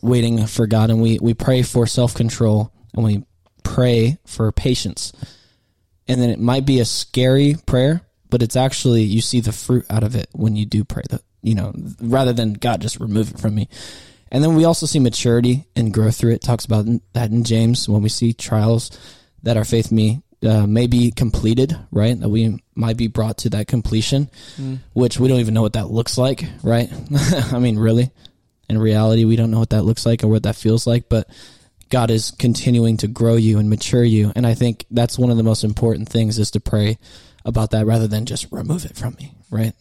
waiting 0.00 0.46
for 0.46 0.66
God, 0.66 0.88
and 0.88 1.02
we 1.02 1.18
we 1.20 1.34
pray 1.34 1.60
for 1.60 1.86
self 1.86 2.14
control, 2.14 2.72
and 2.94 3.04
we 3.04 3.22
pray 3.64 4.16
for 4.24 4.50
patience. 4.50 5.12
And 6.08 6.18
then 6.18 6.30
it 6.30 6.40
might 6.40 6.64
be 6.64 6.80
a 6.80 6.86
scary 6.86 7.56
prayer, 7.66 8.00
but 8.30 8.40
it's 8.42 8.56
actually 8.56 9.02
you 9.02 9.20
see 9.20 9.40
the 9.40 9.52
fruit 9.52 9.84
out 9.90 10.04
of 10.04 10.16
it 10.16 10.30
when 10.32 10.56
you 10.56 10.64
do 10.64 10.84
pray. 10.84 11.02
That 11.10 11.20
you 11.42 11.54
know, 11.54 11.74
rather 12.00 12.32
than 12.32 12.54
God 12.54 12.80
just 12.80 12.98
remove 12.98 13.32
it 13.34 13.38
from 13.38 13.54
me. 13.54 13.68
And 14.32 14.42
then 14.42 14.54
we 14.56 14.64
also 14.64 14.86
see 14.86 14.98
maturity 14.98 15.66
and 15.76 15.92
growth 15.94 16.16
through 16.16 16.32
it. 16.32 16.42
Talks 16.42 16.64
about 16.64 16.86
that 17.12 17.30
in 17.30 17.44
James 17.44 17.88
when 17.88 18.02
we 18.02 18.08
see 18.08 18.32
trials 18.32 18.90
that 19.42 19.56
our 19.56 19.64
faith 19.64 19.92
may 19.92 20.20
uh, 20.42 20.66
may 20.66 20.86
be 20.86 21.10
completed, 21.10 21.76
right? 21.90 22.18
That 22.20 22.28
we 22.28 22.62
might 22.74 22.96
be 22.98 23.08
brought 23.08 23.38
to 23.38 23.50
that 23.50 23.66
completion, 23.68 24.28
Mm. 24.60 24.78
which 24.92 25.18
we 25.18 25.28
don't 25.28 25.40
even 25.40 25.54
know 25.54 25.62
what 25.62 25.72
that 25.74 25.90
looks 25.90 26.18
like, 26.18 26.44
right? 26.62 26.90
I 27.52 27.58
mean, 27.58 27.78
really, 27.78 28.10
in 28.68 28.78
reality, 28.78 29.24
we 29.24 29.36
don't 29.36 29.50
know 29.50 29.58
what 29.60 29.70
that 29.70 29.84
looks 29.84 30.04
like 30.04 30.22
or 30.22 30.28
what 30.28 30.42
that 30.42 30.54
feels 30.56 30.86
like, 30.86 31.08
but 31.08 31.28
God 31.88 32.10
is 32.10 32.32
continuing 32.32 32.98
to 32.98 33.06
grow 33.08 33.36
you 33.36 33.58
and 33.58 33.70
mature 33.70 34.04
you, 34.04 34.30
and 34.36 34.46
I 34.46 34.54
think 34.54 34.84
that's 34.90 35.18
one 35.18 35.30
of 35.30 35.36
the 35.38 35.42
most 35.42 35.64
important 35.64 36.08
things 36.10 36.38
is 36.38 36.50
to 36.50 36.60
pray 36.60 36.98
about 37.44 37.70
that 37.70 37.86
rather 37.86 38.06
than 38.06 38.26
just 38.26 38.52
remove 38.52 38.84
it 38.84 38.94
from 38.96 39.14
me, 39.18 39.32
right? 39.50 39.72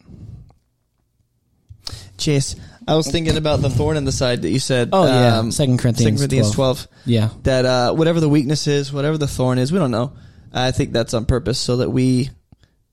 Chase, 2.17 2.55
I 2.87 2.95
was 2.95 3.07
thinking 3.09 3.37
about 3.37 3.61
the 3.61 3.69
thorn 3.69 3.97
in 3.97 4.05
the 4.05 4.11
side 4.11 4.43
that 4.43 4.49
you 4.49 4.59
said. 4.59 4.89
Oh 4.93 5.05
yeah, 5.05 5.39
um, 5.39 5.51
Second 5.51 5.79
Corinthians, 5.79 6.19
2 6.19 6.21
Corinthians 6.21 6.51
12. 6.51 6.77
12. 6.77 6.87
Yeah, 7.05 7.29
That 7.43 7.65
uh, 7.65 7.93
whatever 7.93 8.19
the 8.19 8.29
weakness 8.29 8.67
is, 8.67 8.93
whatever 8.93 9.17
the 9.17 9.27
thorn 9.27 9.57
is, 9.57 9.71
we 9.71 9.79
don't 9.79 9.91
know. 9.91 10.13
I 10.53 10.71
think 10.71 10.93
that's 10.93 11.13
on 11.13 11.25
purpose 11.25 11.59
so 11.59 11.77
that 11.77 11.89
we 11.89 12.29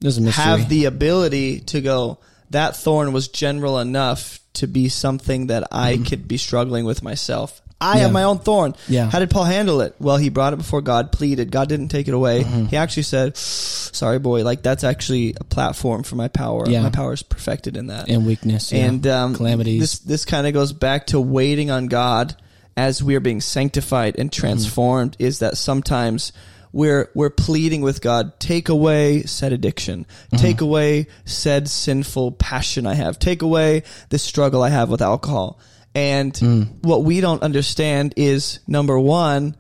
there's 0.01 0.19
a 0.19 0.21
mystery. 0.21 0.43
have 0.45 0.69
the 0.69 0.87
ability 0.87 1.61
to 1.61 1.81
go, 1.81 2.19
that 2.51 2.77
thorn 2.77 3.13
was 3.13 3.29
general 3.29 3.79
enough 3.79 4.41
to 4.55 4.67
be 4.67 4.89
something 4.89 5.47
that 5.47 5.69
I 5.71 5.99
could 5.99 6.27
be 6.29 6.37
struggling 6.37 6.85
with 6.85 7.03
myself. 7.03 7.62
I 7.83 7.97
Yeah. 7.97 8.03
have 8.03 8.13
my 8.13 8.23
own 8.23 8.39
thorn. 8.39 8.75
Yeah. 8.89 9.11
How 9.11 9.19
did 9.19 9.31
Paul 9.31 9.45
handle 9.45 9.81
it? 9.81 9.95
Well, 9.99 10.17
he 10.17 10.29
brought 10.29 10.53
it 10.53 10.57
before 10.57 10.81
God, 10.81 11.13
pleaded. 11.13 11.51
God 11.51 11.69
didn't 11.69 11.89
take 11.89 12.09
it 12.09 12.15
away. 12.15 12.45
Mm-hmm. 12.45 12.67
He 12.67 12.77
actually 12.77 13.03
said, 13.03 13.37
sorry, 13.37 14.19
boy, 14.19 14.45
like 14.45 14.63
that's 14.63 14.85
actually 14.85 15.35
a 15.41 15.45
platform 15.45 16.03
for 16.03 16.17
my 16.17 16.29
power. 16.29 16.69
Yeah. 16.69 16.83
My 16.83 16.91
power 16.91 17.13
is 17.13 17.23
perfected 17.23 17.77
in 17.77 17.89
that. 17.89 18.09
and 18.09 18.25
weakness 18.27 18.73
yeah. 18.73 18.87
And 18.87 19.07
um, 19.07 19.35
calamities. 19.35 19.81
This 19.81 19.99
this 19.99 20.25
kind 20.25 20.47
of 20.47 20.53
goes 20.55 20.73
back 20.73 21.09
to 21.09 21.21
waiting 21.21 21.71
on 21.71 21.87
God 21.89 22.37
as 22.77 23.03
we 23.03 23.17
are 23.17 23.21
being 23.21 23.41
sanctified 23.41 24.17
and 24.19 24.33
transformed. 24.33 25.17
Is 25.19 25.41
that 25.41 25.57
sometimes 25.57 26.33
we're 26.73 27.11
we're 27.15 27.29
pleading 27.31 27.83
with 27.83 28.01
God, 28.01 28.39
take 28.41 28.69
away 28.71 29.23
said 29.25 29.53
addiction, 29.53 30.07
take 30.37 30.61
away 30.63 31.07
said 31.27 31.69
sinful 31.69 32.33
passion 32.33 32.87
I 32.87 32.95
have, 32.95 33.19
take 33.19 33.43
away 33.43 33.83
this 34.09 34.23
struggle 34.23 34.63
I 34.63 34.71
have 34.71 34.89
with 34.89 35.03
alcohol. 35.03 35.59
And 35.95 36.37
hmm. 36.37 36.63
what 36.83 37.05
we 37.05 37.21
don't 37.21 37.43
understand 37.43 38.15
is 38.17 38.61
number 38.67 38.99
one, 38.99 39.57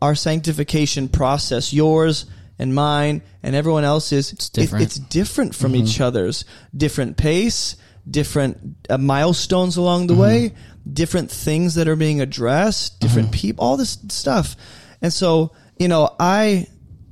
our 0.00 0.14
sanctification 0.14 1.08
process, 1.08 1.72
yours 1.72 2.26
and 2.58 2.74
mine 2.74 3.22
and 3.42 3.54
everyone 3.54 3.84
else's, 3.84 4.32
it's 4.32 4.48
different. 4.48 4.84
it's 4.84 4.98
different 4.98 5.54
from 5.54 5.72
mm-hmm. 5.72 5.84
each 5.84 6.00
other's. 6.00 6.44
Different 6.76 7.16
pace, 7.16 7.76
different 8.10 8.76
uh, 8.88 8.98
milestones 8.98 9.76
along 9.76 10.06
the 10.06 10.14
mm-hmm. 10.14 10.22
way, 10.22 10.54
different 10.90 11.30
things 11.30 11.74
that 11.74 11.88
are 11.88 11.96
being 11.96 12.20
addressed, 12.20 13.00
different 13.00 13.28
mm-hmm. 13.28 13.40
people, 13.40 13.64
all 13.64 13.76
this 13.76 13.98
stuff. 14.08 14.56
And 15.02 15.12
so, 15.12 15.52
you 15.78 15.88
know, 15.88 16.14
I 16.18 16.66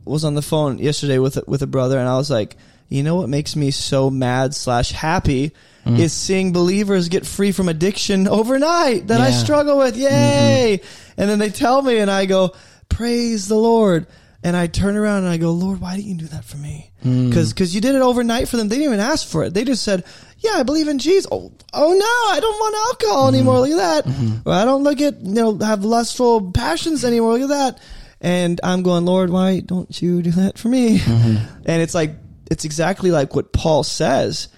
was 0.05 0.25
on 0.25 0.35
the 0.35 0.42
phone 0.42 0.79
yesterday 0.79 1.19
with 1.19 1.38
with 1.47 1.62
a 1.62 1.66
brother, 1.66 1.99
and 1.99 2.09
I 2.09 2.16
was 2.16 2.31
like, 2.31 2.57
you 2.88 3.03
know 3.03 3.16
what 3.16 3.29
makes 3.29 3.57
me 3.57 3.70
so 3.70 4.11
mad 4.11 4.55
slash 4.55 4.92
happy 4.92 5.53
mm. 5.85 5.99
is 5.99 6.12
seeing 6.12 6.53
believers 6.53 7.09
get 7.09 7.27
free 7.27 7.53
from 7.53 7.68
addiction 7.68 8.29
overnight 8.29 9.09
that 9.09 9.20
I 9.20 9.31
struggle 9.31 9.79
with. 9.79 9.94
Mm-hmm. 9.94 10.03
Yay! 10.03 10.81
And 11.16 11.31
then 11.31 11.38
they 11.38 11.51
tell 11.51 11.83
me, 11.83 11.99
and 11.99 12.11
I 12.11 12.27
go, 12.27 12.55
praise 12.88 13.49
the 13.49 13.57
Lord. 13.57 14.07
And 14.42 14.57
I 14.57 14.68
turn 14.68 14.96
around 14.96 15.25
and 15.25 15.29
I 15.29 15.38
go, 15.38 15.51
Lord, 15.51 15.81
why 15.81 15.96
didn't 15.96 16.09
you 16.09 16.16
do 16.18 16.27
that 16.27 16.44
for 16.44 16.57
me? 16.57 16.92
Mm. 17.05 17.31
Because 17.31 17.75
you 17.75 17.81
did 17.81 17.96
it 17.96 18.03
overnight 18.03 18.49
for 18.49 18.57
them. 18.57 18.68
They 18.68 18.77
didn't 18.77 18.92
even 18.92 19.01
ask 19.01 19.27
for 19.27 19.42
it. 19.42 19.55
They 19.55 19.64
just 19.64 19.83
said, 19.83 20.05
yeah, 20.38 20.53
I 20.57 20.62
believe 20.62 20.87
in 20.87 21.01
Jesus. 21.01 21.27
Oh, 21.33 21.51
oh 21.72 21.92
no, 21.92 22.37
I 22.37 22.38
don't 22.40 22.61
want 22.61 22.77
alcohol 22.88 23.27
mm-hmm. 23.27 23.35
anymore. 23.35 23.61
Look 23.61 23.70
at 23.70 24.05
that. 24.05 24.05
Mm-hmm. 24.05 24.49
Or 24.49 24.53
I 24.53 24.64
don't 24.64 24.85
look 24.85 25.01
at, 25.01 25.20
you 25.20 25.35
know, 25.35 25.59
have 25.59 25.85
lustful 25.85 26.53
passions 26.53 27.05
anymore. 27.05 27.38
Look 27.38 27.51
at 27.51 27.75
that. 27.75 27.81
And 28.20 28.61
I'm 28.62 28.83
going, 28.83 29.05
Lord, 29.05 29.31
why 29.31 29.61
don't 29.61 30.01
you 30.01 30.22
do 30.22 30.31
that 30.33 30.59
for 30.59 30.68
me? 30.68 31.01
And 31.05 31.83
it's 31.83 31.94
like, 31.94 32.12
it's 32.51 32.65
exactly 32.65 33.11
like 33.11 33.35
what 33.35 33.53
Paul 33.53 33.83
says. 33.83 34.49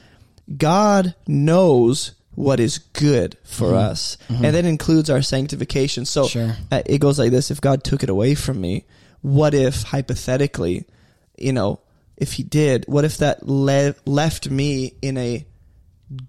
God 0.57 1.15
knows 1.27 2.13
what 2.39 2.61
is 2.61 2.79
good 2.79 3.37
for 3.43 3.67
mm-hmm. 3.67 3.77
us. 3.77 4.17
Mm-hmm. 4.29 4.45
And 4.45 4.55
that 4.55 4.65
includes 4.65 5.11
our 5.11 5.23
sanctification. 5.23 6.05
So 6.05 6.27
Sure. 6.29 6.57
uh, 6.71 6.83
it 6.87 6.99
goes 6.99 7.19
like 7.19 7.33
this. 7.33 7.51
If 7.51 7.61
God 7.61 7.83
took 7.83 8.03
it 8.05 8.11
away 8.11 8.37
from 8.37 8.61
me, 8.61 8.85
what 9.23 9.55
if 9.55 9.83
hypothetically, 9.83 10.87
you 11.37 11.53
know, 11.53 11.81
if 12.17 12.35
he 12.35 12.45
did, 12.45 12.85
what 12.87 13.05
if 13.05 13.19
that 13.19 13.47
le- 13.47 13.97
left 14.07 14.49
me 14.51 14.95
in 15.03 15.17
a 15.19 15.45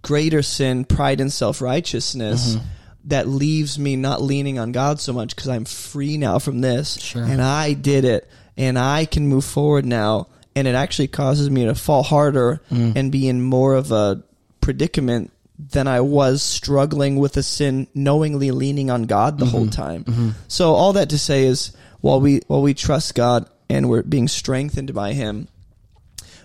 greater 0.01 0.41
sin, 0.41 0.83
pride 0.83 1.21
and 1.21 1.31
self-righteousness 1.31 2.55
mm-hmm. 2.55 2.65
that 3.05 3.27
leaves 3.27 3.77
me 3.77 3.95
not 3.95 4.21
leaning 4.21 4.59
on 4.59 4.71
God 4.71 4.99
so 4.99 5.13
much 5.13 5.35
because 5.35 5.47
I'm 5.47 5.65
free 5.65 6.17
now 6.17 6.39
from 6.39 6.61
this 6.61 6.99
Sure. 6.99 7.23
and 7.23 7.41
I 7.41 7.73
did 7.73 8.03
it 8.03 8.27
and 8.57 8.77
I 8.77 9.05
can 9.05 9.27
move 9.27 9.45
forward 9.45 9.85
now 9.85 10.27
and 10.59 10.67
it 10.67 10.75
actually 10.75 11.07
causes 11.07 11.49
me 11.49 11.65
to 11.65 11.73
fall 11.73 12.03
harder 12.03 12.61
mm. 12.71 12.95
and 12.95 13.11
be 13.11 13.27
in 13.27 13.41
more 13.41 13.73
of 13.73 13.91
a 13.91 14.23
predicament 14.61 15.31
than 15.57 15.87
I 15.87 16.01
was 16.01 16.41
struggling 16.43 17.17
with 17.17 17.35
a 17.35 17.43
sin 17.43 17.87
knowingly 17.95 18.51
leaning 18.51 18.91
on 18.91 19.03
God 19.03 19.39
the 19.39 19.45
whole 19.45 19.61
mm-hmm. 19.61 19.69
time. 19.69 20.03
Mm-hmm. 20.03 20.29
So 20.47 20.73
all 20.73 20.93
that 20.93 21.09
to 21.09 21.17
say 21.17 21.45
is 21.45 21.75
while 22.01 22.21
we 22.21 22.41
while 22.47 22.61
we 22.61 22.73
trust 22.73 23.15
God 23.15 23.49
and 23.69 23.89
we're 23.89 24.03
being 24.03 24.27
strengthened 24.27 24.93
by 24.93 25.13
him 25.13 25.47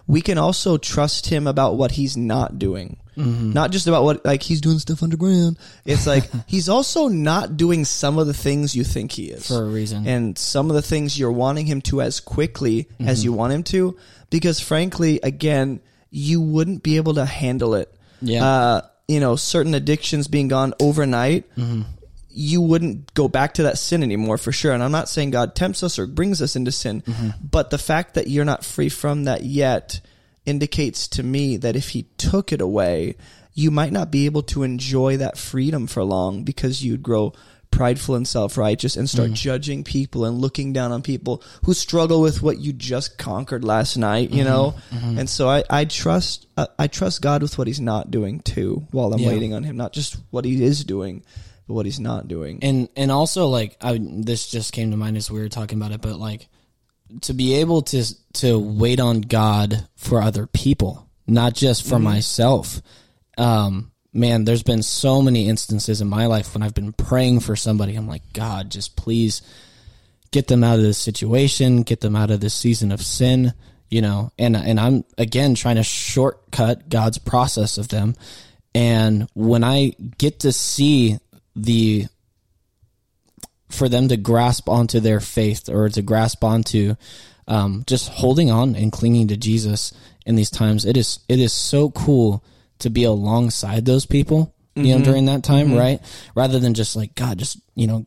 we 0.07 0.20
can 0.20 0.38
also 0.38 0.77
trust 0.77 1.27
him 1.27 1.46
about 1.46 1.77
what 1.77 1.92
he's 1.92 2.16
not 2.16 2.59
doing. 2.59 2.98
Not 3.16 3.70
just 3.70 3.87
about 3.87 4.05
what 4.05 4.24
like 4.24 4.42
he's 4.42 4.61
doing 4.61 4.79
stuff 4.79 5.03
underground. 5.03 5.59
It's 5.85 6.07
like 6.07 6.24
he's 6.46 6.68
also 6.68 7.09
not 7.09 7.57
doing 7.57 7.85
some 7.85 8.18
of 8.18 8.27
the 8.27 8.35
things 8.35 8.74
you 8.74 8.85
think 8.85 9.12
he 9.12 9.27
is 9.27 9.46
for 9.46 9.62
a 9.62 9.68
reason. 9.68 10.07
and 10.09 10.37
some 10.38 10.68
of 10.70 10.74
the 10.77 10.83
things 10.83 11.18
you're 11.18 11.33
wanting 11.33 11.66
him 11.66 11.81
to 11.83 12.00
as 12.03 12.20
quickly 12.20 12.85
Mm-hmm. 12.85 13.09
as 13.09 13.22
you 13.24 13.33
want 13.33 13.53
him 13.53 13.62
to 13.64 13.96
because 14.31 14.59
frankly 14.61 15.20
again 15.22 15.81
you 16.11 16.40
wouldn't 16.40 16.83
be 16.83 16.96
able 16.96 17.14
to 17.14 17.24
handle 17.24 17.74
it 17.74 17.92
Yeah. 18.20 18.44
uh, 18.44 18.81
you 19.09 19.20
know 19.20 19.37
certain 19.37 19.74
addictions 19.74 20.27
being 20.29 20.48
gone 20.48 20.74
overnight 20.81 21.45
Mm-hmm. 21.57 21.82
you 22.30 22.61
wouldn't 22.62 23.14
go 23.14 23.28
back 23.28 23.55
to 23.55 23.64
that 23.64 23.78
sin 23.78 24.03
anymore 24.03 24.38
for 24.38 24.51
sure 24.53 24.72
and 24.72 24.82
i'm 24.82 24.93
not 24.93 25.09
saying 25.09 25.30
god 25.30 25.55
tempts 25.55 25.82
us 25.82 25.99
or 25.99 26.07
brings 26.07 26.43
us 26.43 26.57
into 26.57 26.72
sin 26.72 27.03
Mm-hmm. 27.03 27.28
but 27.49 27.70
the 27.70 27.78
fact 27.78 28.14
that 28.14 28.26
you're 28.28 28.45
not 28.45 28.64
free 28.64 28.88
from 28.88 29.24
that 29.24 29.45
yet 29.45 30.01
indicates 30.47 31.09
to 31.09 31.22
me 31.22 31.57
that 31.57 31.76
if 31.76 31.90
he 31.90 32.03
took 32.16 32.53
it 32.53 32.61
away 32.61 33.16
you 33.57 33.70
might 33.70 33.92
not 33.92 34.11
be 34.11 34.26
able 34.26 34.42
to 34.42 34.64
enjoy 34.64 35.16
that 35.16 35.38
freedom 35.38 35.86
for 35.86 36.03
long 36.03 36.42
because 36.42 36.84
you'd 36.84 37.03
grow 37.03 37.32
prideful 37.70 38.14
and 38.14 38.26
self-righteous 38.26 38.97
and 38.97 39.11
start 39.11 39.30
mm. 39.30 39.34
judging 39.34 39.82
people 39.82 40.24
and 40.24 40.38
looking 40.38 40.72
down 40.72 40.92
on 40.92 41.03
people 41.03 41.42
who 41.64 41.74
struggle 41.74 42.20
with 42.20 42.40
what 42.40 42.59
you 42.59 42.72
just 42.72 43.18
conquered 43.18 43.64
last 43.64 43.97
night 43.97 44.30
you 44.30 44.45
mm-hmm. 44.45 44.53
know? 44.53 44.74
Mm-hmm. 44.90 45.18
And 45.20 45.30
so 45.30 45.49
i 45.49 45.64
i 45.68 45.84
trust 45.84 46.47
uh, 46.57 46.66
i 46.78 46.86
trust 46.86 47.20
god 47.20 47.42
with 47.42 47.59
what 47.59 47.66
he's 47.66 47.80
not 47.80 48.11
doing 48.11 48.40
too 48.40 48.86
while 48.92 49.12
i'm 49.12 49.20
Yeah. 49.20 49.28
waiting 49.28 49.55
on 49.55 49.64
him 49.64 49.76
not 49.76 49.92
just 49.92 50.16
what 50.30 50.45
he 50.45 50.62
is 50.62 50.84
doing 50.84 51.24
but 51.66 51.74
what 51.74 51.86
he's 51.86 52.01
not 52.01 52.28
doing. 52.28 52.59
And 52.62 52.88
and 52.97 53.11
also 53.11 53.49
like 53.49 53.76
I 53.80 53.99
this 54.01 54.49
just 54.49 54.72
came 54.72 54.90
to 54.90 54.97
mind 54.97 55.16
as 55.16 55.30
we 55.30 55.40
were 55.40 55.49
talking 55.49 55.78
about 55.78 55.92
it, 55.92 56.01
but 56.01 56.18
like 56.18 56.49
to 57.22 57.34
be 57.34 57.54
able 57.54 57.82
to 57.82 58.04
to 58.34 58.58
wait 58.58 59.00
on 59.00 59.20
God 59.20 59.86
for 59.96 60.20
other 60.20 60.46
people, 60.46 61.08
not 61.26 61.54
just 61.54 61.86
for 61.86 61.98
myself. 61.98 62.80
Um, 63.38 63.92
man, 64.12 64.44
there's 64.44 64.62
been 64.62 64.82
so 64.82 65.20
many 65.20 65.48
instances 65.48 66.00
in 66.00 66.08
my 66.08 66.26
life 66.26 66.54
when 66.54 66.62
I've 66.62 66.74
been 66.74 66.92
praying 66.92 67.40
for 67.40 67.56
somebody. 67.56 67.96
I'm 67.96 68.08
like, 68.08 68.32
God, 68.32 68.70
just 68.70 68.96
please 68.96 69.42
get 70.30 70.48
them 70.48 70.64
out 70.64 70.78
of 70.78 70.84
this 70.84 70.98
situation, 70.98 71.82
get 71.82 72.00
them 72.00 72.16
out 72.16 72.30
of 72.30 72.40
this 72.40 72.54
season 72.54 72.90
of 72.92 73.02
sin, 73.02 73.52
you 73.88 74.02
know. 74.02 74.32
And 74.38 74.56
and 74.56 74.80
I'm 74.80 75.04
again 75.18 75.54
trying 75.54 75.76
to 75.76 75.82
shortcut 75.82 76.88
God's 76.88 77.18
process 77.18 77.78
of 77.78 77.88
them. 77.88 78.14
And 78.74 79.28
when 79.34 79.62
I 79.62 79.92
get 80.18 80.40
to 80.40 80.52
see 80.52 81.18
the 81.54 82.06
for 83.75 83.89
them 83.89 84.09
to 84.09 84.16
grasp 84.16 84.68
onto 84.68 85.01
their 85.01 85.20
faith 85.20 85.68
or 85.68 85.89
to 85.89 86.03
grasp 86.03 86.43
onto 86.45 86.95
um, 87.47 87.85
just 87.87 88.09
holding 88.09 88.51
on 88.51 88.75
and 88.75 88.93
clinging 88.93 89.29
to 89.29 89.37
Jesus 89.37 89.93
in 90.27 90.37
these 90.37 90.51
times, 90.51 90.85
it 90.85 90.97
is 90.97 91.20
it 91.29 91.39
is 91.39 91.53
so 91.53 91.91
cool 91.91 92.43
to 92.79 92.91
be 92.91 93.05
alongside 93.05 93.85
those 93.85 94.07
people, 94.07 94.55
you 94.75 94.85
know, 94.85 94.95
mm-hmm. 94.97 95.05
during 95.05 95.25
that 95.27 95.43
time, 95.43 95.68
mm-hmm. 95.68 95.79
right? 95.79 96.01
Rather 96.35 96.59
than 96.59 96.75
just 96.75 96.97
like 96.97 97.14
God, 97.14 97.39
just 97.39 97.59
you 97.75 97.87
know, 97.87 98.07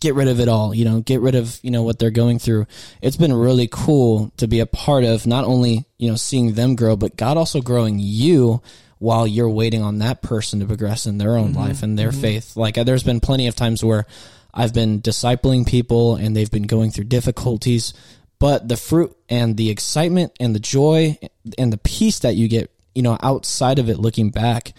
get 0.00 0.14
rid 0.14 0.28
of 0.28 0.40
it 0.40 0.48
all, 0.48 0.74
you 0.74 0.84
know, 0.84 1.00
get 1.00 1.20
rid 1.20 1.34
of 1.34 1.58
you 1.62 1.70
know 1.70 1.82
what 1.82 1.98
they're 1.98 2.10
going 2.10 2.38
through. 2.38 2.66
It's 3.00 3.16
been 3.16 3.32
really 3.32 3.68
cool 3.70 4.32
to 4.36 4.46
be 4.46 4.60
a 4.60 4.66
part 4.66 5.04
of 5.04 5.26
not 5.26 5.44
only 5.44 5.84
you 5.98 6.08
know 6.08 6.16
seeing 6.16 6.54
them 6.54 6.76
grow, 6.76 6.96
but 6.96 7.16
God 7.16 7.36
also 7.36 7.60
growing 7.60 7.98
you 7.98 8.62
while 8.98 9.26
you're 9.26 9.50
waiting 9.50 9.82
on 9.82 9.98
that 9.98 10.22
person 10.22 10.60
to 10.60 10.66
progress 10.66 11.06
in 11.06 11.18
their 11.18 11.36
own 11.36 11.50
mm-hmm. 11.50 11.58
life 11.58 11.82
and 11.82 11.98
their 11.98 12.12
faith. 12.12 12.56
Like 12.56 12.76
there's 12.76 13.02
been 13.02 13.18
plenty 13.18 13.48
of 13.48 13.56
times 13.56 13.82
where 13.82 14.06
I've 14.54 14.74
been 14.74 15.00
discipling 15.00 15.66
people 15.66 16.16
and 16.16 16.36
they've 16.36 16.50
been 16.50 16.66
going 16.66 16.90
through 16.90 17.04
difficulties, 17.04 17.94
but 18.38 18.68
the 18.68 18.76
fruit 18.76 19.16
and 19.28 19.56
the 19.56 19.70
excitement 19.70 20.32
and 20.40 20.54
the 20.54 20.60
joy 20.60 21.18
and 21.56 21.72
the 21.72 21.78
peace 21.78 22.20
that 22.20 22.36
you 22.36 22.48
get, 22.48 22.70
you 22.94 23.02
know, 23.02 23.16
outside 23.22 23.78
of 23.78 23.88
it 23.88 23.98
looking 23.98 24.30
back, 24.30 24.74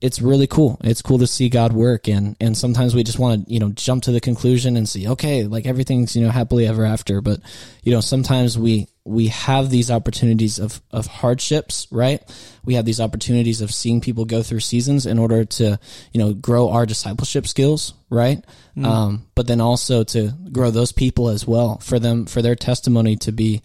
it's 0.00 0.22
really 0.22 0.46
cool. 0.46 0.78
It's 0.82 1.02
cool 1.02 1.18
to 1.18 1.26
see 1.26 1.48
God 1.48 1.72
work 1.72 2.08
and 2.08 2.36
and 2.40 2.56
sometimes 2.56 2.94
we 2.94 3.04
just 3.04 3.18
want 3.18 3.46
to, 3.46 3.52
you 3.52 3.58
know, 3.58 3.70
jump 3.70 4.04
to 4.04 4.12
the 4.12 4.20
conclusion 4.20 4.76
and 4.76 4.88
see, 4.88 5.08
okay, 5.08 5.44
like 5.44 5.66
everything's, 5.66 6.16
you 6.16 6.22
know, 6.22 6.30
happily 6.30 6.66
ever 6.66 6.84
after, 6.84 7.20
but 7.20 7.40
you 7.82 7.92
know, 7.92 8.00
sometimes 8.00 8.58
we 8.58 8.88
we 9.06 9.28
have 9.28 9.68
these 9.70 9.90
opportunities 9.90 10.58
of 10.58 10.80
of 10.90 11.06
hardships, 11.06 11.86
right? 11.90 12.22
We 12.64 12.74
have 12.74 12.84
these 12.86 13.00
opportunities 13.00 13.60
of 13.60 13.72
seeing 13.72 14.00
people 14.00 14.24
go 14.24 14.42
through 14.42 14.60
seasons 14.60 15.04
in 15.04 15.18
order 15.18 15.44
to, 15.44 15.78
you 16.12 16.20
know, 16.20 16.32
grow 16.32 16.70
our 16.70 16.86
discipleship 16.86 17.46
skills, 17.46 17.92
right? 18.08 18.42
Um, 18.82 19.26
but 19.34 19.46
then 19.46 19.60
also 19.60 20.04
to 20.04 20.32
grow 20.50 20.70
those 20.70 20.90
people 20.92 21.28
as 21.28 21.46
well 21.46 21.78
for 21.78 21.98
them 21.98 22.26
for 22.26 22.42
their 22.42 22.56
testimony 22.56 23.16
to 23.18 23.30
be 23.32 23.60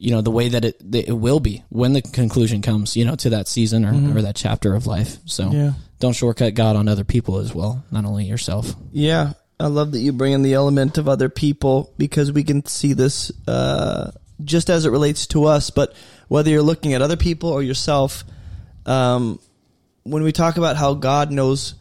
you 0.00 0.12
know 0.12 0.20
the 0.22 0.30
way 0.30 0.48
that 0.48 0.64
it 0.64 0.92
that 0.92 1.08
it 1.08 1.12
will 1.12 1.40
be 1.40 1.64
when 1.70 1.92
the 1.92 2.00
conclusion 2.00 2.62
comes 2.62 2.96
you 2.96 3.04
know 3.04 3.16
to 3.16 3.30
that 3.30 3.48
season 3.48 3.84
or, 3.84 4.16
or 4.16 4.22
that 4.22 4.36
chapter 4.36 4.74
of 4.76 4.86
life 4.86 5.18
so 5.26 5.50
Yeah. 5.50 5.72
don't 5.98 6.12
shortcut 6.14 6.54
god 6.54 6.76
on 6.76 6.86
other 6.86 7.02
people 7.02 7.38
as 7.38 7.52
well 7.52 7.84
not 7.90 8.04
only 8.04 8.24
yourself 8.26 8.74
Yeah, 8.92 9.32
I 9.58 9.66
love 9.66 9.90
that 9.92 9.98
you 9.98 10.12
bring 10.12 10.32
in 10.34 10.42
the 10.42 10.54
element 10.54 10.98
of 10.98 11.08
other 11.08 11.28
people 11.28 11.92
because 11.98 12.30
we 12.30 12.44
can 12.44 12.64
see 12.64 12.92
this 12.92 13.32
uh, 13.48 14.12
just 14.44 14.70
as 14.70 14.86
it 14.86 14.90
relates 14.90 15.26
to 15.28 15.44
us. 15.44 15.70
But 15.70 15.94
whether 16.28 16.50
you're 16.50 16.62
looking 16.62 16.94
at 16.94 17.02
other 17.02 17.16
people 17.16 17.50
or 17.50 17.62
yourself, 17.62 18.24
um, 18.86 19.38
when 20.04 20.22
we 20.22 20.32
talk 20.32 20.56
about 20.56 20.76
how 20.76 20.94
God 20.94 21.30
knows 21.30 21.74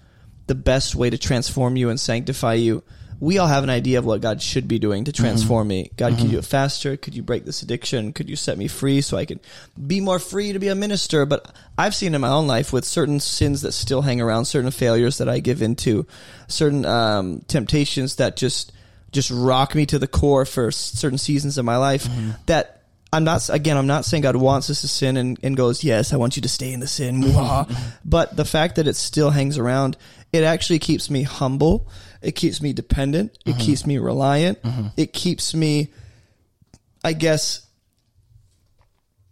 the 0.48 0.56
best 0.56 0.96
way 0.96 1.10
to 1.10 1.18
transform 1.18 1.76
you 1.76 1.90
and 1.90 2.00
sanctify 2.00 2.54
you, 2.56 2.84
we 3.20 3.40
all 3.40 3.48
have 3.48 3.64
an 3.64 3.70
idea 3.70 3.98
of 3.98 4.06
what 4.06 4.22
God 4.22 4.42
should 4.42 4.68
be 4.68 4.78
doing 4.78 5.06
to 5.06 5.12
transform 5.12 5.68
me. 5.68 5.90
God, 5.98 6.14
could 6.14 6.26
you 6.26 6.32
do 6.32 6.38
it 6.38 6.46
faster? 6.46 6.96
Could 6.98 7.16
you 7.16 7.24
break 7.24 7.46
this 7.46 7.64
addiction? 7.64 8.14
Could 8.14 8.30
you 8.30 8.36
set 8.36 8.60
me 8.60 8.68
free 8.68 9.02
so 9.02 9.18
I 9.18 9.26
can 9.26 9.40
be 9.88 10.02
more 10.02 10.20
free 10.20 10.54
to 10.54 10.60
be 10.60 10.68
a 10.68 10.76
minister? 10.76 11.26
But 11.26 11.52
I've 11.78 11.96
seen 11.96 12.14
in 12.14 12.22
my 12.22 12.30
own 12.30 12.46
life 12.46 12.72
with 12.72 12.86
certain 12.86 13.20
sins 13.20 13.64
that 13.64 13.72
still 13.72 14.04
hang 14.04 14.22
around, 14.22 14.46
certain 14.46 14.70
failures 14.70 15.18
that 15.18 15.28
I 15.28 15.40
give 15.40 15.64
into, 15.64 16.06
certain 16.48 16.86
um, 16.86 17.42
temptations 17.48 18.18
that 18.18 18.38
just 18.38 18.72
just 19.12 19.32
rock 19.32 19.76
me 19.76 19.86
to 19.86 20.00
the 20.00 20.08
core 20.08 20.46
for 20.46 20.72
certain 20.72 21.18
seasons 21.18 21.58
of 21.58 21.66
my 21.66 21.78
life. 21.78 22.06
Mm-hmm. 22.06 22.32
That 22.48 22.78
I'm 23.12 23.24
not 23.24 23.50
again. 23.50 23.78
I'm 23.78 23.88
not 23.88 24.06
saying 24.06 24.24
God 24.24 24.36
wants 24.36 24.70
us 24.70 24.82
to 24.82 24.88
sin 24.88 25.18
and, 25.18 25.40
and 25.42 25.56
goes, 25.56 25.84
yes, 25.84 26.14
I 26.14 26.18
want 26.18 26.36
you 26.36 26.42
to 26.42 26.50
stay 26.50 26.74
in 26.74 26.80
the 26.80 26.88
sin. 26.88 27.24
But 28.06 28.36
the 28.36 28.46
fact 28.46 28.76
that 28.76 28.88
it 28.88 28.96
still 28.96 29.30
hangs 29.30 29.58
around, 29.58 29.98
it 30.34 30.44
actually 30.44 30.80
keeps 30.80 31.10
me 31.10 31.24
humble. 31.24 31.88
It 32.22 32.34
keeps 32.34 32.62
me 32.62 32.74
dependent. 32.74 33.38
It 33.46 33.52
mm-hmm. 33.52 33.60
keeps 33.60 33.86
me 33.86 33.98
reliant. 33.98 34.62
Mm-hmm. 34.62 34.88
It 34.98 35.14
keeps 35.14 35.54
me, 35.54 35.94
I 37.04 37.14
guess, 37.14 37.66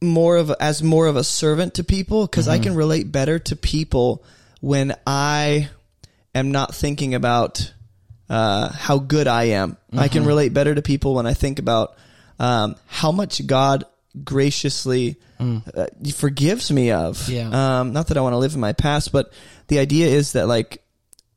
more 0.02 0.38
of 0.38 0.52
a, 0.52 0.62
as 0.62 0.84
more 0.84 1.08
of 1.08 1.16
a 1.16 1.24
servant 1.24 1.76
to 1.76 1.84
people 1.84 2.28
because 2.28 2.48
I 2.48 2.60
can 2.60 2.76
relate 2.76 3.12
better 3.12 3.40
to 3.40 3.56
people 3.56 4.24
when 4.62 4.96
I 5.06 5.70
am 6.34 6.52
not 6.52 6.76
thinking 6.76 7.16
about 7.16 7.74
uh, 8.30 8.70
how 8.72 8.98
good 8.98 9.28
I 9.28 9.46
am. 9.46 9.78
I 9.96 10.08
can 10.08 10.26
relate 10.26 10.54
better 10.54 10.74
to 10.76 10.82
people 10.82 11.16
when 11.16 11.26
I 11.26 11.34
think 11.34 11.60
about 11.60 11.96
um, 12.40 12.76
how 12.88 13.12
much 13.12 13.46
God 13.46 13.86
graciously 14.24 15.18
uh, 15.40 15.88
forgives 16.14 16.72
me 16.72 16.92
of. 16.92 17.28
Yeah. 17.30 17.80
Um, 17.80 17.94
not 17.94 18.08
that 18.08 18.18
I 18.18 18.22
want 18.22 18.34
to 18.34 18.38
live 18.38 18.54
in 18.56 18.60
my 18.60 18.74
past, 18.74 19.12
but 19.12 19.32
the 19.68 19.80
idea 19.80 20.08
is 20.08 20.34
that 20.34 20.48
like 20.48 20.82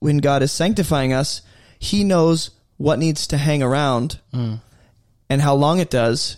when 0.00 0.18
God 0.18 0.42
is 0.42 0.52
sanctifying 0.52 1.12
us, 1.12 1.42
He 1.78 2.04
knows 2.04 2.50
what 2.76 2.98
needs 2.98 3.26
to 3.28 3.36
hang 3.36 3.62
around 3.62 4.20
and 4.32 5.40
how 5.42 5.54
long 5.54 5.78
it 5.80 5.90
does 5.90 6.36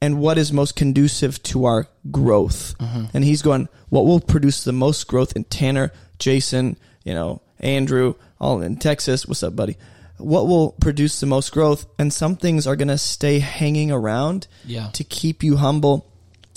and 0.00 0.18
what 0.18 0.38
is 0.38 0.52
most 0.52 0.76
conducive 0.76 1.42
to 1.44 1.66
our 1.66 1.86
growth. 2.10 2.74
And 3.12 3.22
he's 3.24 3.42
going, 3.42 3.68
what 3.90 4.06
will 4.06 4.20
produce 4.20 4.64
the 4.64 4.72
most 4.72 5.06
growth 5.08 5.34
in 5.36 5.44
Tanner, 5.44 5.92
Jason, 6.18 6.76
you 7.04 7.12
know, 7.14 7.42
Andrew, 7.60 8.14
all 8.40 8.62
in 8.62 8.76
Texas. 8.76 9.26
What's 9.26 9.42
up, 9.42 9.56
buddy? 9.56 9.76
What 10.18 10.48
will 10.48 10.72
produce 10.72 11.20
the 11.20 11.26
most 11.26 11.52
growth? 11.52 11.86
And 11.98 12.12
some 12.12 12.36
things 12.36 12.66
are 12.66 12.76
going 12.76 12.88
to 12.88 12.98
stay 12.98 13.38
hanging 13.38 13.92
around 13.92 14.48
Yeah. 14.64 14.88
to 14.94 15.04
keep 15.04 15.42
you 15.42 15.56
humble. 15.56 16.06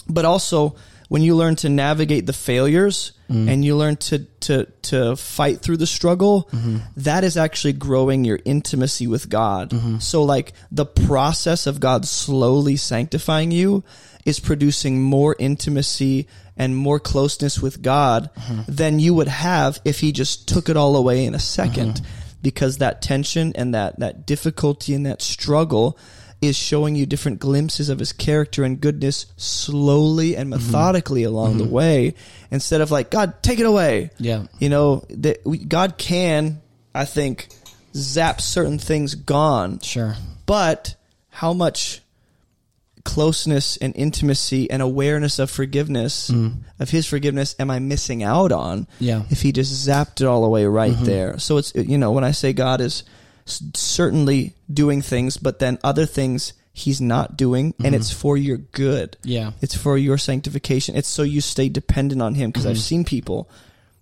But 0.08 0.26
also, 0.26 0.76
when 1.10 1.22
you 1.22 1.36
learn 1.36 1.58
to 1.58 1.70
navigate 1.70 2.26
the 2.26 2.34
failures 2.34 3.12
mm-hmm. 3.30 3.50
and 3.50 3.64
you 3.64 3.76
learn 3.76 3.98
to, 3.98 4.20
to, 4.20 4.66
to 4.84 5.16
fight 5.16 5.60
through 5.60 5.78
the 5.78 5.86
struggle, 5.86 6.50
mm-hmm. 6.52 6.78
that 6.98 7.24
is 7.24 7.38
actually 7.38 7.74
growing 7.74 8.24
your 8.24 8.40
intimacy 8.46 9.08
with 9.08 9.30
God. 9.30 9.70
Mm-hmm. 9.72 10.00
So, 10.00 10.24
like, 10.24 10.54
the 10.72 10.86
process 10.86 11.68
of 11.68 11.80
God 11.80 12.06
slowly 12.06 12.78
sanctifying 12.78 13.52
you 13.52 13.84
is 14.26 14.40
producing 14.40 15.02
more 15.02 15.36
intimacy 15.38 16.28
and 16.62 16.76
more 16.76 17.00
closeness 17.00 17.60
with 17.60 17.82
God 17.82 18.30
than 18.68 19.00
you 19.00 19.14
would 19.16 19.28
have 19.28 19.80
if 19.84 20.00
He 20.00 20.12
just 20.12 20.48
took 20.48 20.70
it 20.70 20.78
all 20.78 20.96
away 20.96 21.26
in 21.26 21.34
a 21.34 21.40
2nd 21.40 22.00
uh-huh. 22.00 22.06
Because 22.44 22.80
that 22.80 23.04
tension 23.04 23.54
and 23.56 23.76
that, 23.76 24.00
that 24.00 24.26
difficulty 24.26 24.96
and 24.96 25.06
that 25.06 25.22
struggle 25.22 26.00
is 26.42 26.56
showing 26.56 26.96
you 26.96 27.06
different 27.06 27.38
glimpses 27.38 27.90
of 27.90 28.00
his 28.00 28.14
character 28.14 28.64
and 28.64 28.82
goodness 28.82 29.28
slowly 29.38 30.36
and 30.36 30.52
mm-hmm. 30.52 30.66
methodically 30.66 31.22
along 31.22 31.60
the 31.60 31.66
mm-hmm. 31.66 31.74
way 31.74 32.14
instead 32.50 32.82
of 32.82 32.90
like 32.90 33.12
god 33.12 33.44
take 33.44 33.60
it 33.60 33.68
away. 33.68 34.10
Yeah. 34.18 34.48
you 34.58 34.70
know 34.70 35.06
that 35.10 35.46
we, 35.46 35.60
god 35.60 36.00
can 36.00 36.60
i 36.96 37.06
think 37.06 37.48
zap 37.96 38.42
certain 38.42 38.80
things 38.80 39.16
gone. 39.16 39.80
Sure. 39.80 40.16
But 40.46 40.96
how 41.30 41.54
much 41.54 42.02
closeness 43.04 43.78
and 43.78 43.96
intimacy 43.96 44.70
and 44.70 44.82
awareness 44.82 45.40
of 45.40 45.50
forgiveness 45.50 46.30
mm. 46.30 46.56
of 46.80 46.90
his 46.90 47.06
forgiveness 47.08 47.56
am 47.60 47.72
i 47.72 47.80
missing 47.80 48.24
out 48.24 48.52
on 48.52 48.88
Yeah. 49.00 49.24
if 49.30 49.42
he 49.42 49.52
just 49.52 49.88
zapped 49.88 50.22
it 50.22 50.28
all 50.28 50.46
away 50.46 50.66
right 50.66 50.94
mm-hmm. 50.94 51.06
there 51.06 51.40
so 51.40 51.58
it's 51.58 51.74
you 51.76 51.98
know 51.98 52.12
when 52.12 52.24
i 52.24 52.32
say 52.32 52.54
god 52.54 52.82
is 52.82 53.04
certainly 53.46 54.56
doing 54.72 55.02
things 55.02 55.38
but 55.38 55.60
then 55.60 55.80
other 55.84 56.06
things 56.06 56.54
he's 56.74 57.02
not 57.02 57.36
doing 57.36 57.74
and 57.78 57.88
mm-hmm. 57.88 57.96
it's 57.96 58.12
for 58.12 58.38
your 58.38 58.58
good 58.58 59.18
Yeah. 59.24 59.52
it's 59.62 59.76
for 59.76 59.98
your 59.98 60.18
sanctification 60.18 60.96
it's 60.96 61.10
so 61.10 61.24
you 61.24 61.42
stay 61.42 61.70
dependent 61.70 62.22
on 62.22 62.36
him 62.36 62.50
because 62.50 62.66
i've 62.66 62.76
mm-hmm. 62.76 62.82
seen 62.82 63.06
people 63.06 63.50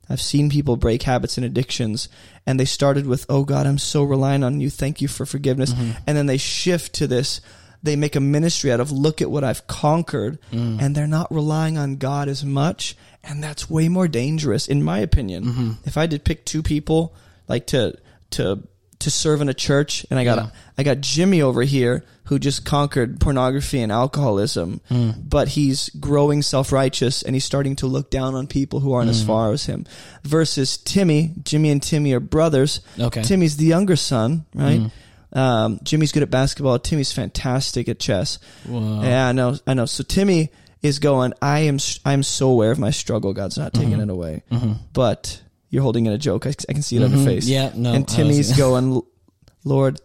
I've 0.09 0.21
seen 0.21 0.49
people 0.49 0.75
break 0.75 1.03
habits 1.03 1.37
and 1.37 1.45
addictions, 1.45 2.09
and 2.45 2.59
they 2.59 2.65
started 2.65 3.05
with, 3.05 3.27
"Oh 3.29 3.45
God, 3.45 3.67
I'm 3.67 3.77
so 3.77 4.01
reliant 4.03 4.43
on 4.43 4.59
you. 4.59 4.69
Thank 4.69 5.01
you 5.01 5.07
for 5.07 5.25
forgiveness," 5.25 5.71
and 6.07 6.17
then 6.17 6.25
they 6.25 6.37
shift 6.37 6.93
to 6.93 7.07
this. 7.07 7.41
They 7.81 7.95
make 7.95 8.15
a 8.15 8.19
ministry 8.19 8.71
out 8.71 8.79
of, 8.79 8.91
"Look 8.91 9.21
at 9.21 9.31
what 9.31 9.43
I've 9.43 9.65
conquered," 9.67 10.39
mm. 10.51 10.81
and 10.81 10.95
they're 10.95 11.07
not 11.07 11.31
relying 11.31 11.77
on 11.77 11.95
God 11.95 12.27
as 12.27 12.43
much, 12.43 12.95
and 13.23 13.43
that's 13.43 13.69
way 13.69 13.87
more 13.89 14.07
dangerous, 14.07 14.67
in 14.67 14.83
my 14.83 14.99
opinion. 14.99 15.43
Mm-hmm. 15.45 15.71
If 15.85 15.97
I 15.97 16.05
did 16.05 16.23
pick 16.23 16.45
two 16.45 16.61
people, 16.61 17.13
like 17.47 17.67
to 17.67 17.95
to 18.31 18.63
to 18.99 19.09
serve 19.09 19.39
in 19.39 19.47
a 19.47 19.53
church, 19.53 20.05
and 20.09 20.19
I 20.19 20.23
got 20.23 20.37
Yeah. 20.37 20.49
I 20.77 20.83
got 20.83 21.01
Jimmy 21.01 21.41
over 21.41 21.63
here 21.63 22.03
who 22.25 22.37
just 22.37 22.63
conquered 22.63 23.19
pornography 23.19 23.81
and 23.81 23.91
alcoholism, 23.91 24.81
mm. 24.91 25.15
but 25.27 25.47
he's 25.47 25.89
growing 25.99 26.41
self 26.41 26.71
righteous 26.71 27.23
and 27.23 27.35
he's 27.35 27.45
starting 27.45 27.75
to 27.77 27.87
look 27.87 28.11
down 28.11 28.35
on 28.35 28.45
people 28.45 28.81
who 28.81 28.93
aren't 28.93 29.09
as 29.09 29.23
mm. 29.23 29.27
far 29.27 29.51
as 29.51 29.65
him. 29.65 29.85
Versus 30.23 30.77
Timmy, 30.77 31.33
Jimmy 31.43 31.71
and 31.71 31.81
Timmy 31.81 32.13
are 32.13 32.19
brothers. 32.19 32.81
Okay. 32.99 33.23
Timmy's 33.23 33.57
the 33.57 33.65
younger 33.65 33.95
son, 33.95 34.45
right? 34.53 34.91
Um, 35.33 35.79
Jimmy's 35.83 36.11
good 36.11 36.23
at 36.23 36.29
basketball. 36.31 36.79
Timmy's 36.79 37.11
fantastic 37.11 37.87
at 37.89 37.99
chess. 37.99 38.39
Wow. 38.67 39.01
Yeah, 39.03 39.27
I 39.27 39.31
know. 39.31 39.57
I 39.67 39.73
know. 39.75 39.85
So 39.85 40.03
Timmy 40.03 40.49
is 40.81 40.99
going. 40.99 41.33
I 41.41 41.59
am. 41.61 41.77
I'm 42.05 42.23
so 42.23 42.49
aware 42.49 42.71
of 42.71 42.79
my 42.79 42.91
struggle. 42.91 43.33
God's 43.33 43.57
not 43.57 43.73
taking 43.73 43.91
Mm-hmm. 43.91 44.01
it 44.01 44.09
away. 44.09 44.43
But 44.93 45.41
you're 45.69 45.83
holding 45.83 46.05
in 46.07 46.13
a 46.13 46.17
joke. 46.17 46.47
I, 46.47 46.53
I 46.67 46.73
can 46.73 46.81
see 46.81 46.97
it 46.97 47.03
on 47.03 47.11
your 47.11 47.23
face. 47.25 47.45
Mm-hmm. 47.45 47.53
Yeah, 47.53 47.71
no, 47.75 47.93
And 47.93 48.07
Timmy's 48.07 48.57
going, 48.57 49.01
Lord, 49.63 49.99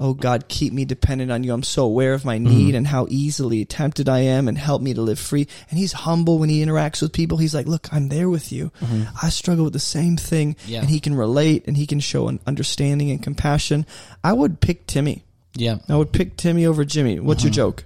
oh 0.00 0.14
God, 0.14 0.48
keep 0.48 0.72
me 0.72 0.84
dependent 0.84 1.30
on 1.30 1.44
you. 1.44 1.52
I'm 1.52 1.62
so 1.62 1.84
aware 1.84 2.14
of 2.14 2.24
my 2.24 2.38
mm. 2.38 2.44
need 2.44 2.74
and 2.74 2.86
how 2.86 3.06
easily 3.10 3.64
tempted 3.64 4.08
I 4.08 4.20
am, 4.20 4.48
and 4.48 4.58
help 4.58 4.82
me 4.82 4.94
to 4.94 5.02
live 5.02 5.18
free. 5.18 5.46
And 5.68 5.78
he's 5.78 5.92
humble 5.92 6.38
when 6.38 6.48
he 6.48 6.64
interacts 6.64 7.02
with 7.02 7.12
people. 7.12 7.38
He's 7.38 7.54
like, 7.54 7.66
Look, 7.66 7.92
I'm 7.92 8.08
there 8.08 8.28
with 8.28 8.50
you. 8.50 8.72
Mm-hmm. 8.80 9.16
I 9.22 9.28
struggle 9.28 9.64
with 9.64 9.74
the 9.74 9.78
same 9.78 10.16
thing, 10.16 10.56
Yeah. 10.66 10.80
and 10.80 10.88
he 10.88 10.98
can 10.98 11.14
relate 11.14 11.64
and 11.66 11.76
he 11.76 11.86
can 11.86 12.00
show 12.00 12.28
an 12.28 12.40
understanding 12.46 13.10
and 13.10 13.22
compassion. 13.22 13.86
I 14.24 14.32
would 14.32 14.60
pick 14.60 14.86
Timmy. 14.86 15.24
Yeah. 15.54 15.78
I 15.88 15.96
would 15.96 16.12
pick 16.12 16.36
Timmy 16.36 16.66
over 16.66 16.84
Jimmy. 16.84 17.20
What's 17.20 17.44
your 17.44 17.50
mm-hmm. 17.50 17.56
joke? 17.56 17.84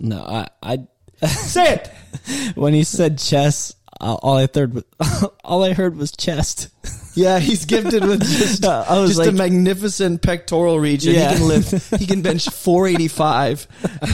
No, 0.00 0.22
I, 0.22 0.48
I 0.62 0.86
Say 1.26 1.74
it. 1.74 1.90
when 2.54 2.74
he 2.74 2.84
said 2.84 3.18
chess, 3.18 3.74
all 4.12 4.36
I 4.36 4.48
heard 4.52 4.74
was, 4.74 4.84
all 5.44 5.64
I 5.64 5.72
heard 5.72 5.96
was 5.96 6.12
chest. 6.12 6.68
Yeah, 7.14 7.38
he's 7.38 7.64
gifted 7.64 8.04
with 8.04 8.20
just, 8.38 8.64
I 8.64 8.98
was 8.98 9.16
just 9.16 9.28
a 9.28 9.32
magnificent 9.32 10.20
pectoral 10.20 10.80
region. 10.80 11.14
Yeah. 11.14 11.30
He 11.30 11.36
can 11.36 11.48
lift. 11.48 11.94
He 11.96 12.06
can 12.06 12.22
bench 12.22 12.48
485 12.50 13.66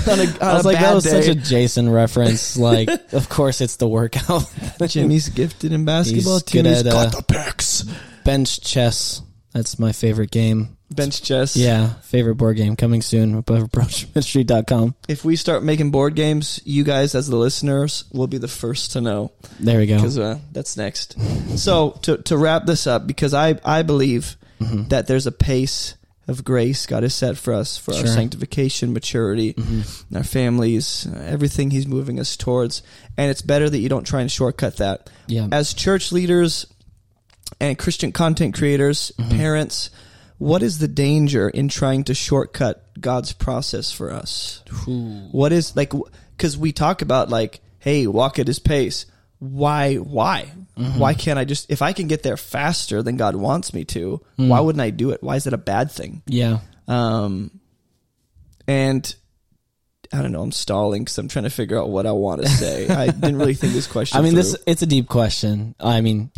on 0.09 0.18
a, 0.18 0.22
on 0.22 0.43
I 0.43 0.55
was 0.55 0.64
like, 0.64 0.78
that 0.78 0.95
was 0.95 1.05
day. 1.05 1.22
such 1.22 1.28
a 1.28 1.34
Jason 1.34 1.91
reference. 1.91 2.57
Like, 2.57 2.88
of 3.12 3.28
course, 3.28 3.61
it's 3.61 3.76
the 3.76 3.88
workout. 3.88 4.45
Jimmy's 4.86 5.28
gifted 5.30 5.72
in 5.72 5.84
basketball. 5.84 6.34
He's 6.34 6.43
good 6.43 6.64
Timmy's 6.64 6.86
at, 6.86 6.93
got 6.93 7.14
uh, 7.14 7.20
the 7.20 7.22
pecs. 7.22 7.91
Bench 8.24 8.61
chess. 8.61 9.22
That's 9.53 9.78
my 9.78 9.93
favorite 9.93 10.30
game. 10.30 10.76
Bench 10.91 11.22
chess. 11.22 11.57
Yeah, 11.57 11.95
favorite 12.03 12.34
board 12.34 12.57
game 12.57 12.74
coming 12.76 13.01
soon. 13.03 13.43
AboveReproachMinistry.com. 13.43 14.95
If 15.09 15.24
we 15.24 15.36
start 15.36 15.62
making 15.62 15.91
board 15.91 16.14
games, 16.14 16.61
you 16.64 16.84
guys 16.84 17.14
as 17.14 17.28
the 17.28 17.36
listeners 17.36 18.05
will 18.12 18.26
be 18.26 18.38
the 18.38 18.49
first 18.49 18.93
to 18.93 19.01
know 19.01 19.32
There 19.59 19.78
we 19.78 19.86
go. 19.86 19.97
because 19.97 20.18
uh, 20.18 20.38
that's 20.53 20.76
next. 20.76 21.16
So 21.59 21.93
to 22.03 22.18
to 22.18 22.36
wrap 22.36 22.66
this 22.66 22.86
up, 22.86 23.07
because 23.07 23.34
I 23.34 23.59
I 23.64 23.82
believe 23.82 24.36
Mm-hmm. 24.61 24.88
that 24.88 25.07
there's 25.07 25.26
a 25.26 25.32
pace 25.32 25.95
of 26.28 26.45
grace 26.45 26.84
God 26.84 27.03
has 27.03 27.14
set 27.14 27.38
for 27.38 27.55
us 27.55 27.78
for 27.78 27.93
our 27.93 27.97
Sure. 28.01 28.07
Mm-hmm. 28.09 28.14
sanctification, 28.14 28.93
maturity, 28.93 29.57
our 30.14 30.22
families, 30.22 31.09
everything 31.24 31.70
He's 31.70 31.86
moving 31.86 32.20
us 32.20 32.36
towards, 32.36 32.82
and 33.16 33.30
it's 33.30 33.41
better 33.41 33.70
that 33.70 33.78
you 33.78 33.88
don't 33.88 34.05
try 34.07 34.20
and 34.20 34.30
shortcut 34.30 34.76
that. 34.76 35.09
Yeah. 35.28 35.49
As 35.51 35.72
church 35.72 36.12
leaders 36.12 36.66
and 37.59 37.78
Christian 37.78 38.12
content 38.12 38.55
creators, 38.55 39.12
Mm-hmm. 39.18 39.38
parents, 39.38 39.88
what 40.41 40.62
is 40.62 40.78
the 40.78 40.88
danger 40.88 41.51
in 41.51 41.68
trying 41.68 42.05
to 42.05 42.14
shortcut 42.14 42.82
God's 42.99 43.34
process 43.34 43.93
for 43.93 44.11
us? 44.11 44.62
What 45.32 45.53
is 45.53 45.76
like 45.76 45.93
because 46.36 46.57
we 46.57 46.72
talk 46.72 47.03
about 47.03 47.28
like, 47.28 47.61
hey, 47.78 48.07
walk 48.07 48.38
at 48.38 48.47
His 48.47 48.59
pace. 48.59 49.05
Why? 49.38 49.97
Why? 49.97 50.51
Mm-hmm. 50.78 50.99
Why 50.99 51.12
can't 51.12 51.38
I 51.38 51.45
just 51.45 51.70
if 51.70 51.82
I 51.82 51.93
can 51.93 52.09
get 52.09 52.22
there 52.22 52.38
faster 52.38 53.03
than 53.03 53.18
God 53.18 53.36
wants 53.36 53.74
me 53.74 53.84
to? 53.84 54.22
Mm. 54.38 54.49
Why 54.49 54.61
wouldn't 54.61 54.80
I 54.80 54.88
do 54.88 55.11
it? 55.11 55.22
Why 55.22 55.36
is 55.36 55.47
it 55.47 55.53
a 55.53 55.59
bad 55.59 55.91
thing? 55.91 56.22
Yeah. 56.26 56.61
Um, 56.88 57.61
and 58.66 59.14
I 60.11 60.22
don't 60.22 60.32
know. 60.32 60.41
I'm 60.41 60.53
stalling 60.53 61.03
because 61.05 61.18
I'm 61.18 61.28
trying 61.28 61.45
to 61.45 61.51
figure 61.51 61.78
out 61.78 61.91
what 61.91 62.07
I 62.07 62.12
want 62.12 62.43
to 62.43 62.49
say. 62.62 62.88
I 62.88 63.09
didn't 63.09 63.36
really 63.36 63.55
think 63.55 63.74
this 63.74 63.86
question. 63.86 64.18
I 64.18 64.22
mean, 64.22 64.32
through. 64.32 64.43
this 64.43 64.57
it's 64.66 64.80
a 64.80 64.86
deep 64.86 65.07
question. 65.07 65.74
I 65.78 66.01
mean, 66.01 66.32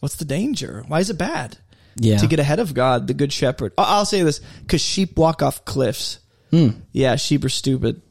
What's 0.00 0.16
the 0.16 0.24
danger? 0.24 0.84
Why 0.86 1.00
is 1.00 1.10
it 1.10 1.18
bad? 1.18 1.58
Yeah. 1.98 2.18
To 2.18 2.26
get 2.26 2.38
ahead 2.40 2.58
of 2.60 2.74
God, 2.74 3.06
the 3.06 3.14
good 3.14 3.32
shepherd. 3.32 3.72
I'll 3.78 4.06
say 4.06 4.22
this 4.22 4.40
because 4.62 4.80
sheep 4.80 5.16
walk 5.18 5.42
off 5.42 5.64
cliffs. 5.64 6.18
Hmm. 6.50 6.68
Yeah, 6.92 7.16
sheep 7.16 7.44
are 7.44 7.48
stupid. 7.50 8.02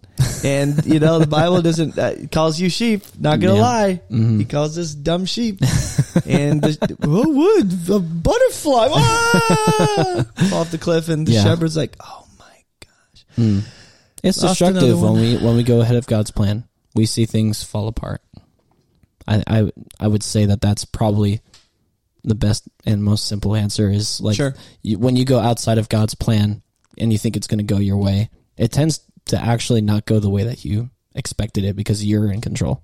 and 0.44 0.84
you 0.86 1.00
know 1.00 1.20
the 1.20 1.28
Bible 1.28 1.62
doesn't 1.62 1.98
uh, 1.98 2.16
calls 2.32 2.60
you 2.60 2.70
sheep. 2.70 3.04
Not 3.20 3.40
gonna 3.40 3.56
Yeah. 3.56 3.62
lie, 3.62 4.02
Mhm. 4.12 4.40
he 4.40 4.46
calls 4.46 4.76
us 4.78 4.96
dumb 4.96 5.26
sheep. 5.26 5.62
and 6.26 6.60
the, 6.62 6.98
oh, 7.04 7.30
wood 7.30 7.90
a 7.90 8.00
butterfly 8.00 8.88
ah! 8.92 10.26
fall 10.50 10.60
off 10.62 10.72
the 10.72 10.78
cliff, 10.80 11.10
and 11.10 11.28
the 11.28 11.34
Yeah. 11.34 11.44
shepherd's 11.44 11.78
like, 11.78 11.96
"Oh 12.04 12.26
my 12.40 12.46
gosh." 12.82 13.26
Hmm. 13.36 13.60
It's 14.24 14.42
Lost 14.42 14.58
destructive 14.60 15.00
when 15.00 15.14
we 15.14 15.38
when 15.38 15.56
we 15.56 15.62
go 15.64 15.82
ahead 15.82 15.96
of 15.96 16.08
God's 16.08 16.32
plan. 16.32 16.64
We 16.96 17.06
see 17.06 17.26
things 17.28 17.62
fall 17.64 17.88
apart. 17.88 18.22
I 19.28 19.44
I 19.46 19.72
I 20.00 20.08
would 20.08 20.24
say 20.24 20.46
that 20.48 20.62
that's 20.62 20.84
probably 20.84 21.42
the 22.28 22.36
best 22.36 22.68
and 22.86 23.04
most 23.04 23.28
simple 23.28 23.56
answer 23.56 23.90
is 23.90 24.22
like 24.22 24.36
Sure. 24.36 24.54
you, 24.84 25.00
when 25.00 25.16
you 25.16 25.26
go 25.26 25.40
outside 25.40 25.78
of 25.78 25.90
God's 25.90 26.14
plan 26.14 26.62
and 26.98 27.12
you 27.12 27.18
think 27.18 27.36
it's 27.36 27.48
going 27.48 27.60
to 27.60 27.64
go 27.64 27.80
your 27.80 27.98
way, 27.98 28.30
it 28.58 28.72
tends 28.72 29.02
to 29.26 29.42
actually 29.42 29.82
not 29.82 30.06
go 30.06 30.20
the 30.20 30.30
way 30.30 30.44
that 30.44 30.66
you 30.66 30.90
expected 31.16 31.64
it 31.64 31.76
because 31.76 32.04
you're 32.06 32.32
in 32.32 32.42
control 32.42 32.84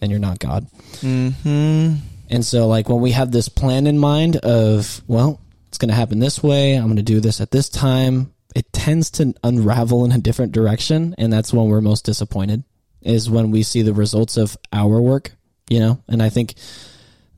and 0.00 0.10
you're 0.10 0.20
not 0.20 0.38
God. 0.38 0.66
Hmm. 1.00 1.94
And 2.30 2.44
so, 2.44 2.66
like, 2.66 2.88
when 2.88 3.00
we 3.00 3.12
have 3.12 3.30
this 3.30 3.48
plan 3.48 3.86
in 3.86 3.98
mind 3.98 4.36
of, 4.36 5.02
well, 5.06 5.40
it's 5.68 5.78
going 5.78 5.88
to 5.88 5.94
happen 5.94 6.18
this 6.18 6.42
way, 6.42 6.74
I'm 6.74 6.84
going 6.84 6.96
to 6.96 7.02
do 7.02 7.20
this 7.20 7.40
at 7.40 7.50
this 7.50 7.68
time, 7.68 8.32
it 8.54 8.72
tends 8.72 9.10
to 9.12 9.34
unravel 9.42 10.04
in 10.04 10.12
a 10.12 10.18
different 10.18 10.52
direction. 10.52 11.14
And 11.18 11.32
that's 11.32 11.52
when 11.52 11.68
we're 11.68 11.80
most 11.80 12.04
disappointed, 12.04 12.64
is 13.00 13.30
when 13.30 13.50
we 13.50 13.62
see 13.62 13.82
the 13.82 13.94
results 13.94 14.36
of 14.36 14.56
our 14.72 15.00
work, 15.00 15.32
you 15.70 15.80
know? 15.80 16.02
And 16.06 16.22
I 16.22 16.28
think 16.28 16.54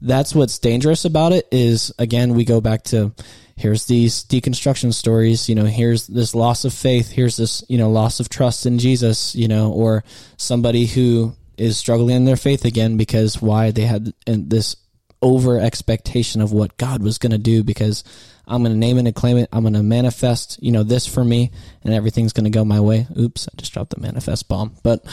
that's 0.00 0.34
what's 0.34 0.58
dangerous 0.58 1.04
about 1.04 1.32
it 1.32 1.46
is, 1.50 1.92
again, 1.98 2.34
we 2.34 2.44
go 2.44 2.60
back 2.60 2.82
to 2.84 3.12
here's 3.56 3.84
these 3.86 4.24
deconstruction 4.24 4.92
stories, 4.94 5.48
you 5.48 5.54
know, 5.54 5.66
here's 5.66 6.06
this 6.06 6.34
loss 6.34 6.64
of 6.64 6.72
faith, 6.72 7.10
here's 7.10 7.36
this, 7.36 7.62
you 7.68 7.76
know, 7.76 7.90
loss 7.90 8.18
of 8.18 8.28
trust 8.28 8.64
in 8.64 8.78
Jesus, 8.78 9.34
you 9.34 9.48
know, 9.48 9.70
or 9.72 10.02
somebody 10.38 10.86
who 10.86 11.34
is 11.58 11.76
struggling 11.76 12.16
in 12.16 12.24
their 12.24 12.36
faith 12.36 12.64
again 12.64 12.96
because 12.96 13.42
why 13.42 13.70
they 13.70 13.82
had 13.82 14.14
this 14.26 14.76
over 15.20 15.60
expectation 15.60 16.40
of 16.40 16.52
what 16.52 16.78
God 16.78 17.02
was 17.02 17.18
going 17.18 17.32
to 17.32 17.38
do 17.38 17.62
because 17.62 18.02
I'm 18.46 18.62
going 18.62 18.72
to 18.72 18.78
name 18.78 18.96
it 18.96 19.06
and 19.06 19.14
claim 19.14 19.36
it. 19.36 19.50
I'm 19.52 19.62
going 19.62 19.74
to 19.74 19.82
manifest, 19.82 20.58
you 20.62 20.72
know, 20.72 20.82
this 20.82 21.06
for 21.06 21.22
me 21.22 21.50
and 21.84 21.92
everything's 21.92 22.32
going 22.32 22.44
to 22.44 22.50
go 22.50 22.64
my 22.64 22.80
way. 22.80 23.06
Oops, 23.18 23.46
I 23.46 23.52
just 23.58 23.74
dropped 23.74 23.94
the 23.94 24.00
manifest 24.00 24.48
bomb. 24.48 24.74
But 24.82 25.04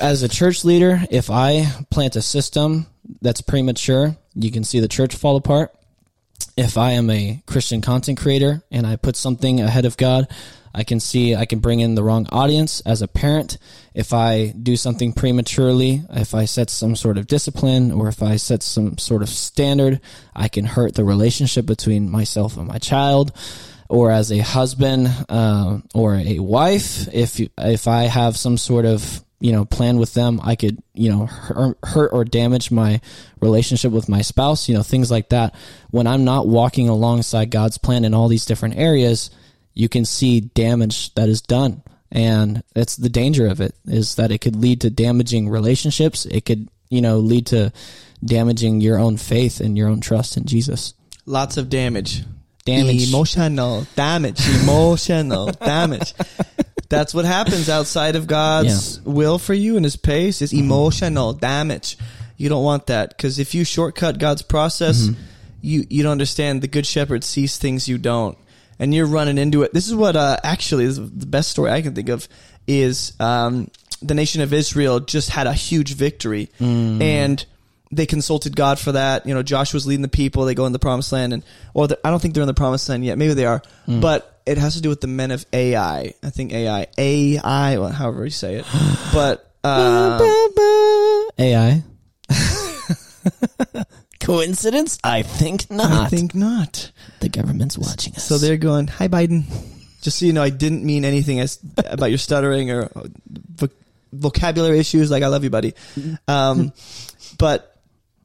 as 0.00 0.22
a 0.22 0.28
church 0.28 0.64
leader, 0.64 1.00
if 1.10 1.30
I 1.30 1.66
plant 1.90 2.16
a 2.16 2.22
system 2.22 2.86
that's 3.20 3.40
premature, 3.40 4.16
you 4.34 4.50
can 4.50 4.64
see 4.64 4.80
the 4.80 4.88
church 4.88 5.14
fall 5.14 5.36
apart. 5.36 5.74
If 6.56 6.76
I 6.76 6.92
am 6.92 7.08
a 7.10 7.42
Christian 7.46 7.80
content 7.80 8.18
creator 8.18 8.62
and 8.70 8.86
I 8.86 8.96
put 8.96 9.16
something 9.16 9.60
ahead 9.60 9.84
of 9.84 9.96
God, 9.96 10.28
I 10.74 10.84
can 10.84 11.00
see 11.00 11.34
I 11.34 11.46
can 11.46 11.60
bring 11.60 11.80
in 11.80 11.94
the 11.94 12.02
wrong 12.02 12.26
audience 12.30 12.80
as 12.80 13.02
a 13.02 13.08
parent. 13.08 13.58
If 13.94 14.12
I 14.12 14.48
do 14.48 14.76
something 14.76 15.12
prematurely, 15.12 16.02
if 16.10 16.34
I 16.34 16.44
set 16.44 16.70
some 16.70 16.94
sort 16.94 17.18
of 17.18 17.26
discipline 17.26 17.90
or 17.90 18.08
if 18.08 18.22
I 18.22 18.36
set 18.36 18.62
some 18.62 18.98
sort 18.98 19.22
of 19.22 19.28
standard, 19.28 20.00
I 20.36 20.48
can 20.48 20.64
hurt 20.64 20.94
the 20.94 21.04
relationship 21.04 21.66
between 21.66 22.10
myself 22.10 22.56
and 22.56 22.66
my 22.66 22.78
child. 22.78 23.32
Or 23.88 24.10
as 24.10 24.30
a 24.30 24.38
husband 24.38 25.08
uh, 25.30 25.78
or 25.94 26.16
a 26.16 26.40
wife, 26.40 27.08
if 27.12 27.40
if 27.56 27.88
I 27.88 28.02
have 28.02 28.36
some 28.36 28.58
sort 28.58 28.84
of 28.84 29.24
you 29.40 29.52
know 29.52 29.64
plan 29.64 29.98
with 29.98 30.14
them, 30.14 30.40
I 30.42 30.56
could 30.56 30.82
you 30.94 31.10
know 31.10 31.26
hurt, 31.26 32.08
or 32.12 32.24
damage 32.24 32.70
my 32.70 33.00
relationship 33.40 33.92
with 33.92 34.08
my 34.08 34.22
spouse. 34.22 34.68
You 34.68 34.74
know 34.74 34.82
things 34.82 35.10
like 35.10 35.30
that. 35.30 35.54
When 35.90 36.06
I'm 36.06 36.24
not 36.24 36.46
walking 36.46 36.88
alongside 36.88 37.50
God's 37.50 37.78
plan 37.78 38.04
in 38.04 38.14
all 38.14 38.28
these 38.28 38.46
different 38.46 38.76
areas, 38.76 39.30
you 39.74 39.88
can 39.88 40.04
see 40.04 40.40
damage 40.40 41.14
that 41.14 41.28
is 41.28 41.40
done 41.40 41.82
and 42.10 42.62
that's 42.74 42.96
the 42.96 43.10
danger 43.10 43.46
of 43.46 43.60
it 43.60 43.74
is 43.84 44.14
that 44.14 44.30
it 44.30 44.38
could 44.38 44.56
lead 44.56 44.80
to 44.80 44.88
damaging 44.88 45.46
relationships 45.46 46.24
it 46.24 46.46
could 46.46 46.66
you 46.88 47.02
know 47.02 47.18
lead 47.18 47.44
to 47.44 47.70
damaging 48.24 48.80
your 48.80 48.98
own 48.98 49.18
faith 49.18 49.60
and 49.60 49.76
your 49.76 49.90
own 49.90 50.00
trust 50.00 50.38
in 50.38 50.46
jesus 50.46 50.94
Lots 51.28 51.58
of 51.58 51.68
damage. 51.68 52.24
Damage. 52.64 53.10
Emotional 53.10 53.86
damage. 53.94 54.40
Emotional 54.62 55.48
damage. 55.52 56.14
That's 56.88 57.12
what 57.12 57.24
happens 57.24 57.68
outside 57.68 58.16
of 58.16 58.26
God's 58.26 59.00
will 59.04 59.38
for 59.38 59.54
you 59.54 59.76
and 59.76 59.84
His 59.84 59.96
pace 59.96 60.40
is 60.42 60.52
emotional 60.52 61.32
damage. 61.34 61.98
You 62.36 62.48
don't 62.48 62.64
want 62.64 62.86
that 62.86 63.10
because 63.10 63.38
if 63.38 63.54
you 63.54 63.64
shortcut 63.64 64.18
God's 64.18 64.42
process, 64.42 65.08
you 65.60 65.84
you 65.90 66.02
don't 66.02 66.12
understand. 66.12 66.62
The 66.62 66.68
Good 66.68 66.86
Shepherd 66.86 67.24
sees 67.24 67.58
things 67.58 67.88
you 67.88 67.98
don't, 67.98 68.38
and 68.78 68.94
you're 68.94 69.06
running 69.06 69.38
into 69.38 69.62
it. 69.64 69.74
This 69.74 69.86
is 69.88 69.94
what 69.94 70.16
uh, 70.16 70.38
actually 70.42 70.84
is 70.84 70.96
the 70.96 71.26
best 71.26 71.50
story 71.50 71.70
I 71.70 71.82
can 71.82 71.94
think 71.94 72.08
of 72.08 72.28
is 72.66 73.12
um, 73.20 73.70
the 74.00 74.14
nation 74.14 74.40
of 74.40 74.52
Israel 74.52 75.00
just 75.00 75.30
had 75.30 75.46
a 75.46 75.52
huge 75.52 75.94
victory 75.94 76.48
and 77.02 77.44
they 77.90 78.06
consulted 78.06 78.54
God 78.54 78.78
for 78.78 78.92
that. 78.92 79.26
You 79.26 79.34
know, 79.34 79.42
Joshua's 79.42 79.86
leading 79.86 80.02
the 80.02 80.08
people. 80.08 80.44
They 80.44 80.54
go 80.54 80.66
in 80.66 80.72
the 80.72 80.78
promised 80.78 81.12
land, 81.12 81.32
and 81.32 81.44
or 81.74 81.88
I 82.04 82.10
don't 82.10 82.20
think 82.20 82.34
they're 82.34 82.42
in 82.42 82.48
the 82.48 82.54
promised 82.54 82.88
land 82.88 83.04
yet. 83.04 83.18
Maybe 83.18 83.34
they 83.34 83.46
are, 83.46 83.62
but 83.86 84.40
it 84.46 84.58
has 84.58 84.74
to 84.74 84.80
do 84.80 84.88
with 84.88 85.00
the 85.00 85.06
men 85.06 85.30
of 85.30 85.44
AI. 85.52 86.14
I 86.22 86.30
think 86.30 86.52
AI, 86.52 86.86
AI, 86.96 87.78
well, 87.78 87.90
however 87.90 88.24
you 88.24 88.30
say 88.30 88.56
it. 88.56 88.66
But 89.12 89.50
uh, 89.64 90.18
ai 91.38 91.82
Coincidence? 94.20 94.98
I 95.02 95.22
think 95.22 95.70
not. 95.70 95.90
I 95.90 96.08
think 96.08 96.34
not. 96.34 96.90
the 97.20 97.28
government's 97.28 97.78
watching 97.78 98.14
us. 98.14 98.24
So 98.24 98.38
they're 98.38 98.56
going, 98.56 98.88
"Hi, 98.88 99.08
Biden." 99.08 99.44
Just 100.00 100.18
so 100.18 100.26
you 100.26 100.32
know, 100.32 100.42
I 100.42 100.50
didn't 100.50 100.84
mean 100.84 101.04
anything 101.04 101.40
as 101.40 101.58
about 101.78 102.10
your 102.10 102.18
stuttering 102.18 102.70
or 102.70 102.88
voc- 103.54 103.72
vocabulary 104.12 104.78
issues. 104.78 105.10
Like, 105.10 105.22
I 105.22 105.26
love 105.26 105.44
you, 105.44 105.50
buddy. 105.50 105.74
Um, 106.28 106.72
but 107.38 107.77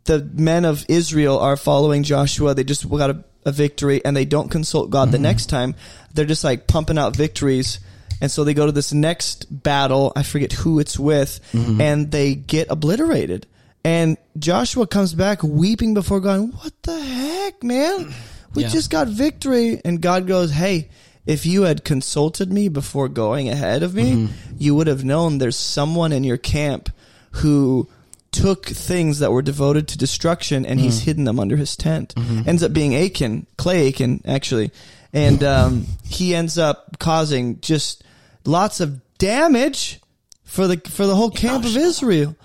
the 0.05 0.27
men 0.33 0.65
of 0.65 0.85
Israel 0.87 1.39
are 1.39 1.57
following 1.57 2.03
Joshua. 2.03 2.53
They 2.53 2.63
just 2.63 2.89
got 2.89 3.09
a, 3.09 3.23
a 3.45 3.51
victory, 3.51 4.03
and 4.03 4.15
they 4.15 4.25
don't 4.25 4.49
consult 4.49 4.89
God 4.89 5.11
the 5.11 5.17
mm-hmm. 5.17 5.23
next 5.23 5.47
time. 5.47 5.75
They're 6.13 6.25
just 6.25 6.43
like 6.43 6.67
pumping 6.67 6.97
out 6.97 7.15
victories. 7.15 7.79
And 8.21 8.31
so 8.31 8.43
they 8.43 8.53
go 8.53 8.65
to 8.65 8.71
this 8.71 8.93
next 8.93 9.47
battle. 9.49 10.13
I 10.15 10.23
forget 10.23 10.53
who 10.53 10.79
it's 10.79 10.97
with, 10.97 11.39
mm-hmm. 11.51 11.81
and 11.81 12.11
they 12.11 12.35
get 12.35 12.69
obliterated. 12.69 13.47
And 13.83 14.17
Joshua 14.37 14.87
comes 14.87 15.13
back 15.13 15.43
weeping 15.43 15.93
before 15.93 16.21
God. 16.21 16.53
What 16.53 16.73
the 16.83 16.99
heck, 16.99 17.63
man? 17.63 18.13
We 18.53 18.63
Yeah. 18.63 18.69
just 18.69 18.89
got 18.89 19.07
victory. 19.07 19.81
And 19.83 19.99
God 19.99 20.25
goes, 20.25 20.51
Hey, 20.51 20.89
if 21.25 21.45
you 21.45 21.63
had 21.63 21.83
consulted 21.83 22.51
me 22.51 22.69
before 22.69 23.09
going 23.09 23.49
ahead 23.49 23.83
of 23.83 23.93
me, 23.93 24.13
mm-hmm. 24.13 24.55
you 24.57 24.75
would 24.75 24.87
have 24.87 25.03
known 25.03 25.37
there's 25.37 25.55
someone 25.55 26.11
in 26.11 26.23
your 26.23 26.37
camp 26.37 26.89
who 27.31 27.89
took 28.33 28.65
things 28.65 29.19
that 29.19 29.31
were 29.31 29.41
devoted 29.41 29.87
to 29.89 29.97
destruction 29.97 30.65
and 30.65 30.79
he's 30.79 31.01
mm. 31.01 31.05
hidden 31.05 31.23
them 31.23 31.39
under 31.39 31.55
his 31.55 31.77
tent. 31.77 32.13
Mm-hmm. 32.15 32.49
Ends 32.49 32.63
up 32.63 32.73
being 32.73 32.95
Achan, 32.95 33.47
Clay 33.57 33.83
Aiken, 33.83 34.21
actually. 34.25 34.71
And 35.13 35.43
um, 35.43 35.85
he 36.03 36.33
ends 36.33 36.57
up 36.57 36.97
causing 36.99 37.61
just 37.61 38.03
lots 38.45 38.79
of 38.79 38.99
damage 39.19 40.01
for 40.43 40.67
the 40.67 40.77
for 40.89 41.05
the 41.05 41.15
whole 41.15 41.29
camp 41.29 41.63
of 41.63 41.77
Israel. 41.77 42.35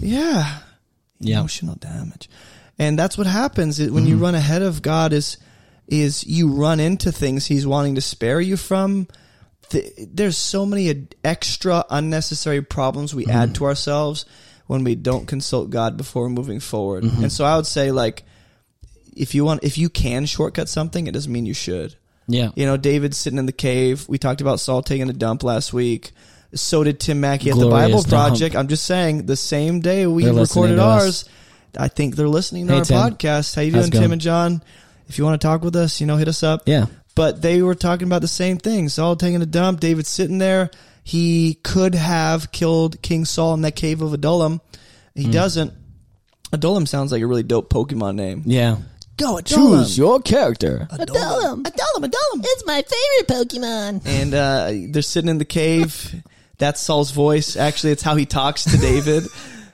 Yeah. 0.00 0.58
Yeah. 1.18 1.38
emotional 1.38 1.76
damage. 1.76 2.28
And 2.78 2.98
that's 2.98 3.16
what 3.16 3.26
happens 3.26 3.78
when 3.78 4.06
you 4.06 4.16
mm-hmm. 4.16 4.24
run 4.24 4.34
ahead 4.34 4.62
of 4.62 4.82
god 4.82 5.12
is 5.12 5.38
is 5.88 6.26
you 6.26 6.50
run 6.52 6.80
into 6.80 7.12
things 7.12 7.46
he's 7.46 7.66
wanting 7.66 7.94
to 7.94 8.00
spare 8.00 8.40
you 8.40 8.56
from. 8.56 9.06
Th- 9.70 9.92
there's 9.96 10.36
so 10.36 10.66
many 10.66 10.90
ad- 10.90 11.14
extra 11.24 11.84
unnecessary 11.90 12.60
problems 12.60 13.14
we 13.14 13.26
add 13.26 13.50
mm-hmm. 13.50 13.52
to 13.54 13.64
ourselves 13.64 14.26
when 14.66 14.84
we 14.84 14.94
don't 14.94 15.26
consult 15.26 15.70
god 15.70 15.96
before 15.96 16.28
moving 16.28 16.60
forward 16.60 17.04
mm-hmm. 17.04 17.22
and 17.24 17.32
so 17.32 17.44
i 17.44 17.56
would 17.56 17.66
say 17.66 17.90
like 17.90 18.24
if 19.16 19.34
you 19.34 19.44
want 19.44 19.62
if 19.64 19.78
you 19.78 19.88
can 19.88 20.26
shortcut 20.26 20.68
something 20.68 21.06
it 21.06 21.12
doesn't 21.12 21.32
mean 21.32 21.46
you 21.46 21.54
should 21.54 21.94
yeah. 22.28 22.50
you 22.54 22.66
know 22.66 22.76
david's 22.76 23.16
sitting 23.16 23.38
in 23.38 23.46
the 23.46 23.52
cave 23.52 24.08
we 24.08 24.18
talked 24.18 24.40
about 24.40 24.60
saul 24.60 24.82
taking 24.82 25.08
a 25.08 25.12
dump 25.12 25.42
last 25.42 25.72
week 25.72 26.12
so 26.54 26.84
did 26.84 27.00
Tim 27.00 27.20
Mackie 27.20 27.50
at 27.50 27.58
the 27.58 27.68
Bible 27.68 28.02
dump. 28.02 28.08
Project. 28.08 28.56
I'm 28.56 28.68
just 28.68 28.84
saying, 28.84 29.26
the 29.26 29.36
same 29.36 29.80
day 29.80 30.06
we 30.06 30.28
recorded 30.28 30.76
to 30.76 30.82
us. 30.82 31.02
ours, 31.02 31.24
I 31.78 31.88
think 31.88 32.16
they're 32.16 32.28
listening 32.28 32.66
to 32.68 32.74
Hey, 32.74 32.78
our 32.78 32.84
Tim. 32.84 32.98
podcast. 32.98 33.54
How 33.54 33.62
you 33.62 33.72
doing? 33.72 33.90
Tim 33.90 34.12
and 34.12 34.20
John? 34.20 34.62
If 35.08 35.18
you 35.18 35.24
want 35.24 35.40
to 35.40 35.46
talk 35.46 35.62
with 35.62 35.76
us, 35.76 36.00
you 36.00 36.06
know, 36.06 36.16
hit 36.16 36.28
us 36.28 36.42
up. 36.42 36.62
Yeah. 36.66 36.86
But 37.14 37.40
they 37.40 37.62
were 37.62 37.74
talking 37.74 38.06
about 38.06 38.22
the 38.22 38.28
same 38.28 38.58
thing. 38.58 38.88
Saul 38.88 39.16
taking 39.16 39.40
a 39.40 39.46
dump, 39.46 39.80
David 39.80 40.06
sitting 40.06 40.38
there. 40.38 40.70
He 41.08 41.54
could 41.62 41.94
have 41.94 42.50
killed 42.50 43.00
King 43.00 43.24
Saul 43.24 43.54
in 43.54 43.62
that 43.62 43.76
cave 43.76 44.02
of 44.02 44.12
Adullam. 44.12 44.60
He 45.14 45.26
Hmm. 45.26 45.30
doesn't. 45.30 45.72
Adullam 46.52 46.84
sounds 46.86 47.12
like 47.12 47.22
a 47.22 47.26
really 47.28 47.44
dope 47.44 47.70
Pokemon 47.70 48.16
name. 48.16 48.42
Yeah. 48.44 48.78
Go 49.16 49.38
Adullam. 49.38 49.78
Choose 49.84 49.96
your 49.96 50.20
character. 50.20 50.88
Adullam. 50.90 51.62
Adullam. 51.64 52.04
Adullam. 52.04 52.40
It's 52.42 52.66
my 52.66 52.82
favorite 52.82 53.28
Pokemon. 53.48 54.02
and 54.04 54.34
uh, 54.34 54.72
they're 54.92 55.00
sitting 55.00 55.30
in 55.30 55.38
the 55.38 55.44
cave. 55.44 56.12
That's 56.58 56.80
Saul's 56.80 57.12
voice. 57.12 57.56
Actually, 57.56 57.92
it's 57.92 58.02
how 58.02 58.16
he 58.16 58.26
talks 58.26 58.64
to 58.64 58.76
David. 58.76 59.28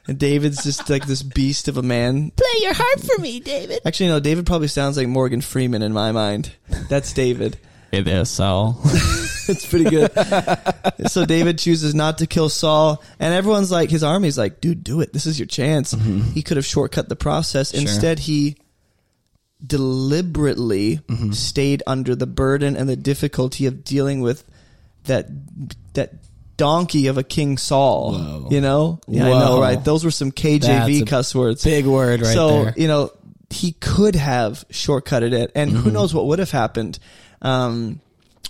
and 0.06 0.18
David's 0.18 0.62
just 0.62 0.90
like 0.90 1.06
this 1.06 1.22
beast 1.22 1.66
of 1.66 1.78
a 1.78 1.82
man. 1.82 2.30
Play 2.36 2.60
your 2.62 2.74
harp 2.74 3.00
for 3.00 3.18
me, 3.22 3.40
David. 3.40 3.80
Actually, 3.86 4.08
no, 4.10 4.20
David 4.20 4.44
probably 4.44 4.68
sounds 4.68 4.98
like 4.98 5.08
Morgan 5.08 5.40
Freeman 5.40 5.80
in 5.80 5.94
my 5.94 6.12
mind. 6.12 6.52
That's 6.90 7.14
David. 7.14 7.56
Hey 7.90 8.02
there, 8.02 8.26
Saul. 8.26 8.78
It's 9.48 9.66
pretty 9.66 9.90
good. 9.90 10.10
so 11.08 11.24
David 11.26 11.58
chooses 11.58 11.94
not 11.94 12.18
to 12.18 12.26
kill 12.26 12.48
Saul, 12.48 13.02
and 13.18 13.34
everyone's 13.34 13.70
like, 13.70 13.90
his 13.90 14.02
army's 14.04 14.38
like, 14.38 14.60
dude, 14.60 14.84
do 14.84 15.00
it. 15.00 15.12
This 15.12 15.26
is 15.26 15.38
your 15.38 15.46
chance. 15.46 15.92
He 16.34 16.42
could 16.42 16.56
have 16.56 16.66
shortcut 16.66 17.08
the 17.08 17.16
process. 17.16 17.72
Instead, 17.74 18.18
he 18.18 18.56
deliberately 19.64 21.00
stayed 21.32 21.82
under 21.86 22.14
the 22.14 22.26
burden 22.26 22.76
and 22.76 22.88
the 22.88 22.96
difficulty 22.96 23.66
of 23.66 23.84
dealing 23.84 24.20
with 24.20 24.44
that 25.04 25.26
that 25.94 26.14
donkey 26.56 27.06
of 27.08 27.18
a 27.18 27.22
King 27.22 27.58
Saul. 27.58 28.12
Whoa. 28.14 28.48
You 28.50 28.60
know? 28.60 29.00
Yeah, 29.08 29.26
I 29.26 29.30
know, 29.30 29.60
right? 29.60 29.82
Those 29.84 30.04
were 30.04 30.10
some 30.10 30.30
KJV 30.32 31.06
cuss 31.08 31.34
words. 31.34 31.64
Big 31.64 31.86
word 31.86 32.22
right 32.22 32.34
so 32.34 32.64
there. 32.64 32.74
you 32.76 32.88
know 32.88 33.10
he 33.50 33.72
could 33.72 34.14
have 34.14 34.64
shortcutted 34.70 35.32
it, 35.32 35.52
and 35.54 35.70
Mm-hmm. 35.70 35.80
who 35.82 35.90
knows 35.90 36.14
what 36.14 36.26
would 36.26 36.38
have 36.38 36.50
happened. 36.50 36.98
Um, 37.42 38.00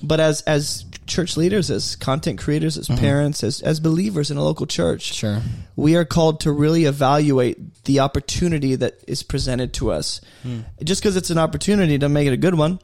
but 0.02 0.20
as 0.20 0.42
as 0.42 0.84
church 1.06 1.36
leaders, 1.36 1.70
as 1.70 1.96
content 1.96 2.38
creators, 2.38 2.78
as 2.78 2.86
parents, 2.88 3.42
as 3.42 3.60
as 3.62 3.80
believers 3.80 4.30
in 4.30 4.36
a 4.36 4.44
local 4.44 4.66
church, 4.66 5.10
Mm-hmm. 5.12 5.14
Sure. 5.14 5.42
we 5.76 5.96
are 5.96 6.04
called 6.04 6.40
to 6.40 6.52
really 6.52 6.84
evaluate 6.84 7.84
the 7.84 8.00
opportunity 8.00 8.74
that 8.76 8.94
is 9.08 9.22
presented 9.22 9.72
to 9.74 9.90
us. 9.92 10.20
Hmm. 10.42 10.60
Just 10.82 11.02
because 11.02 11.16
it's 11.16 11.30
an 11.30 11.38
opportunity 11.38 11.98
doesn't 11.98 12.12
make 12.12 12.26
it 12.28 12.32
a 12.32 12.36
good 12.36 12.54
one. 12.54 12.78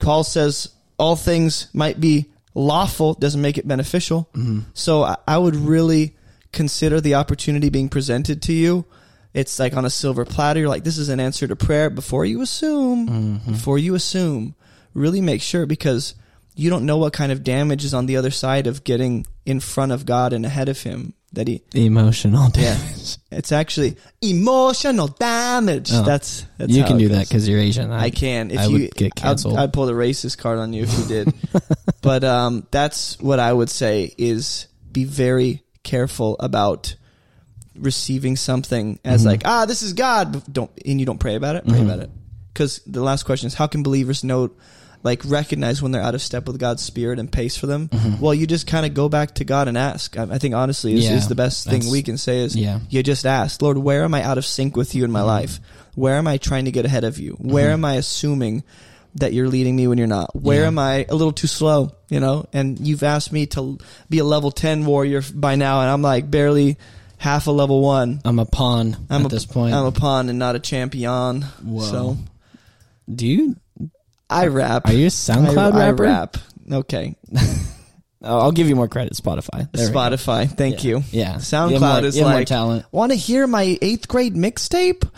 Paul 0.00 0.24
says 0.24 0.70
all 0.98 1.16
things 1.16 1.68
might 1.72 2.00
be 2.00 2.26
lawful 2.54 3.14
doesn't 3.14 3.40
make 3.40 3.56
it 3.58 3.66
beneficial. 3.66 4.28
Mm-hmm. 4.34 4.60
So 4.74 5.04
I, 5.04 5.16
I 5.26 5.38
would 5.38 5.56
really 5.56 6.16
consider 6.52 7.00
the 7.00 7.14
opportunity 7.14 7.70
being 7.70 7.88
presented 7.88 8.42
to 8.42 8.52
you. 8.52 8.84
It's 9.32 9.60
like 9.60 9.74
on 9.76 9.84
a 9.84 9.90
silver 9.90 10.24
platter. 10.24 10.58
You're 10.60 10.68
like, 10.68 10.82
this 10.82 10.98
is 10.98 11.08
an 11.08 11.20
answer 11.20 11.46
to 11.46 11.54
prayer. 11.54 11.88
Before 11.88 12.24
you 12.24 12.42
assume, 12.42 13.08
Mm-hmm. 13.08 13.52
before 13.52 13.78
you 13.78 13.94
assume, 13.94 14.56
really 14.92 15.20
make 15.20 15.40
sure 15.40 15.64
because 15.66 16.14
you 16.60 16.68
don't 16.68 16.84
know 16.84 16.98
what 16.98 17.14
kind 17.14 17.32
of 17.32 17.42
damage 17.42 17.86
is 17.86 17.94
on 17.94 18.04
the 18.04 18.18
other 18.18 18.30
side 18.30 18.66
of 18.66 18.84
getting 18.84 19.26
in 19.46 19.60
front 19.60 19.92
of 19.92 20.04
God 20.04 20.34
and 20.34 20.44
ahead 20.44 20.68
of 20.68 20.82
Him. 20.82 21.14
That 21.32 21.48
He, 21.48 21.62
Emotional 21.72 22.50
yeah, 22.54 22.74
damage. 22.74 23.16
it's 23.30 23.50
actually 23.50 23.96
emotional 24.20 25.06
damage. 25.08 25.90
Oh. 25.90 26.02
That's, 26.02 26.44
that's 26.58 26.70
you 26.70 26.84
can 26.84 26.98
do 26.98 27.08
that 27.10 27.28
because 27.28 27.48
you're 27.48 27.60
Asian. 27.60 27.90
I 27.90 28.10
can. 28.10 28.50
If 28.50 28.58
I 28.58 28.66
you 28.66 28.88
get 28.90 29.06
I'd- 29.06 29.10
canceled. 29.22 29.56
I'd, 29.56 29.72
pull 29.72 29.86
the 29.86 29.92
racist 29.92 30.36
card 30.36 30.58
on 30.58 30.74
you 30.74 30.82
if 30.82 30.98
you 30.98 31.04
did. 31.06 31.32
but 32.02 32.24
um, 32.24 32.66
that's 32.70 33.18
what 33.20 33.38
I 33.38 33.50
would 33.50 33.70
say 33.70 34.12
is 34.18 34.66
be 34.92 35.04
very 35.04 35.62
careful 35.82 36.36
about 36.40 36.94
receiving 37.74 38.36
something 38.36 38.98
as 39.04 39.24
like 39.24 39.42
ah 39.46 39.64
this 39.64 39.82
is 39.82 39.94
God. 39.94 40.32
But 40.32 40.52
Don't 40.52 40.70
and 40.84 41.00
you 41.00 41.06
don't 41.06 41.20
pray 41.20 41.36
about 41.36 41.56
it. 41.56 41.66
Pray 41.66 41.80
about 41.80 42.00
it 42.00 42.10
because 42.52 42.82
the 42.86 43.02
last 43.02 43.22
question 43.22 43.46
is 43.46 43.54
how 43.54 43.66
can 43.66 43.82
believers 43.82 44.24
know. 44.24 44.50
Like 45.02 45.22
recognize 45.24 45.80
when 45.80 45.92
they're 45.92 46.02
out 46.02 46.14
of 46.14 46.20
step 46.20 46.46
with 46.46 46.58
God's 46.58 46.82
spirit 46.82 47.18
and 47.18 47.32
pace 47.32 47.56
for 47.56 47.66
them. 47.66 47.88
Mm-hmm. 47.88 48.20
Well, 48.20 48.34
you 48.34 48.46
just 48.46 48.66
kind 48.66 48.84
of 48.84 48.92
go 48.92 49.08
back 49.08 49.36
to 49.36 49.44
God 49.44 49.66
and 49.68 49.78
ask. 49.78 50.18
I, 50.18 50.24
I 50.24 50.38
think 50.38 50.54
honestly 50.54 50.94
is, 50.94 51.08
Yeah, 51.08 51.16
is 51.16 51.28
the 51.28 51.34
best 51.34 51.66
thing 51.66 51.90
we 51.90 52.02
can 52.02 52.18
say 52.18 52.40
is 52.40 52.54
yeah. 52.54 52.80
you 52.90 53.02
just 53.02 53.24
ask, 53.24 53.62
Lord, 53.62 53.78
where 53.78 54.04
am 54.04 54.14
I 54.14 54.22
out 54.22 54.36
of 54.36 54.44
sync 54.44 54.76
with 54.76 54.94
you 54.94 55.04
in 55.04 55.10
my 55.10 55.20
mm-hmm. 55.20 55.28
life? 55.28 55.60
Where 55.94 56.16
am 56.16 56.26
I 56.26 56.36
trying 56.36 56.66
to 56.66 56.70
get 56.70 56.84
ahead 56.84 57.04
of 57.04 57.18
you? 57.18 57.32
Where 57.32 57.66
mm-hmm. 57.66 57.72
am 57.72 57.84
I 57.84 57.94
assuming 57.94 58.62
that 59.16 59.32
you're 59.32 59.48
leading 59.48 59.74
me 59.74 59.86
when 59.86 59.98
you're 59.98 60.06
not? 60.06 60.36
Where 60.36 60.62
Yeah. 60.62 60.66
am 60.68 60.78
I 60.78 61.06
a 61.08 61.14
little 61.14 61.32
too 61.32 61.46
slow? 61.46 61.92
You 62.08 62.20
know, 62.20 62.46
and 62.52 62.78
you've 62.78 63.02
asked 63.02 63.32
me 63.32 63.46
to 63.46 63.78
be 64.08 64.18
a 64.18 64.24
level 64.24 64.50
10 64.50 64.84
warrior 64.84 65.22
by 65.34 65.56
now, 65.56 65.80
and 65.80 65.90
I'm 65.90 66.02
like 66.02 66.30
barely 66.30 66.76
half 67.16 67.46
a 67.46 67.50
level 67.50 67.82
one. 67.82 68.20
I'm 68.24 68.38
a 68.38 68.46
pawn 68.46 68.96
I'm 69.08 69.22
at 69.22 69.26
a, 69.26 69.34
this 69.34 69.46
point. 69.46 69.74
I'm 69.74 69.86
a 69.86 69.92
pawn 69.92 70.28
and 70.28 70.38
not 70.38 70.56
a 70.56 70.58
champion. 70.58 71.42
Whoa. 71.42 71.82
So 71.82 72.16
do 73.12 73.26
you? 73.26 73.56
I 74.30 74.46
rap. 74.46 74.86
Are 74.88 74.92
you 74.92 75.06
a 75.06 75.10
SoundCloud 75.10 75.72
I, 75.74 75.90
rapper? 75.90 76.06
I 76.06 76.08
rap. 76.08 76.36
Okay. 76.72 77.16
I'll 78.22 78.40
I'll 78.42 78.52
give 78.52 78.68
you 78.68 78.76
more 78.76 78.88
credit. 78.88 79.14
Spotify. 79.14 79.70
There 79.72 79.86
we 79.88 79.92
go. 79.92 79.98
Spotify. 79.98 80.48
Thank 80.50 80.84
you. 80.84 81.02
Yeah. 81.10 81.36
SoundCloud 81.36 81.70
You 81.70 81.78
have 81.78 82.02
more- 82.02 82.04
is 82.08 82.16
you 82.16 82.22
have 82.24 82.30
more 82.32 82.40
like, 82.40 82.48
talent. 82.48 82.84
want 82.92 83.12
to 83.12 83.16
hear 83.16 83.46
my 83.46 83.78
eighth 83.80 84.08
grade 84.08 84.34
mixtape? 84.34 85.08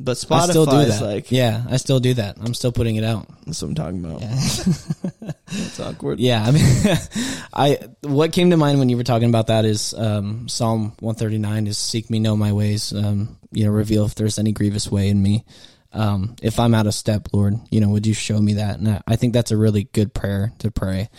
But 0.00 0.16
Spotify 0.16 0.40
I 0.40 0.46
still 0.48 0.66
do 0.66 0.76
is 0.78 0.98
that. 0.98 1.04
like, 1.06 1.30
yeah, 1.30 1.62
I 1.70 1.76
still 1.76 2.00
do 2.00 2.14
that. 2.14 2.36
I'm 2.40 2.54
still 2.54 2.72
putting 2.72 2.96
it 2.96 3.04
out. 3.04 3.28
that's 3.46 3.62
what 3.62 3.68
I'm 3.68 3.74
talking 3.76 4.04
about. 4.04 4.22
It's 5.54 5.78
awkward. 5.78 6.18
Yeah, 6.18 6.42
I 6.42 6.50
mean, 6.50 6.64
I 7.52 7.78
what 8.00 8.32
came 8.32 8.50
to 8.50 8.56
mind 8.56 8.78
when 8.78 8.88
you 8.88 8.96
were 8.96 9.04
talking 9.04 9.28
about 9.28 9.48
that 9.48 9.66
is 9.66 9.92
um, 9.94 10.48
Psalm 10.48 10.94
139 11.00 11.66
is 11.66 11.76
seek 11.76 12.08
me, 12.08 12.18
know 12.20 12.36
my 12.36 12.52
ways. 12.52 12.92
Um, 12.94 13.38
you 13.52 13.66
know, 13.66 13.70
reveal 13.70 14.06
if 14.06 14.14
there's 14.14 14.38
any 14.38 14.52
grievous 14.52 14.90
way 14.90 15.08
in 15.10 15.22
me. 15.22 15.44
Um, 15.92 16.36
if 16.42 16.58
I'm 16.58 16.74
out 16.74 16.86
of 16.86 16.94
step, 16.94 17.28
Lord, 17.32 17.54
you 17.70 17.80
know, 17.80 17.88
would 17.90 18.06
you 18.06 18.14
show 18.14 18.40
me 18.40 18.54
that? 18.54 18.78
And 18.78 19.02
I, 19.06 19.16
think 19.16 19.34
that's 19.34 19.50
a 19.50 19.56
really 19.56 19.84
good 19.84 20.14
prayer 20.14 20.52
to 20.60 20.70
pray. 20.70 21.10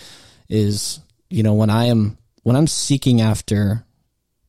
Is 0.50 1.00
you 1.30 1.44
know 1.44 1.54
when 1.54 1.70
I 1.70 1.86
am 1.86 2.18
when 2.44 2.56
I'm 2.56 2.68
seeking 2.68 3.22
after 3.22 3.86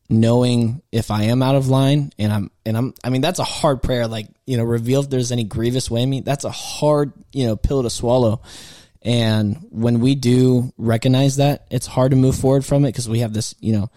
knowing 0.09 0.81
if 0.91 1.09
I 1.09 1.23
am 1.23 1.41
out 1.41 1.55
of 1.55 1.67
line 1.67 2.11
and 2.19 2.31
I'm 2.31 2.51
and 2.65 2.77
I'm 2.77 2.93
I 3.03 3.09
mean 3.09 3.21
that's 3.21 3.39
a 3.39 3.43
hard 3.43 3.81
prayer 3.81 4.07
like 4.07 4.27
you 4.45 4.57
know 4.57 4.63
reveal 4.63 5.01
if 5.01 5.09
there's 5.09 5.31
any 5.31 5.43
grievous 5.43 5.89
way 5.89 6.03
in 6.03 6.09
me 6.09 6.21
that's 6.21 6.43
a 6.43 6.51
hard 6.51 7.11
you 7.31 7.47
know 7.47 7.55
pill 7.55 7.81
to 7.81 7.89
swallow 7.89 8.41
and 9.01 9.65
when 9.71 9.99
we 10.01 10.13
do 10.13 10.71
recognize 10.77 11.37
that 11.37 11.65
it's 11.71 11.87
hard 11.87 12.11
to 12.11 12.17
move 12.17 12.35
forward 12.35 12.63
from 12.63 12.85
it 12.85 12.89
because 12.89 13.09
we 13.09 13.19
have 13.19 13.33
this 13.33 13.55
you 13.59 13.73
know 13.73 13.89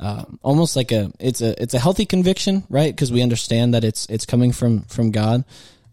um, 0.00 0.38
almost 0.42 0.74
like 0.76 0.90
a 0.92 1.12
it's 1.20 1.40
a 1.42 1.60
it's 1.62 1.74
a 1.74 1.78
healthy 1.78 2.06
conviction, 2.06 2.64
right? 2.68 2.92
Because 2.94 3.12
we 3.12 3.22
understand 3.22 3.74
that 3.74 3.84
it's 3.84 4.06
it's 4.06 4.24
coming 4.26 4.50
from 4.50 4.82
from 4.84 5.10
God, 5.10 5.44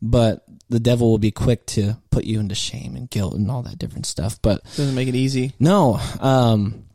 but 0.02 0.44
the 0.70 0.80
devil 0.80 1.10
will 1.12 1.18
be 1.18 1.32
quick 1.32 1.66
to 1.68 1.98
put 2.10 2.24
you 2.26 2.40
into 2.40 2.56
shame 2.56 2.96
and 2.96 3.10
guilt 3.10 3.34
and 3.36 3.52
all 3.52 3.62
that 3.64 3.78
different 3.78 4.06
stuff. 4.06 4.42
But 4.42 4.64
Doesn't 4.76 4.96
make 4.96 5.08
it 5.08 5.16
easy. 5.16 5.54
no, 5.60 6.00
um, 6.22 6.86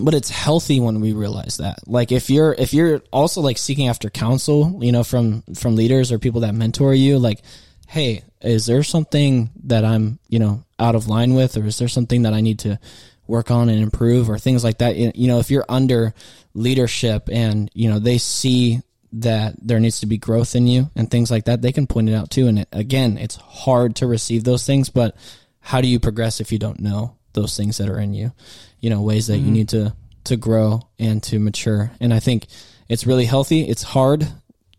but 0.00 0.14
it's 0.14 0.30
healthy 0.30 0.80
when 0.80 1.00
we 1.00 1.12
realize 1.12 1.58
that. 1.58 1.86
Like 1.86 2.10
if 2.12 2.30
you're 2.30 2.54
if 2.54 2.72
you're 2.72 3.02
also 3.12 3.40
like 3.42 3.58
seeking 3.58 3.88
after 3.88 4.08
counsel, 4.10 4.78
you 4.82 4.90
know, 4.92 5.04
from 5.04 5.42
from 5.54 5.76
leaders 5.76 6.10
or 6.10 6.18
people 6.18 6.40
that 6.42 6.54
mentor 6.54 6.94
you, 6.94 7.18
like, 7.18 7.42
hey, 7.88 8.22
is 8.40 8.66
there 8.66 8.82
something 8.82 9.50
that 9.64 9.84
I'm 9.84 10.18
you 10.28 10.38
know 10.38 10.64
out 10.78 10.94
of 10.94 11.08
line 11.08 11.34
with, 11.34 11.56
or 11.58 11.64
is 11.66 11.78
there 11.78 11.88
something 11.88 12.22
that 12.22 12.32
I 12.32 12.40
need 12.40 12.58
to 12.60 12.78
work 13.26 13.50
on 13.50 13.68
and 13.68 13.82
improve, 13.82 14.30
or 14.30 14.38
things 14.38 14.64
like 14.64 14.78
that? 14.78 14.96
You 14.96 15.28
know, 15.28 15.38
if 15.38 15.50
you're 15.50 15.64
under 15.68 16.14
leadership 16.54 17.28
and 17.30 17.70
you 17.74 17.88
know 17.88 17.98
they 17.98 18.18
see 18.18 18.80
that 19.14 19.54
there 19.62 19.78
needs 19.78 20.00
to 20.00 20.06
be 20.06 20.18
growth 20.18 20.56
in 20.56 20.66
you 20.66 20.90
and 20.96 21.10
things 21.10 21.30
like 21.30 21.44
that, 21.44 21.62
they 21.62 21.72
can 21.72 21.86
point 21.86 22.08
it 22.08 22.14
out 22.14 22.30
too. 22.30 22.48
And 22.48 22.60
it, 22.60 22.68
again, 22.72 23.16
it's 23.16 23.36
hard 23.36 23.96
to 23.96 24.06
receive 24.06 24.42
those 24.44 24.66
things, 24.66 24.90
but 24.90 25.16
how 25.60 25.80
do 25.80 25.88
you 25.88 26.00
progress 26.00 26.40
if 26.40 26.50
you 26.50 26.58
don't 26.58 26.80
know 26.80 27.16
those 27.32 27.56
things 27.56 27.78
that 27.78 27.88
are 27.88 27.98
in 27.98 28.12
you? 28.12 28.32
You 28.80 28.90
know, 28.90 29.02
ways 29.02 29.28
that 29.28 29.38
you 29.38 29.44
mm-hmm. 29.44 29.52
need 29.52 29.68
to 29.70 29.96
to 30.24 30.36
grow 30.36 30.82
and 30.98 31.22
to 31.24 31.38
mature. 31.38 31.92
And 32.00 32.12
I 32.12 32.20
think 32.20 32.46
it's 32.88 33.06
really 33.06 33.24
healthy. 33.24 33.68
It's 33.68 33.82
hard. 33.82 34.26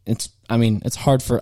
It's 0.05 0.29
I 0.49 0.57
mean, 0.57 0.81
it's 0.85 0.95
hard 0.95 1.23
for 1.23 1.41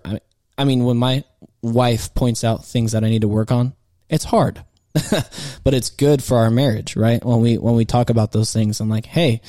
I 0.57 0.63
mean, 0.65 0.83
when 0.83 0.97
my 0.97 1.23
wife 1.61 2.13
points 2.13 2.43
out 2.43 2.65
things 2.65 2.91
that 2.91 3.03
I 3.03 3.09
need 3.09 3.21
to 3.21 3.27
work 3.27 3.51
on, 3.51 3.73
it's 4.09 4.25
hard. 4.25 4.63
but 5.63 5.73
it's 5.73 5.89
good 5.89 6.23
for 6.23 6.37
our 6.37 6.51
marriage, 6.51 6.95
right? 6.95 7.23
When 7.23 7.41
we 7.41 7.57
when 7.57 7.75
we 7.75 7.85
talk 7.85 8.09
about 8.09 8.31
those 8.31 8.53
things, 8.53 8.79
I'm 8.79 8.89
like, 8.89 9.05
"Hey, 9.05 9.41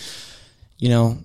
you 0.78 0.88
know, 0.88 1.18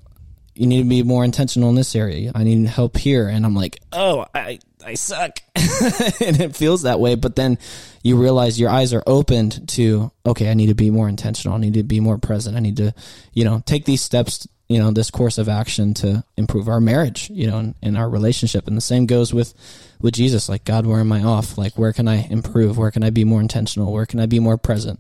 you 0.60 0.68
need 0.68 0.84
to 0.84 0.90
be 0.90 1.04
more 1.04 1.24
intentional 1.24 1.70
in 1.70 1.76
this 1.76 1.96
area. 1.96 2.34
I 2.36 2.44
need 2.44 2.68
help 2.68 2.98
here. 2.98 3.30
And 3.30 3.46
I'm 3.46 3.56
like, 3.56 3.80
oh, 3.94 4.26
I, 4.36 4.60
I 4.86 4.96
suck. 4.96 5.40
and 5.56 6.42
it 6.42 6.54
feels 6.54 6.82
that 6.82 7.00
way. 7.00 7.16
But 7.16 7.38
then 7.38 7.58
you 8.04 8.18
realize 8.18 8.60
your 8.60 8.70
eyes 8.70 8.94
are 8.94 9.02
opened 9.08 9.70
to, 9.70 10.12
okay, 10.26 10.52
I 10.52 10.56
need 10.56 10.68
to 10.68 10.76
be 10.76 10.90
more 10.90 11.08
intentional. 11.08 11.56
I 11.56 11.60
need 11.60 11.76
to 11.76 11.84
be 11.84 12.02
more 12.02 12.18
present. 12.18 12.58
I 12.58 12.60
need 12.60 12.76
to, 12.76 12.94
you 13.32 13.46
know, 13.46 13.64
take 13.66 13.86
these 13.86 14.02
steps, 14.02 14.50
you 14.70 14.78
know, 14.78 14.92
this 14.92 15.10
course 15.10 15.40
of 15.40 15.50
action 15.50 15.96
to 15.96 16.24
improve 16.38 16.68
our 16.68 16.80
marriage, 16.80 17.30
you 17.32 17.48
know, 17.48 17.58
and, 17.58 17.76
and 17.82 17.98
our 17.98 18.08
relationship. 18.08 18.68
And 18.68 18.78
the 18.78 18.82
same 18.82 19.08
goes 19.08 19.34
with, 19.34 19.56
with 20.00 20.14
Jesus. 20.14 20.48
Like, 20.48 20.64
God, 20.64 20.86
where 20.86 21.00
am 21.00 21.12
I 21.12 21.24
off? 21.24 21.58
Like, 21.58 21.74
where 21.74 21.92
can 21.92 22.08
I 22.08 22.28
improve? 22.28 22.78
Where 22.78 22.92
can 22.92 23.04
I 23.04 23.10
be 23.10 23.24
more 23.24 23.42
intentional? 23.42 23.92
Where 23.92 24.06
can 24.06 24.20
I 24.20 24.28
be 24.28 24.40
more 24.40 24.60
present? 24.60 25.00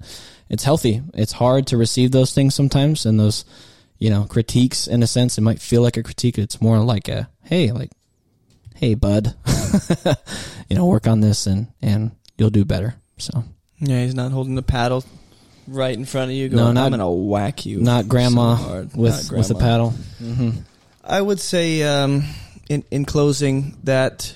It's 0.49 0.63
healthy. 0.63 1.03
It's 1.13 1.34
hard 1.34 1.67
to 1.67 1.78
receive 1.78 2.11
those 2.11 2.34
things 2.34 2.55
sometimes 2.55 3.05
and 3.05 3.20
those, 3.20 3.45
you 3.99 4.09
know, 4.09 4.24
critiques 4.24 4.88
in 4.88 5.03
a 5.03 5.07
sense. 5.07 5.38
It 5.38 5.41
might 5.41 5.61
feel 5.61 5.84
like 5.84 5.97
a 5.97 6.03
critique. 6.03 6.39
It's 6.39 6.59
more 6.59 6.80
like 6.80 7.07
a, 7.07 7.30
hey, 7.43 7.72
like, 7.72 7.91
hey, 8.76 8.95
bud, 8.95 9.36
you 10.67 10.78
know, 10.78 10.88
work 10.88 11.05
on 11.05 11.20
this 11.20 11.45
and, 11.45 11.67
and 11.80 12.09
you'll 12.39 12.49
do 12.49 12.65
better. 12.65 12.95
So 13.20 13.43
Yeah, 13.78 14.01
he's 14.03 14.15
not 14.15 14.32
holding 14.32 14.55
the 14.55 14.63
paddle 14.63 15.03
right 15.70 15.97
in 15.97 16.05
front 16.05 16.32
of 16.32 16.36
you. 16.38 16.49
No, 16.49 16.57
Going, 16.63 16.74
not- 16.76 16.86
I'm 16.86 16.91
gonna 16.91 17.11
whack 17.11 17.65
you. 17.65 17.80
not 17.80 18.07
grandma 18.07 18.55
so 18.57 18.63
hard." 18.63 18.95
with, 18.95 19.11
Not 19.32 19.38
with 19.38 19.49
a 19.51 19.53
grandma. 19.53 19.59
paddle. 19.70 19.89
hmm 20.20 20.49
I 21.03 21.22
would 21.22 21.39
say, 21.39 21.82
um, 21.84 22.24
in 22.70 22.84
in 22.91 23.05
closing, 23.05 23.78
that 23.86 24.36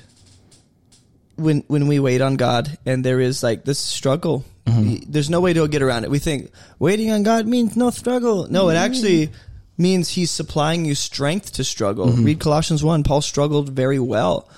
when 1.36 1.63
when 1.67 1.88
we 1.88 1.99
wait 1.99 2.21
on 2.21 2.36
God 2.36 2.77
and 2.86 3.03
there 3.03 3.19
is 3.19 3.43
like 3.43 3.63
this 3.65 3.79
struggle, 3.79 4.43
Mm-hmm. 4.65 5.11
there's 5.11 5.29
no 5.29 5.41
way 5.41 5.51
to 5.51 5.67
get 5.67 5.81
around 5.81 6.05
it. 6.05 6.09
We 6.09 6.19
think 6.19 6.49
waiting 6.79 7.11
on 7.11 7.23
God 7.23 7.45
means 7.45 7.75
no 7.75 7.89
struggle. 7.89 8.47
No, 8.49 8.69
it 8.69 8.75
actually 8.75 9.29
means 9.78 10.09
He's 10.09 10.32
supplying 10.32 10.86
you 10.86 10.95
strength 10.95 11.53
to 11.53 11.63
struggle. 11.63 12.07
Mm-hmm. 12.07 12.24
Read 12.24 12.39
Colossians 12.39 12.84
one. 12.84 13.03
Paul 13.03 13.21
struggled 13.21 13.69
very 13.69 13.99
well, 13.99 14.49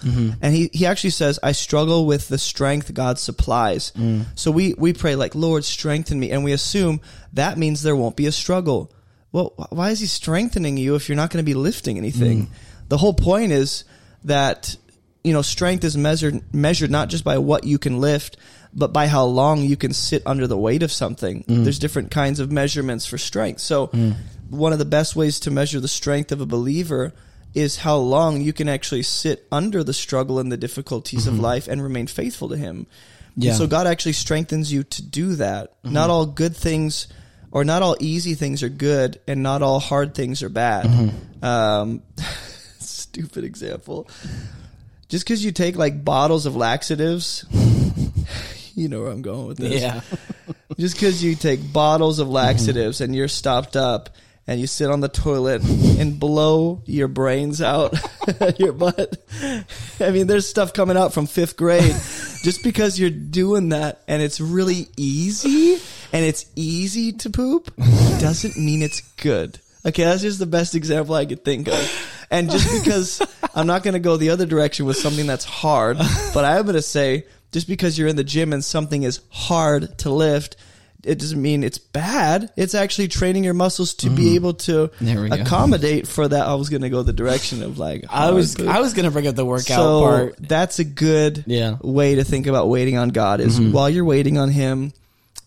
and 0.42 0.54
he 0.54 0.70
he 0.74 0.86
actually 0.86 1.12
says, 1.12 1.40
"I 1.42 1.54
struggle 1.54 2.06
with 2.06 2.28
the 2.28 2.38
strength 2.38 2.94
God 2.94 3.20
supplies." 3.20 3.92
Mm. 3.96 4.26
So 4.36 4.52
we 4.52 4.74
we 4.78 4.94
pray 4.94 5.16
like, 5.16 5.36
"Lord, 5.36 5.64
strengthen 5.64 6.20
me," 6.20 6.32
and 6.32 6.44
we 6.44 6.52
assume 6.52 7.02
that 7.34 7.58
means 7.58 7.82
there 7.82 7.96
won't 7.96 8.16
be 8.16 8.26
a 8.26 8.32
struggle. 8.32 8.92
Well, 9.32 9.54
why 9.70 9.92
is 9.92 10.00
he 10.00 10.06
strengthening 10.06 10.78
you 10.78 10.96
if 10.96 11.10
you're 11.10 11.18
not 11.18 11.30
going 11.30 11.44
to 11.44 11.50
be 11.50 11.56
lifting 11.56 11.98
anything? 11.98 12.50
The 12.88 12.98
whole 12.98 13.14
point 13.14 13.52
is 13.52 13.84
that 14.24 14.76
you 15.24 15.34
know 15.34 15.42
strength 15.42 15.84
is 15.84 15.98
measured 15.98 16.42
measured 16.54 16.92
not 16.92 17.10
just 17.10 17.24
by 17.24 17.38
what 17.38 17.64
you 17.64 17.78
can 17.78 18.00
lift, 18.00 18.38
but 18.74 18.94
by 18.94 19.08
how 19.08 19.26
long 19.26 19.62
you 19.62 19.78
can 19.78 19.94
sit 19.94 20.22
under 20.26 20.48
the 20.48 20.58
weight 20.58 20.84
of 20.84 20.92
something. 20.92 21.44
There's 21.64 21.80
different 21.80 22.12
kinds 22.12 22.40
of 22.40 22.52
measurements 22.52 23.06
for 23.06 23.18
strength. 23.18 23.62
So, 23.62 23.90
one 24.50 24.74
of 24.74 24.80
the 24.80 24.86
best 24.86 25.16
ways 25.16 25.40
to 25.42 25.52
measure 25.52 25.80
the 25.80 25.88
strength 25.88 26.32
of 26.32 26.42
a 26.42 26.46
believer 26.46 27.14
is 27.54 27.78
how 27.78 27.96
long 27.96 28.42
you 28.42 28.52
can 28.52 28.68
actually 28.68 29.04
sit 29.04 29.48
under 29.52 29.84
the 29.84 29.94
struggle 29.94 30.40
and 30.40 30.52
the 30.52 30.58
difficulties 30.58 31.26
of 31.26 31.36
mm-hmm. 31.36 31.44
life 31.44 31.68
and 31.68 31.82
remain 31.82 32.06
faithful 32.06 32.50
to 32.50 32.58
Him. 32.58 32.86
Yeah. 33.38 33.54
So 33.54 33.66
God 33.66 33.88
actually 33.88 34.14
strengthens 34.14 34.72
you 34.72 34.84
to 34.84 35.02
do 35.02 35.36
that. 35.36 35.82
Mm-hmm. 35.82 35.94
Not 35.94 36.10
all 36.10 36.26
good 36.26 36.56
things 36.56 37.08
or 37.52 37.64
not 37.64 37.82
all 37.82 37.96
easy 38.02 38.34
things 38.36 38.64
are 38.64 38.70
good 38.70 39.20
and 39.28 39.42
not 39.42 39.62
all 39.62 39.80
hard 39.80 40.14
things 40.14 40.44
are 40.44 40.50
bad. 40.50 40.86
Mm-hmm. 40.86 41.46
Um, 41.46 42.04
stupid 42.80 43.46
example. 43.46 44.10
Just 45.08 45.26
because 45.26 45.44
you 45.44 45.54
take 45.54 45.78
like 45.78 46.04
bottles 46.04 46.46
of 46.46 46.58
laxatives, 46.58 47.46
you 48.76 48.90
know 48.90 49.02
where 49.04 49.12
I'm 49.12 49.22
going 49.22 49.48
with 49.48 49.58
this. 49.58 49.82
Yeah. 49.82 50.02
Just 50.78 50.96
because 50.96 51.24
you 51.24 51.36
take 51.36 51.72
bottles 51.72 52.20
of 52.20 52.28
laxatives 52.28 53.00
and 53.00 53.16
you're 53.16 53.30
stopped 53.30 53.78
up 53.78 54.10
and 54.48 54.60
you 54.60 54.68
sit 54.68 54.90
on 54.90 55.00
the 55.00 55.10
toilet 55.10 55.64
and 55.64 56.20
blow 56.20 56.82
your 56.86 57.08
brains 57.08 57.62
out 57.62 57.96
your 58.60 58.74
butt. 58.74 59.18
I 60.00 60.12
mean, 60.12 60.28
there's 60.28 60.48
stuff 60.48 60.74
coming 60.74 60.98
out 60.98 61.14
from 61.14 61.26
fifth 61.26 61.58
grade. 61.58 61.96
Just 62.44 62.64
because 62.64 63.00
you're 63.00 63.10
doing 63.10 63.70
that 63.70 64.02
and 64.08 64.22
it's 64.22 64.40
really 64.40 64.88
easy 64.98 65.82
and 66.14 66.26
it's 66.26 66.46
easy 66.56 67.12
to 67.14 67.30
poop 67.30 67.76
doesn't 68.20 68.58
mean 68.58 68.82
it's 68.82 69.02
good. 69.02 69.60
Okay, 69.86 70.04
that's 70.04 70.22
just 70.22 70.40
the 70.40 70.46
best 70.46 70.76
example 70.76 71.16
I 71.16 71.26
could 71.26 71.44
think 71.44 71.68
of. 71.68 72.26
And 72.32 72.50
just 72.50 72.84
because 72.84 73.22
I'm 73.56 73.68
not 73.68 73.84
going 73.84 73.94
to 73.94 74.00
go 74.00 74.18
the 74.18 74.32
other 74.32 74.46
direction 74.46 74.86
with 74.86 74.98
something 74.98 75.28
that's 75.28 75.46
hard, 75.46 75.98
but 76.34 76.46
I 76.46 76.58
am 76.58 76.64
going 76.64 76.76
to 76.76 76.82
say 76.82 77.26
just 77.52 77.68
because 77.68 77.98
you're 77.98 78.08
in 78.08 78.16
the 78.16 78.24
gym 78.24 78.52
and 78.52 78.64
something 78.64 79.04
is 79.04 79.22
hard 79.30 79.98
to 80.00 80.10
lift, 80.10 80.56
it 81.06 81.20
doesn't 81.20 81.42
mean 81.42 81.64
it's 81.64 81.78
bad. 81.78 82.52
It's 82.58 82.74
actually 82.76 83.08
training 83.08 83.44
your 83.44 83.54
muscles 83.54 83.94
to 83.96 84.10
be 84.10 84.36
able 84.36 84.54
to 84.56 84.90
Mm. 85.00 85.42
Accommodate 85.42 86.08
for 86.08 86.28
that. 86.28 86.46
I 86.48 86.56
was 86.56 86.70
going 86.70 86.82
to 86.82 86.90
go 86.90 87.04
the 87.04 87.14
direction 87.14 87.62
of 87.64 87.78
like 87.78 88.06
I 88.10 88.32
was 88.32 88.60
I 88.60 88.80
was 88.80 88.94
gonna 88.94 89.12
bring 89.12 89.28
up 89.28 89.36
the 89.36 89.46
workout 89.46 89.66
so 89.78 90.02
part. 90.02 90.36
that's 90.40 90.80
a 90.80 90.84
good 90.84 91.44
Yeah. 91.48 91.72
Mm-hmm. 91.72 91.92
way 91.94 92.16
to 92.16 92.24
think 92.24 92.48
about 92.48 92.68
waiting 92.70 92.98
on 92.98 93.10
God 93.10 93.40
is 93.40 93.60
while 93.60 93.90
you're 93.90 94.06
waiting 94.06 94.38
on 94.38 94.50
him, 94.50 94.94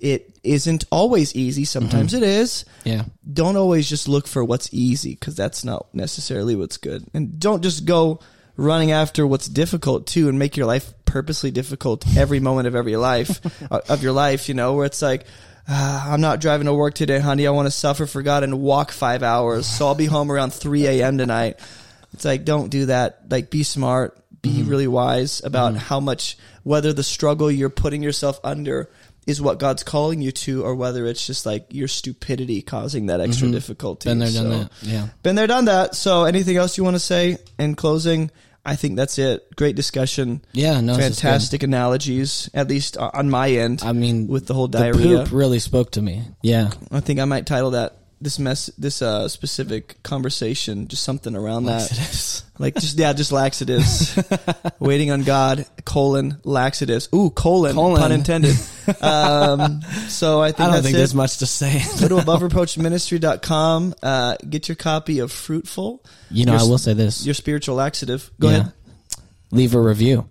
it 0.00 0.30
isn't 0.44 0.84
always 0.90 1.34
easy. 1.34 1.64
Sometimes 1.64 2.12
Mm-hmm. 2.12 2.22
it 2.22 2.28
is. 2.28 2.64
Yeah. 2.84 3.04
Don't 3.30 3.56
always 3.56 3.88
just 3.88 4.08
look 4.08 4.26
for 4.28 4.44
what's 4.44 4.68
easy 4.72 5.14
because 5.14 5.34
that's 5.36 5.64
not 5.64 5.86
necessarily 5.92 6.54
what's 6.56 6.76
good. 6.76 7.04
And 7.14 7.38
don't 7.40 7.62
just 7.62 7.84
go 7.84 8.20
running 8.56 8.90
after 8.92 9.26
what's 9.26 9.46
difficult 9.48 10.06
too 10.06 10.28
and 10.28 10.38
make 10.38 10.56
your 10.56 10.66
life 10.66 10.92
purposely 11.04 11.50
difficult 11.50 12.04
every 12.16 12.38
moment 12.40 12.66
of 12.66 12.74
every 12.74 12.96
life 12.96 13.40
uh, 13.70 13.80
of 13.88 14.02
your 14.02 14.12
life, 14.12 14.48
you 14.48 14.54
know, 14.54 14.74
where 14.74 14.84
it's 14.86 15.00
like 15.02 15.26
"Ah, 15.68 16.12
I'm 16.12 16.20
not 16.20 16.40
driving 16.40 16.66
to 16.66 16.74
work 16.74 16.94
today, 16.94 17.18
honey. 17.18 17.46
I 17.46 17.50
want 17.50 17.66
to 17.66 17.70
suffer 17.70 18.06
for 18.06 18.22
God 18.22 18.42
and 18.42 18.60
walk 18.60 18.90
five 18.90 19.22
hours. 19.22 19.66
So 19.66 19.86
I'll 19.86 19.94
be 19.94 20.06
home 20.06 20.32
around 20.32 20.52
3 20.52 20.86
a.m. 20.86 21.18
tonight. 21.18 21.60
It's 22.14 22.24
like, 22.24 22.44
don't 22.44 22.70
do 22.70 22.86
that. 22.86 23.30
Like, 23.30 23.50
be 23.50 23.62
smart, 23.62 24.18
be 24.40 24.50
mm-hmm. 24.50 24.70
really 24.70 24.86
wise 24.86 25.42
about 25.44 25.72
mm-hmm. 25.72 25.80
how 25.80 26.00
much, 26.00 26.38
whether 26.62 26.92
the 26.92 27.02
struggle 27.02 27.50
you're 27.50 27.68
putting 27.68 28.02
yourself 28.02 28.40
under 28.42 28.90
is 29.26 29.42
what 29.42 29.58
God's 29.58 29.82
calling 29.82 30.22
you 30.22 30.32
to, 30.32 30.64
or 30.64 30.74
whether 30.74 31.04
it's 31.04 31.26
just 31.26 31.44
like 31.44 31.66
your 31.68 31.86
stupidity 31.86 32.62
causing 32.62 33.06
that 33.06 33.20
extra 33.20 33.46
mm-hmm. 33.46 33.54
difficulty. 33.54 34.08
Been 34.08 34.20
there, 34.20 34.32
done 34.32 34.48
that. 34.48 34.70
Yeah. 34.80 35.08
Been 35.22 35.36
there, 35.36 35.46
done 35.46 35.66
that. 35.66 35.94
So, 35.94 36.24
anything 36.24 36.56
else 36.56 36.78
you 36.78 36.84
want 36.84 36.96
to 36.96 37.00
say 37.00 37.36
in 37.58 37.74
closing? 37.74 38.30
I 38.68 38.76
think 38.76 38.96
that's 38.96 39.18
it. 39.18 39.56
Great 39.56 39.76
discussion. 39.76 40.42
Yeah. 40.52 40.80
No. 40.82 40.94
this 40.94 41.06
is 41.06 41.16
good. 41.16 41.22
Fantastic 41.22 41.62
analogies, 41.62 42.50
at 42.52 42.68
least 42.68 42.98
uh, 42.98 43.10
on 43.14 43.30
my 43.30 43.50
end. 43.50 43.82
I 43.82 43.92
mean, 43.92 44.26
with 44.26 44.46
the 44.46 44.52
whole 44.52 44.68
the 44.68 44.78
diarrhea. 44.78 45.24
poop 45.24 45.32
really 45.32 45.58
spoke 45.58 45.92
to 45.92 46.02
me. 46.02 46.24
Yeah. 46.42 46.70
I 46.90 47.00
think 47.00 47.18
I 47.18 47.24
might 47.24 47.46
title 47.46 47.70
that 47.70 47.97
this 48.20 48.38
mess, 48.38 48.66
this 48.78 49.00
uh, 49.02 49.28
specific 49.28 50.02
conversation, 50.02 50.88
just 50.88 51.02
something 51.04 51.34
around 51.36 51.64
that. 51.66 52.42
Like 52.60 52.74
just 52.74 52.98
yeah, 52.98 53.12
just 53.12 53.30
laxatives. 53.30 54.18
Waiting 54.80 55.12
on 55.12 55.22
God, 55.22 55.64
colon 55.84 56.38
laxatives. 56.42 57.08
Ooh, 57.14 57.30
colon, 57.30 57.74
Colon. 57.76 58.00
pun 58.00 58.10
intended. 58.10 58.56
Um, 59.00 59.80
so 60.08 60.40
I 60.42 60.48
think 60.50 60.60
I 60.60 60.64
don't 60.64 60.72
that's 60.72 60.82
think 60.86 60.94
it. 60.94 60.98
there's 60.98 61.14
much 61.14 61.38
to 61.38 61.46
say. 61.46 61.82
Go 62.00 62.08
to 62.08 62.16
abovereproachministry.com, 62.24 63.94
uh, 64.02 64.36
get 64.48 64.68
your 64.68 64.74
copy 64.76 65.18
of 65.20 65.30
Fruitful, 65.30 66.02
you 66.30 66.46
know, 66.46 66.52
Your 66.52 66.60
I 66.60 66.64
will 66.64 66.78
say 66.78 66.94
this. 66.94 67.24
your 67.24 67.34
spiritual 67.34 67.76
laxative. 67.76 68.30
Go 68.40 68.48
Yeah. 68.50 68.56
ahead. 68.56 68.72
leave 69.52 69.74
a 69.74 69.80
review. 69.80 70.28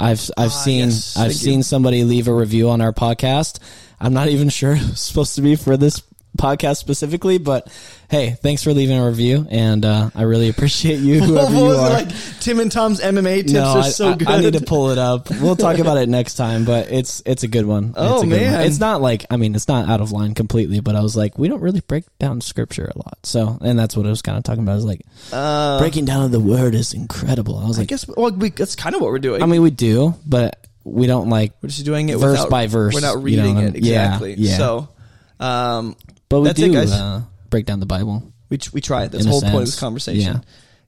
I've 0.00 0.30
I've 0.36 0.50
Ah, 0.50 0.64
seen 0.64 0.84
yes. 0.86 1.16
I've 1.16 1.34
seen 1.34 1.58
you. 1.58 1.62
somebody 1.62 2.02
leave 2.04 2.28
a 2.28 2.34
review 2.34 2.70
on 2.70 2.80
our 2.80 2.92
podcast. 2.92 3.58
I'm 4.00 4.14
not 4.14 4.28
even 4.28 4.48
sure 4.48 4.74
it's 4.78 5.00
supposed 5.00 5.34
to 5.36 5.42
be 5.42 5.56
for 5.56 5.76
this 5.76 6.02
podcast 6.36 6.76
specifically, 6.76 7.38
but 7.38 7.68
hey, 8.10 8.30
thanks 8.42 8.62
for 8.62 8.72
leaving 8.72 8.98
a 8.98 9.06
review, 9.06 9.46
and 9.50 9.84
uh, 9.84 10.10
I 10.14 10.22
really 10.22 10.48
appreciate 10.48 10.98
you, 11.00 11.20
whoever 11.24 11.52
you 11.54 11.64
are. 11.66 11.90
like? 11.90 12.08
Tim 12.40 12.60
and 12.60 12.70
Tom's 12.70 13.00
MMA 13.00 13.42
tips 13.42 13.52
no, 13.52 13.64
are 13.64 13.78
I, 13.78 13.88
so 13.88 14.14
good. 14.14 14.28
I 14.28 14.40
need 14.40 14.52
to 14.54 14.60
pull 14.64 14.90
it 14.90 14.98
up. 14.98 15.30
We'll 15.30 15.56
talk 15.56 15.78
about 15.78 15.98
it 15.98 16.08
next 16.08 16.34
time, 16.34 16.64
but 16.64 16.90
it's 16.92 17.22
it's 17.26 17.42
a 17.42 17.48
good 17.48 17.66
one. 17.66 17.94
Oh, 17.96 18.14
it's 18.14 18.22
a 18.24 18.26
good 18.26 18.40
man. 18.40 18.52
one. 18.52 18.62
it's 18.62 18.78
not 18.80 19.00
like 19.00 19.26
I 19.30 19.36
mean, 19.36 19.54
it's 19.54 19.68
not 19.68 19.88
out 19.88 20.00
of 20.00 20.12
line 20.12 20.34
completely, 20.34 20.80
but 20.80 20.94
I 20.94 21.00
was 21.00 21.16
like, 21.16 21.38
we 21.38 21.48
don't 21.48 21.60
really 21.60 21.80
break 21.80 22.04
down 22.18 22.40
scripture 22.40 22.90
a 22.94 22.98
lot, 22.98 23.18
so 23.24 23.58
and 23.60 23.78
that's 23.78 23.96
what 23.96 24.06
I 24.06 24.10
was 24.10 24.22
kind 24.22 24.38
of 24.38 24.44
talking 24.44 24.62
about. 24.62 24.72
I 24.72 24.76
was 24.76 24.84
like, 24.84 25.00
Uh, 25.32 25.78
breaking 25.78 26.04
down 26.04 26.24
of 26.24 26.30
the 26.30 26.40
word 26.40 26.74
is 26.74 26.94
incredible. 26.94 27.58
I 27.58 27.66
was 27.66 27.78
I 27.78 27.82
like, 27.82 27.88
guess 27.88 28.06
well, 28.06 28.30
we, 28.32 28.50
that's 28.50 28.76
kind 28.76 28.94
of 28.94 29.00
what 29.00 29.10
we're 29.10 29.18
doing. 29.18 29.42
I 29.42 29.46
mean, 29.46 29.62
we 29.62 29.70
do, 29.70 30.14
but 30.26 30.64
we 30.84 31.06
don't 31.06 31.28
like 31.28 31.52
we're 31.62 31.68
just 31.68 31.84
doing 31.84 32.08
it 32.08 32.18
verse 32.18 32.32
without, 32.38 32.50
by 32.50 32.66
verse, 32.66 32.94
We're 32.94 33.00
not 33.00 33.16
you 33.16 33.20
reading 33.20 33.54
know, 33.54 33.60
it 33.60 33.74
and- 33.74 33.84
yeah, 33.84 34.04
exactly. 34.06 34.34
yeah. 34.38 34.56
So, 34.56 34.88
um, 35.40 35.96
But 36.28 36.40
we 36.40 36.48
That's 36.48 36.60
it, 36.60 36.66
do 36.66 36.72
guys. 36.72 36.92
Uh, 36.92 37.22
break 37.50 37.66
down 37.66 37.80
the 37.80 37.86
Bible. 37.86 38.32
we 38.50 38.58
we 38.72 38.80
try 38.80 39.04
it. 39.04 39.12
That's 39.12 39.24
the 39.24 39.30
whole 39.30 39.40
point 39.40 39.54
of 39.54 39.66
this 39.66 39.80
conversation 39.80 40.34
yeah. 40.34 40.40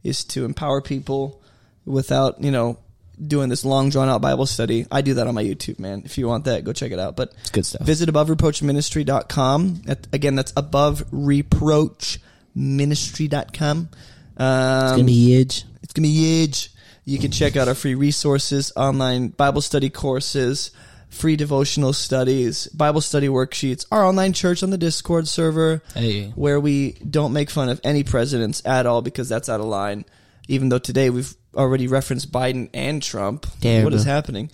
is 0.02 0.24
to 0.24 0.44
empower 0.44 0.80
people 0.80 1.40
without 1.84 2.42
you 2.42 2.50
know 2.50 2.78
doing 3.26 3.48
this 3.48 3.64
long 3.64 3.90
drawn 3.90 4.08
out 4.08 4.20
Bible 4.20 4.46
study. 4.46 4.86
I 4.90 5.02
do 5.02 5.14
that 5.14 5.26
on 5.26 5.34
my 5.34 5.44
YouTube, 5.44 5.78
man. 5.78 6.02
If 6.04 6.18
you 6.18 6.26
want 6.26 6.44
that, 6.46 6.64
go 6.64 6.72
check 6.72 6.90
it 6.92 6.98
out. 6.98 7.16
But 7.16 7.32
It's 7.40 7.50
good 7.50 7.66
stuff. 7.66 7.82
Visit 7.82 8.08
abovereproachministry.com. 8.08 9.82
At, 9.86 10.06
again, 10.12 10.36
that's 10.36 10.52
above 10.56 11.04
reproachministry.com. 11.10 13.88
Um, 14.36 14.82
It's 14.82 14.92
gonna 14.92 15.04
be 15.04 15.12
huge. 15.12 15.64
it's 15.82 15.92
gonna 15.92 16.08
be 16.08 16.12
huge. 16.12 16.70
You 17.04 17.18
can 17.18 17.30
check 17.30 17.56
out 17.56 17.66
our 17.66 17.74
free 17.74 17.94
resources, 17.94 18.72
online 18.76 19.28
Bible 19.28 19.62
study 19.62 19.90
courses, 19.90 20.70
free 21.10 21.36
devotional 21.36 21.92
studies, 21.92 22.66
Bible 22.68 23.00
study 23.00 23.28
worksheets, 23.28 23.84
our 23.92 24.04
online 24.04 24.32
church 24.32 24.62
on 24.62 24.70
the 24.70 24.78
Discord 24.78 25.28
server, 25.28 25.82
Hey, 25.94 26.30
where 26.30 26.58
we 26.58 26.92
don't 26.92 27.32
make 27.32 27.50
fun 27.50 27.68
of 27.68 27.80
any 27.84 28.04
presidents 28.04 28.62
at 28.64 28.86
all 28.86 29.02
because 29.02 29.28
that's 29.28 29.48
out 29.48 29.60
of 29.60 29.66
line. 29.66 30.04
Even 30.48 30.68
though 30.68 30.78
today 30.78 31.10
we've 31.10 31.34
already 31.54 31.86
referenced 31.88 32.32
Biden 32.32 32.70
and 32.72 33.02
Trump. 33.02 33.46
What 33.46 33.60
Terrible. 33.60 33.94
is 33.94 34.04
happening? 34.04 34.50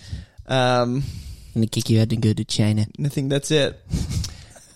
Um, 0.47 1.03
gonna 1.55 1.67
kick 1.67 1.89
you 1.91 2.01
out 2.01 2.11
to 2.11 2.17
go 2.17 2.33
to 2.33 2.45
China. 2.45 2.87
I 3.03 3.09
think 3.09 3.31
that's 3.31 3.51
it. 3.51 3.79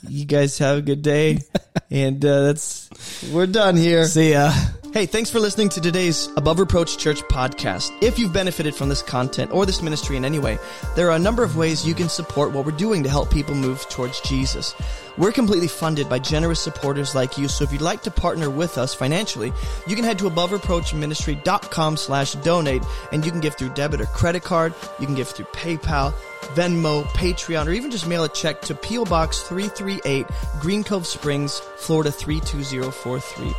you 0.08 0.24
guys 0.24 0.58
have 0.58 0.78
a 0.78 0.82
good 0.82 1.02
day, 1.02 1.38
and 1.90 2.24
uh, 2.24 2.42
that's 2.44 2.88
we're 3.32 3.46
done 3.46 3.76
here. 3.76 4.04
See 4.06 4.32
ya. 4.32 4.52
Hey, 4.92 5.06
thanks 5.06 5.30
for 5.30 5.38
listening 5.38 5.68
to 5.68 5.80
today's 5.80 6.28
Above 6.36 6.58
Reproach 6.58 6.98
Church 6.98 7.22
podcast. 7.22 7.96
If 8.02 8.18
you've 8.18 8.32
benefited 8.32 8.74
from 8.74 8.88
this 8.88 9.02
content 9.02 9.52
or 9.52 9.64
this 9.64 9.82
ministry 9.82 10.16
in 10.16 10.24
any 10.24 10.40
way, 10.40 10.58
there 10.96 11.08
are 11.10 11.14
a 11.14 11.18
number 11.18 11.44
of 11.44 11.56
ways 11.56 11.86
you 11.86 11.94
can 11.94 12.08
support 12.08 12.50
what 12.50 12.66
we're 12.66 12.72
doing 12.72 13.04
to 13.04 13.08
help 13.08 13.30
people 13.30 13.54
move 13.54 13.88
towards 13.88 14.20
Jesus. 14.22 14.74
We're 15.16 15.30
completely 15.30 15.68
funded 15.68 16.08
by 16.08 16.18
generous 16.18 16.58
supporters 16.58 17.14
like 17.14 17.38
you, 17.38 17.46
so 17.46 17.62
if 17.62 17.72
you'd 17.72 17.82
like 17.82 18.02
to 18.02 18.10
partner 18.10 18.50
with 18.50 18.78
us 18.78 18.92
financially, 18.92 19.52
you 19.86 19.94
can 19.94 20.04
head 20.04 20.18
to 20.18 20.28
abovereproachministry.com 20.28 21.96
slash 21.96 22.32
donate, 22.32 22.82
and 23.12 23.24
you 23.24 23.30
can 23.30 23.40
give 23.40 23.54
through 23.54 23.74
debit 23.74 24.00
or 24.00 24.06
credit 24.06 24.42
card, 24.42 24.74
you 24.98 25.06
can 25.06 25.14
give 25.14 25.28
through 25.28 25.46
PayPal, 25.46 26.12
Venmo, 26.54 27.04
Patreon, 27.10 27.68
or 27.68 27.72
even 27.72 27.92
just 27.92 28.08
mail 28.08 28.24
a 28.24 28.28
check 28.28 28.60
to 28.62 28.74
P.O. 28.74 29.04
Box 29.04 29.42
338, 29.42 30.26
Green 30.58 30.82
Cove 30.82 31.06
Springs, 31.06 31.60
Florida 31.76 32.10
32043 32.10 33.54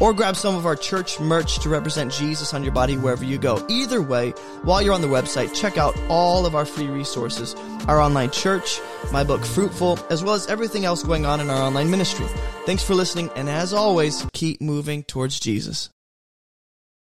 or 0.00 0.12
grab 0.12 0.36
some 0.36 0.54
of 0.56 0.66
our 0.66 0.76
church 0.76 1.20
merch 1.20 1.58
to 1.60 1.68
represent 1.68 2.12
Jesus 2.12 2.52
on 2.54 2.62
your 2.62 2.72
body 2.72 2.96
wherever 2.96 3.24
you 3.24 3.38
go. 3.38 3.64
Either 3.68 4.02
way, 4.02 4.30
while 4.62 4.82
you're 4.82 4.94
on 4.94 5.02
the 5.02 5.08
website, 5.08 5.54
check 5.54 5.78
out 5.78 5.96
all 6.08 6.46
of 6.46 6.54
our 6.54 6.66
free 6.66 6.88
resources, 6.88 7.54
our 7.88 8.00
online 8.00 8.30
church, 8.30 8.80
my 9.12 9.24
book 9.24 9.44
Fruitful, 9.44 9.98
as 10.10 10.24
well 10.24 10.34
as 10.34 10.46
everything 10.48 10.84
else 10.84 11.02
going 11.02 11.24
on 11.24 11.40
in 11.40 11.50
our 11.50 11.62
online 11.62 11.90
ministry. 11.90 12.26
Thanks 12.66 12.82
for 12.82 12.94
listening, 12.94 13.30
and 13.36 13.48
as 13.48 13.72
always, 13.72 14.26
keep 14.32 14.60
moving 14.60 15.02
towards 15.04 15.38
Jesus. 15.38 15.93